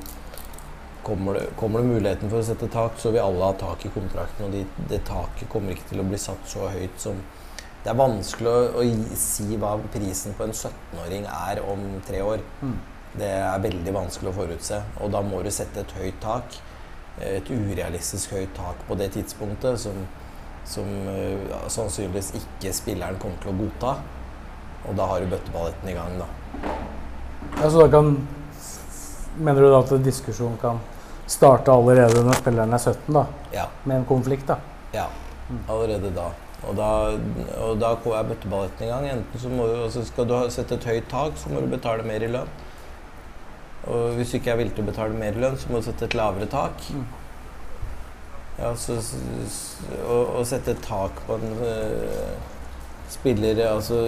kommer 1.05 1.39
det, 1.39 1.45
kommer 1.59 1.81
det, 1.81 1.93
muligheten 1.93 2.31
for 2.31 2.41
å 2.41 2.45
sette 2.45 2.69
tak, 2.73 2.97
så 3.01 3.13
vil 3.13 3.23
alle 3.23 3.51
ha 3.51 3.55
tak 3.59 3.85
i 3.85 3.93
kontrakten. 3.93 4.47
Og 4.47 4.55
de, 4.55 4.65
det 4.89 5.03
taket 5.07 5.49
kommer 5.51 5.75
ikke 5.75 5.91
til 5.93 6.01
å 6.01 6.09
bli 6.09 6.19
satt 6.21 6.51
så 6.51 6.69
høyt 6.73 7.01
som 7.01 7.23
Det 7.85 7.91
er 7.91 7.97
vanskelig 7.99 8.49
å, 8.49 8.81
å 8.81 9.17
si 9.21 9.59
hva 9.61 9.75
prisen 9.93 10.33
på 10.33 10.47
en 10.47 10.55
17-åring 10.55 11.27
er 11.29 11.59
om 11.61 11.83
tre 12.07 12.23
år. 12.25 12.41
Mm. 12.65 12.79
Det 13.15 13.31
er 13.31 13.63
veldig 13.63 13.93
vanskelig 13.95 14.31
å 14.31 14.35
forutse. 14.35 14.81
Og 15.03 15.11
da 15.13 15.21
må 15.23 15.41
du 15.43 15.51
sette 15.53 15.83
et 15.85 15.95
høyt 15.99 16.17
tak. 16.23 16.57
Et 17.23 17.47
urealistisk 17.47 18.35
høyt 18.35 18.51
tak 18.57 18.81
på 18.89 18.97
det 18.99 19.13
tidspunktet 19.15 19.79
som, 19.79 20.01
som 20.67 20.89
ja, 21.47 21.61
sannsynligvis 21.71 22.33
ikke 22.41 22.73
spilleren 22.75 23.19
kommer 23.21 23.39
til 23.43 23.53
å 23.53 23.57
godta. 23.61 23.93
Og 24.85 24.97
da 24.99 25.07
har 25.09 25.23
du 25.23 25.31
bøtteballetten 25.31 25.89
i 25.89 25.95
gang, 25.95 26.19
da. 26.19 26.27
Ja, 27.61 27.69
så 27.69 27.85
da 27.85 27.91
kan 27.93 28.17
Mener 29.35 29.65
du 29.65 29.67
da 29.67 29.81
at 29.81 29.89
diskusjonen 29.99 30.55
kan 30.61 30.77
starte 31.27 31.73
allerede 31.73 32.21
når 32.23 32.37
spilleren 32.39 32.71
er 32.71 32.79
17, 32.79 33.09
da? 33.17 33.25
Ja. 33.51 33.65
Med 33.83 33.97
en 33.97 34.05
konflikt, 34.07 34.47
da? 34.47 34.55
Ja, 34.93 35.09
allerede 35.67 36.13
da. 36.15 36.29
Og 36.63 36.77
da, 36.77 36.87
og 37.65 37.81
da 37.81 37.91
er 37.97 38.29
bøtteballetten 38.29 38.85
i 38.87 38.91
gang. 38.93 39.09
Enten 39.11 39.41
så 39.41 39.51
må 39.51 39.67
du, 39.67 39.73
altså 39.89 40.05
skal 40.07 40.29
du 40.29 40.37
sette 40.53 40.77
et 40.79 40.87
høyt 40.87 41.09
tak, 41.11 41.35
så 41.41 41.51
må 41.51 41.65
du 41.65 41.67
betale 41.73 42.07
mer 42.07 42.23
i 42.23 42.31
lønn. 42.31 42.53
Og 43.91 44.17
hvis 44.17 44.31
du 44.31 44.39
ikke 44.39 44.53
er 44.55 44.59
villig 44.59 44.73
til 44.73 44.85
å 44.85 44.89
betale 44.89 45.19
mer 45.19 45.37
lønn, 45.37 45.57
så 45.61 45.69
må 45.69 45.81
du 45.81 45.87
sette 45.87 46.07
et 46.07 46.17
lavere 46.17 46.47
tak. 46.49 46.81
Mm. 46.95 47.05
Ja, 48.55 48.71
så, 48.79 48.95
å, 50.07 50.41
sette 50.47 50.73
et 50.73 50.83
tak 50.85 51.19
på 51.27 51.35
en 51.35 51.57
uh, 51.59 52.53
spiller 53.11 53.59
altså, 53.67 53.99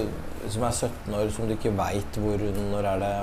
som 0.47 0.63
er 0.63 0.71
17 0.88 1.17
år, 1.19 1.32
som 1.36 1.49
du 1.49 1.57
ikke 1.57 1.75
veit 1.75 2.19
hvor 2.23 2.39
Når 2.39 2.88
er 2.93 3.01
det 3.03 3.15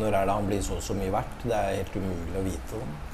når 0.00 0.14
er 0.14 0.26
det 0.28 0.34
han 0.34 0.46
blir 0.46 0.60
så 0.62 0.76
og 0.78 0.84
så 0.86 0.94
mye 0.94 1.12
verdt? 1.12 1.42
Det 1.44 1.56
er 1.56 1.80
helt 1.80 1.96
umulig 1.98 2.38
å 2.38 2.44
vite. 2.46 2.78
Da. 2.78 3.09